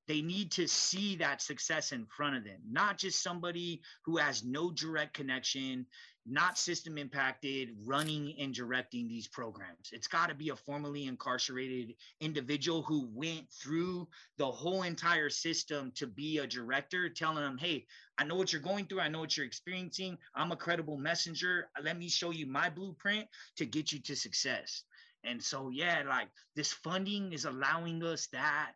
they 0.07 0.21
need 0.21 0.51
to 0.51 0.67
see 0.67 1.15
that 1.17 1.41
success 1.41 1.91
in 1.91 2.05
front 2.05 2.35
of 2.35 2.43
them, 2.43 2.59
not 2.69 2.97
just 2.97 3.23
somebody 3.23 3.81
who 4.03 4.17
has 4.17 4.43
no 4.43 4.71
direct 4.71 5.13
connection, 5.13 5.85
not 6.27 6.57
system 6.57 6.97
impacted, 6.97 7.69
running 7.85 8.33
and 8.39 8.53
directing 8.53 9.07
these 9.07 9.27
programs. 9.27 9.89
It's 9.91 10.07
got 10.07 10.29
to 10.29 10.35
be 10.35 10.49
a 10.49 10.55
formerly 10.55 11.05
incarcerated 11.05 11.93
individual 12.19 12.81
who 12.81 13.07
went 13.13 13.51
through 13.51 14.07
the 14.37 14.45
whole 14.45 14.83
entire 14.83 15.29
system 15.29 15.91
to 15.95 16.07
be 16.07 16.39
a 16.39 16.47
director, 16.47 17.09
telling 17.09 17.43
them, 17.43 17.57
hey, 17.59 17.85
I 18.17 18.23
know 18.23 18.35
what 18.35 18.51
you're 18.51 18.61
going 18.61 18.85
through. 18.85 19.01
I 19.01 19.07
know 19.07 19.19
what 19.19 19.37
you're 19.37 19.45
experiencing. 19.45 20.17
I'm 20.35 20.51
a 20.51 20.55
credible 20.55 20.97
messenger. 20.97 21.69
Let 21.83 21.99
me 21.99 22.09
show 22.09 22.31
you 22.31 22.47
my 22.47 22.69
blueprint 22.69 23.27
to 23.57 23.65
get 23.65 23.91
you 23.91 23.99
to 23.99 24.15
success. 24.15 24.83
And 25.23 25.41
so, 25.41 25.69
yeah, 25.69 26.03
like 26.07 26.29
this 26.55 26.73
funding 26.73 27.33
is 27.33 27.45
allowing 27.45 28.03
us 28.03 28.27
that 28.27 28.71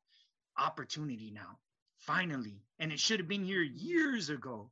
opportunity 0.59 1.31
now, 1.31 1.57
finally. 1.97 2.63
And 2.79 2.91
it 2.91 2.99
should 2.99 3.19
have 3.19 3.27
been 3.27 3.43
here 3.43 3.61
years 3.61 4.29
ago. 4.29 4.71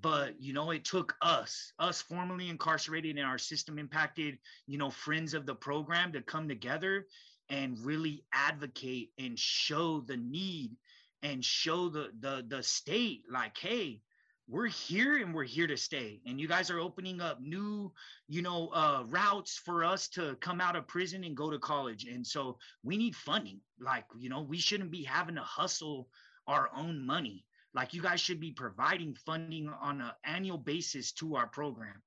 But, 0.00 0.40
you 0.40 0.52
know, 0.52 0.70
it 0.70 0.84
took 0.84 1.16
us, 1.22 1.72
us 1.78 2.02
formerly 2.02 2.50
incarcerated 2.50 3.16
and 3.16 3.26
our 3.26 3.38
system 3.38 3.78
impacted, 3.78 4.38
you 4.66 4.76
know, 4.76 4.90
friends 4.90 5.32
of 5.32 5.46
the 5.46 5.54
program 5.54 6.12
to 6.12 6.20
come 6.20 6.46
together 6.46 7.06
and 7.48 7.78
really 7.78 8.24
advocate 8.32 9.10
and 9.18 9.38
show 9.38 10.00
the 10.00 10.16
need 10.16 10.76
and 11.22 11.44
show 11.44 11.88
the 11.88 12.10
the 12.20 12.44
the 12.48 12.62
state 12.62 13.22
like 13.30 13.56
hey 13.58 14.00
we're 14.48 14.66
here 14.66 15.18
and 15.18 15.34
we're 15.34 15.44
here 15.44 15.66
to 15.66 15.76
stay. 15.76 16.20
And 16.26 16.40
you 16.40 16.48
guys 16.48 16.70
are 16.70 16.80
opening 16.80 17.20
up 17.20 17.40
new 17.40 17.92
you 18.28 18.42
know 18.42 18.68
uh, 18.68 19.04
routes 19.06 19.58
for 19.58 19.84
us 19.84 20.08
to 20.08 20.36
come 20.40 20.60
out 20.60 20.76
of 20.76 20.88
prison 20.88 21.24
and 21.24 21.36
go 21.36 21.50
to 21.50 21.58
college. 21.58 22.06
And 22.06 22.26
so 22.26 22.58
we 22.82 22.96
need 22.96 23.14
funding. 23.14 23.60
Like 23.78 24.04
you 24.18 24.30
know 24.30 24.40
we 24.40 24.58
shouldn't 24.58 24.90
be 24.90 25.04
having 25.04 25.34
to 25.34 25.42
hustle 25.42 26.08
our 26.46 26.70
own 26.74 27.04
money. 27.04 27.44
Like 27.74 27.92
you 27.92 28.00
guys 28.00 28.20
should 28.20 28.40
be 28.40 28.52
providing 28.52 29.14
funding 29.14 29.68
on 29.80 30.00
an 30.00 30.10
annual 30.24 30.58
basis 30.58 31.12
to 31.12 31.36
our 31.36 31.46
program. 31.46 32.02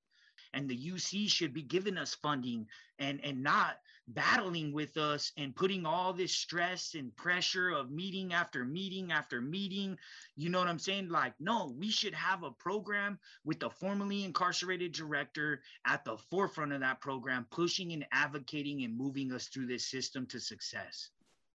And 0.53 0.67
the 0.67 0.77
UC 0.77 1.29
should 1.29 1.53
be 1.53 1.61
giving 1.61 1.97
us 1.97 2.15
funding 2.15 2.65
and 2.97 3.23
and 3.23 3.43
not 3.43 3.77
battling 4.07 4.73
with 4.73 4.97
us 4.97 5.31
and 5.37 5.55
putting 5.55 5.85
all 5.85 6.13
this 6.13 6.33
stress 6.33 6.95
and 6.95 7.15
pressure 7.15 7.69
of 7.69 7.91
meeting 7.91 8.33
after 8.33 8.65
meeting 8.65 9.11
after 9.11 9.41
meeting. 9.41 9.97
You 10.35 10.49
know 10.49 10.59
what 10.59 10.67
I'm 10.67 10.79
saying? 10.79 11.09
Like, 11.09 11.33
no, 11.39 11.73
we 11.77 11.89
should 11.89 12.13
have 12.13 12.43
a 12.43 12.51
program 12.51 13.19
with 13.45 13.59
the 13.59 13.69
formerly 13.69 14.23
incarcerated 14.23 14.91
director 14.91 15.61
at 15.85 16.03
the 16.03 16.17
forefront 16.17 16.73
of 16.73 16.81
that 16.81 17.01
program, 17.01 17.47
pushing 17.51 17.93
and 17.93 18.05
advocating 18.11 18.83
and 18.83 18.97
moving 18.97 19.31
us 19.31 19.47
through 19.47 19.67
this 19.67 19.89
system 19.89 20.25
to 20.27 20.39
success. 20.39 21.09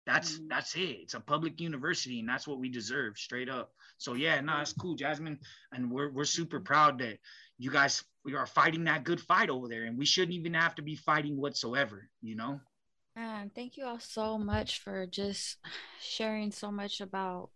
That's 0.06 0.36
mm-hmm. 0.36 0.48
that's 0.50 0.76
it. 0.76 1.00
It's 1.02 1.14
a 1.16 1.20
public 1.20 1.60
university, 1.60 2.20
and 2.20 2.30
that's 2.30 2.48
what 2.48 2.60
we 2.60 2.70
deserve, 2.70 3.18
straight 3.18 3.50
up. 3.50 3.72
So 3.98 4.14
yeah, 4.14 4.40
no, 4.42 4.60
it's 4.60 4.74
cool, 4.74 4.96
Jazmin, 4.96 5.40
and 5.72 5.92
we're 5.92 6.12
we're 6.12 6.26
super 6.26 6.60
proud 6.60 7.00
that 7.00 7.18
you 7.58 7.72
guys 7.72 8.04
we 8.24 8.36
are 8.36 8.46
fighting 8.46 8.84
that 8.86 9.04
good 9.04 9.20
fight 9.20 9.50
over 9.50 9.68
there 9.68 9.86
and 9.86 9.98
we 9.98 10.06
shouldn't 10.06 10.34
even 10.36 10.54
have 10.54 10.76
to 10.76 10.82
be 10.82 10.96
fighting 10.96 11.38
whatsoever 11.38 12.10
you 12.22 12.36
know? 12.36 12.60
And 13.16 13.54
thank 13.56 13.78
you 13.78 13.86
all 13.86 14.00
so 14.00 14.38
much 14.38 14.80
for 14.80 15.06
just 15.06 15.58
sharing 16.02 16.52
so 16.52 16.70
much 16.70 17.00
about 17.00 17.50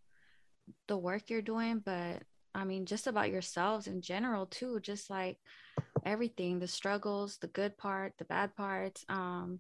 the 0.88 0.98
work 0.98 1.30
you're 1.30 1.42
doing 1.42 1.82
but 1.84 2.22
i 2.56 2.64
mean 2.64 2.86
just 2.86 3.08
about 3.08 3.32
yourselves 3.32 3.88
in 3.88 4.02
general 4.02 4.46
too 4.46 4.80
just 4.82 5.10
like 5.10 5.38
everything 6.06 6.60
the 6.60 6.68
struggles 6.68 7.38
the 7.38 7.48
good 7.48 7.78
part 7.78 8.14
the 8.18 8.26
bad 8.26 8.56
parts 8.56 9.06
um 9.10 9.60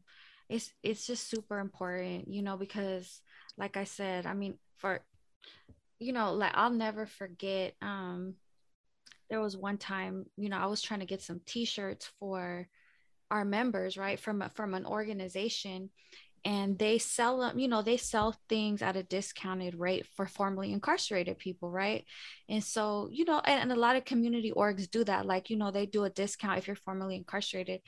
it's 0.50 0.72
it's 0.84 1.06
just 1.06 1.30
super 1.30 1.60
important 1.60 2.28
you 2.28 2.42
know 2.42 2.58
because 2.58 3.22
like 3.58 3.78
i 3.78 3.84
said 3.84 4.26
i 4.26 4.34
mean 4.34 4.58
for 4.78 5.02
you 6.00 6.14
know 6.14 6.34
like 6.34 6.52
i'll 6.56 6.72
never 6.72 7.06
forget 7.06 7.74
um 7.82 8.34
there 9.30 9.42
was 9.42 9.56
one 9.56 9.78
time, 9.78 10.26
you 10.38 10.50
know, 10.50 10.58
I 10.58 10.66
was 10.66 10.82
trying 10.82 11.02
to 11.02 11.06
get 11.06 11.22
some 11.22 11.42
t-shirts 11.46 12.12
for 12.20 12.68
our 13.32 13.46
members, 13.46 13.98
right? 13.98 14.20
From 14.20 14.44
from 14.56 14.74
an 14.74 14.86
organization 14.86 15.90
and 16.46 16.80
they 16.80 16.98
sell 16.98 17.40
them, 17.40 17.60
you 17.60 17.68
know, 17.68 17.82
they 17.82 17.98
sell 17.98 18.36
things 18.48 18.82
at 18.82 18.96
a 18.96 19.04
discounted 19.04 19.76
rate 19.76 20.06
for 20.16 20.26
formerly 20.26 20.72
incarcerated 20.72 21.38
people, 21.38 21.70
right? 21.70 22.06
And 22.48 22.64
so, 22.64 23.10
you 23.12 23.26
know, 23.26 23.42
and, 23.44 23.62
and 23.62 23.72
a 23.72 23.80
lot 23.80 23.98
of 23.98 24.06
community 24.06 24.54
orgs 24.56 24.90
do 24.90 25.04
that. 25.04 25.26
Like, 25.26 25.50
you 25.50 25.58
know, 25.58 25.72
they 25.72 25.86
do 25.86 26.06
a 26.06 26.10
discount 26.10 26.58
if 26.58 26.68
you're 26.68 26.78
formerly 26.78 27.18
incarcerated. 27.18 27.82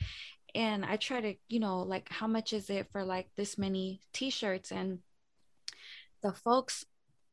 And 0.54 0.84
I 0.84 0.96
try 0.96 1.22
to, 1.22 1.34
you 1.48 1.60
know, 1.60 1.80
like 1.80 2.10
how 2.10 2.26
much 2.26 2.52
is 2.52 2.68
it 2.68 2.88
for 2.92 3.04
like 3.04 3.28
this 3.36 3.56
many 3.56 4.00
t-shirts? 4.12 4.70
And 4.70 4.98
the 6.22 6.32
folks 6.32 6.84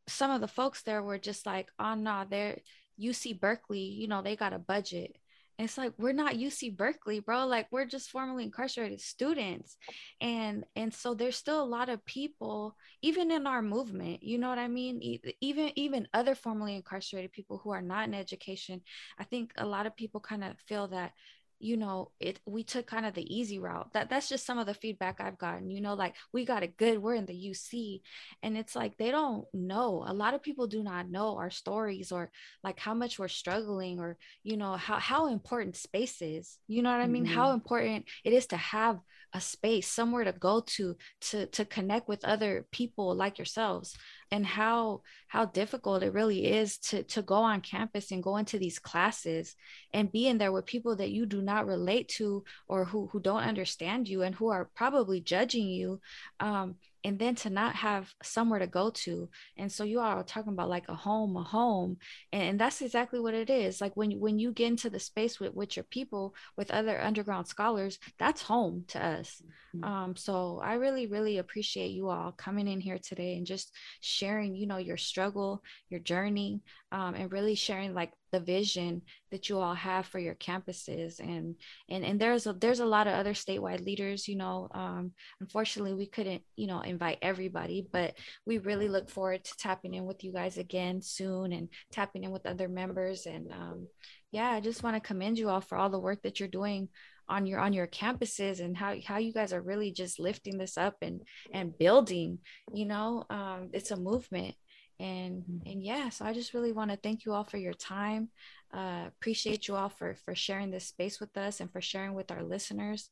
some 0.08 0.32
of 0.32 0.42
the 0.42 0.48
folks 0.48 0.82
there 0.82 1.04
were 1.04 1.20
just 1.20 1.46
like, 1.46 1.70
oh 1.78 1.94
no, 1.94 2.26
they're 2.30 2.58
UC 3.00 3.40
Berkeley, 3.40 3.80
you 3.80 4.08
know, 4.08 4.22
they 4.22 4.36
got 4.36 4.54
a 4.54 4.60
budget. 4.60 5.16
It's 5.60 5.78
like 5.78 5.92
we're 5.98 6.14
not 6.14 6.36
UC 6.36 6.78
Berkeley, 6.78 7.20
bro. 7.20 7.46
Like 7.46 7.68
we're 7.70 7.86
just 7.86 8.10
formerly 8.10 8.46
incarcerated 8.46 9.02
students. 9.02 9.76
And 10.22 10.64
and 10.78 10.94
so 10.94 11.14
there's 11.14 11.36
still 11.36 11.62
a 11.62 11.66
lot 11.66 11.90
of 11.90 12.06
people, 12.06 12.78
even 13.02 13.30
in 13.30 13.46
our 13.46 13.62
movement, 13.62 14.24
you 14.24 14.38
know 14.38 14.48
what 14.48 14.58
I 14.58 14.70
mean? 14.70 15.02
Even 15.42 15.72
even 15.76 16.08
other 16.14 16.34
formerly 16.34 16.76
incarcerated 16.78 17.34
people 17.34 17.58
who 17.58 17.72
are 17.72 17.82
not 17.82 18.08
in 18.08 18.14
education. 18.14 18.82
I 19.18 19.26
think 19.26 19.52
a 19.58 19.66
lot 19.66 19.86
of 19.86 19.98
people 19.98 20.22
kind 20.22 20.46
of 20.46 20.58
feel 20.66 20.88
that 20.90 21.12
you 21.60 21.78
know 21.78 22.12
it 22.20 22.40
we 22.46 22.64
took 22.64 22.88
kind 22.88 23.06
of 23.06 23.14
the 23.14 23.36
easy 23.36 23.60
route. 23.60 23.94
That 23.94 24.10
that's 24.10 24.30
just 24.30 24.46
some 24.46 24.58
of 24.58 24.66
the 24.66 24.74
feedback 24.74 25.20
i've 25.20 25.38
gotten 25.38 25.70
you 25.70 25.82
know 25.82 25.94
like 25.94 26.16
we 26.34 26.46
got 26.46 26.64
it 26.64 26.78
good 26.78 27.00
we're 27.00 27.16
in 27.16 27.26
the 27.26 27.50
uc 27.50 28.02
and 28.44 28.58
it's 28.58 28.76
like 28.76 28.98
they 28.98 29.12
don't 29.12 29.46
know. 29.54 30.04
A 30.08 30.14
lot 30.14 30.34
of 30.34 30.42
people 30.42 30.68
do 30.68 30.84
not 30.84 31.10
know 31.10 31.38
our 31.38 31.50
stories 31.50 32.12
or 32.12 32.32
like 32.64 32.80
how 32.80 32.94
much 32.94 33.20
we're 33.20 33.28
struggling 33.28 34.00
or 34.00 34.18
you 34.44 34.58
know 34.58 34.74
how 34.74 34.98
how 35.00 35.28
important 35.28 35.76
space 35.76 36.22
is 36.22 36.58
you 36.68 36.82
know 36.82 36.92
what 36.92 37.02
i 37.02 37.08
mean? 37.08 37.26
Mm-hmm. 37.26 37.34
how 37.34 37.52
important 37.52 38.06
it 38.24 38.34
is 38.34 38.48
to 38.48 38.58
have 38.58 39.00
a 39.34 39.42
space 39.42 39.88
somewhere 39.88 40.24
to 40.24 40.32
go 40.32 40.62
to 40.62 40.96
to 41.22 41.46
to 41.48 41.66
connect 41.66 42.08
with 42.08 42.26
other 42.26 42.66
people 42.72 43.14
like 43.16 43.38
yourselves 43.38 43.96
and 44.32 44.46
how 44.46 45.02
how 45.28 45.46
difficult 45.46 46.04
it 46.04 46.14
really 46.14 46.46
is 46.46 46.78
to 46.78 47.04
to 47.04 47.22
go 47.22 47.36
on 47.36 47.62
campus 47.62 48.12
and 48.12 48.24
go 48.24 48.38
into 48.38 48.58
these 48.58 48.80
classes 48.80 49.56
and 49.94 50.12
be 50.12 50.28
in 50.28 50.38
there 50.38 50.52
with 50.52 50.66
people 50.66 50.96
that 50.96 51.12
you 51.12 51.26
do 51.26 51.42
not 51.42 51.68
relate 51.68 52.08
to 52.08 52.44
or 52.68 52.86
who 52.86 53.08
who 53.08 53.20
don't 53.20 53.44
understand 53.44 54.08
you 54.08 54.24
and 54.24 54.36
who 54.36 54.50
are 54.50 54.70
probably 54.76 55.22
judging 55.22 55.68
you 55.68 56.00
um, 56.40 56.76
and 57.04 57.18
then 57.18 57.36
to 57.36 57.50
not 57.50 57.76
have 57.76 58.14
somewhere 58.22 58.60
to 58.60 58.68
go 58.68 58.90
to. 58.90 59.30
And 59.58 59.72
so 59.72 59.84
you 59.84 60.00
are 60.00 60.24
talking 60.24 60.54
about 60.54 60.70
like 60.70 60.90
a 60.90 60.96
home 60.96 61.36
a 61.38 61.44
home 61.44 61.98
and, 62.32 62.44
and, 62.44 62.60
that's 62.60 62.82
exactly 62.82 63.20
what 63.20 63.34
it 63.34 63.50
is. 63.50 63.82
Like 63.82 63.96
when 63.96 64.12
when 64.20 64.38
you 64.38 64.52
get 64.52 64.68
into 64.68 64.90
the 64.90 65.00
space 65.00 65.40
with 65.40 65.54
with 65.54 65.76
your 65.76 65.86
people 65.86 66.36
with 66.58 66.72
other 66.72 67.00
underground 67.00 67.48
scholars 67.48 68.00
that's 68.18 68.42
home 68.42 68.86
to 68.90 69.04
us. 69.04 69.42
Mm-hmm. 69.76 69.84
um 69.84 70.16
so 70.16 70.60
i 70.64 70.74
really 70.74 71.06
really 71.06 71.38
appreciate 71.38 71.92
you 71.92 72.10
all 72.10 72.32
coming 72.32 72.68
in 72.68 72.82
here 72.82 72.98
today 72.98 73.38
and 73.38 73.46
just 73.46 73.72
sharing 74.02 74.56
you 74.56 74.66
know 74.66 74.78
your 74.78 74.98
struggle 74.98 75.62
your 75.90 76.00
journey 76.00 76.64
um, 76.92 77.16
and 77.16 77.32
really 77.32 77.56
sharing 77.56 77.94
like 77.94 78.12
the 78.32 78.40
vision 78.40 79.02
that 79.32 79.50
you 79.50 79.58
all 79.58 79.74
have 79.74 80.06
for 80.06 80.20
your 80.20 80.36
campuses. 80.36 81.20
And 81.20 81.56
and 81.90 82.04
and 82.04 82.20
there's 82.20 82.48
a 82.48 82.54
there's 82.54 82.80
a 82.80 82.86
lot 82.86 83.08
of 83.08 83.14
other 83.14 83.34
statewide 83.34 83.86
leaders 83.86 84.28
you 84.28 84.36
know 84.36 84.68
um, 84.72 85.12
unfortunately 85.42 85.94
we 85.94 86.08
couldn't 86.08 86.44
you 86.56 86.68
know 86.68 86.82
invite 86.82 87.20
everybody 87.22 87.88
but 87.92 88.16
we 88.46 88.58
really 88.58 88.88
look 88.88 89.10
forward 89.10 89.44
to 89.44 89.58
tapping 89.58 89.94
in 89.94 90.06
with 90.06 90.24
you 90.24 90.32
guys 90.32 90.58
again 90.58 91.02
soon 91.02 91.54
and 91.54 91.70
tapping 91.92 92.24
in 92.24 92.32
with 92.32 92.46
other 92.46 92.68
members. 92.68 93.26
And 93.26 93.52
um, 93.52 93.88
yeah 94.32 94.50
i 94.50 94.60
just 94.60 94.84
want 94.84 94.96
to 94.96 95.00
commend 95.00 95.40
you 95.40 95.50
all 95.50 95.62
for 95.62 95.76
all 95.76 95.90
the 95.90 96.00
work 96.00 96.22
that 96.22 96.40
you're 96.40 96.50
doing 96.50 96.88
on 97.28 97.46
your 97.46 97.60
on 97.60 97.74
your 97.74 97.88
campuses 97.88 98.60
and 98.60 98.76
how 98.76 98.96
how 99.06 99.18
you 99.18 99.32
guys 99.34 99.54
are 99.54 99.62
really 99.62 99.92
just 99.92 100.20
lifting 100.20 100.58
this 100.58 100.78
up 100.78 100.96
and 101.02 101.22
and 101.54 101.78
building 101.78 102.40
you 102.74 102.86
know? 102.86 103.26
Um, 103.30 103.70
it's 103.74 103.92
a 103.92 103.98
movement 103.98 104.56
and 105.00 105.44
mm-hmm. 105.44 105.70
and 105.70 105.84
yeah 105.84 106.10
so 106.10 106.26
i 106.26 106.34
just 106.34 106.54
really 106.54 106.72
want 106.72 106.92
to 106.92 106.98
thank 106.98 107.26
you 107.26 107.34
all 107.34 107.44
for 107.44 107.58
your 107.58 107.74
time 107.74 108.30
uh 108.74 109.06
appreciate 109.08 109.68
you 109.68 109.76
all 109.76 109.90
for 109.90 110.16
for 110.26 110.36
sharing 110.36 110.72
this 110.72 110.88
space 110.88 111.20
with 111.20 111.36
us 111.38 111.60
and 111.60 111.72
for 111.72 111.82
sharing 111.82 112.14
with 112.14 112.32
our 112.32 112.44
listeners 112.44 113.10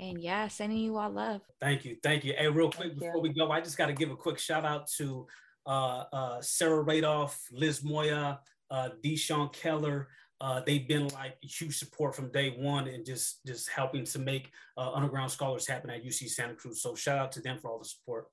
and 0.00 0.20
yeah 0.20 0.48
sending 0.48 0.78
you 0.78 0.96
all 0.96 1.10
love 1.10 1.40
thank 1.60 1.84
you 1.84 1.96
thank 2.02 2.24
you 2.24 2.34
hey 2.36 2.48
real 2.48 2.70
quick 2.70 2.88
thank 2.88 2.98
before 2.98 3.16
you. 3.16 3.22
we 3.22 3.28
go 3.30 3.50
i 3.50 3.60
just 3.60 3.78
got 3.78 3.86
to 3.86 3.92
give 3.92 4.10
a 4.10 4.16
quick 4.16 4.38
shout 4.38 4.64
out 4.64 4.86
to 4.86 5.26
uh 5.66 6.04
uh 6.12 6.40
sarah 6.40 6.84
radoff 6.84 7.36
liz 7.50 7.82
moya 7.82 8.38
uh 8.70 8.90
deshaun 9.02 9.52
keller 9.52 10.08
uh, 10.42 10.60
they've 10.66 10.88
been 10.88 11.06
like 11.08 11.36
huge 11.40 11.78
support 11.78 12.16
from 12.16 12.28
day 12.32 12.50
one 12.58 12.88
and 12.88 13.06
just 13.06 13.46
just 13.46 13.70
helping 13.70 14.04
to 14.04 14.18
make 14.18 14.50
uh, 14.76 14.90
underground 14.92 15.30
scholars 15.30 15.68
happen 15.68 15.88
at 15.88 16.04
UC 16.04 16.28
Santa 16.30 16.54
Cruz. 16.54 16.82
So 16.82 16.96
shout 16.96 17.16
out 17.16 17.30
to 17.32 17.40
them 17.40 17.58
for 17.60 17.70
all 17.70 17.78
the 17.78 17.84
support. 17.84 18.26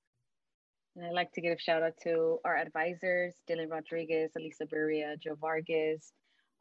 And 0.96 1.06
I'd 1.06 1.14
like 1.14 1.32
to 1.34 1.42
give 1.42 1.54
a 1.54 1.60
shout 1.60 1.84
out 1.84 1.94
to 2.04 2.40
our 2.44 2.58
advisors, 2.58 3.36
Dylan 3.50 3.70
Rodriguez, 3.70 4.32
Elisa 4.36 4.66
Beria, 4.66 5.20
Joe 5.20 5.36
Vargas, 5.40 6.12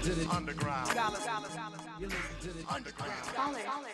Underground. 0.01 0.31
underground. 0.33 0.89
Underground. 2.71 3.13
Underground. 3.37 3.87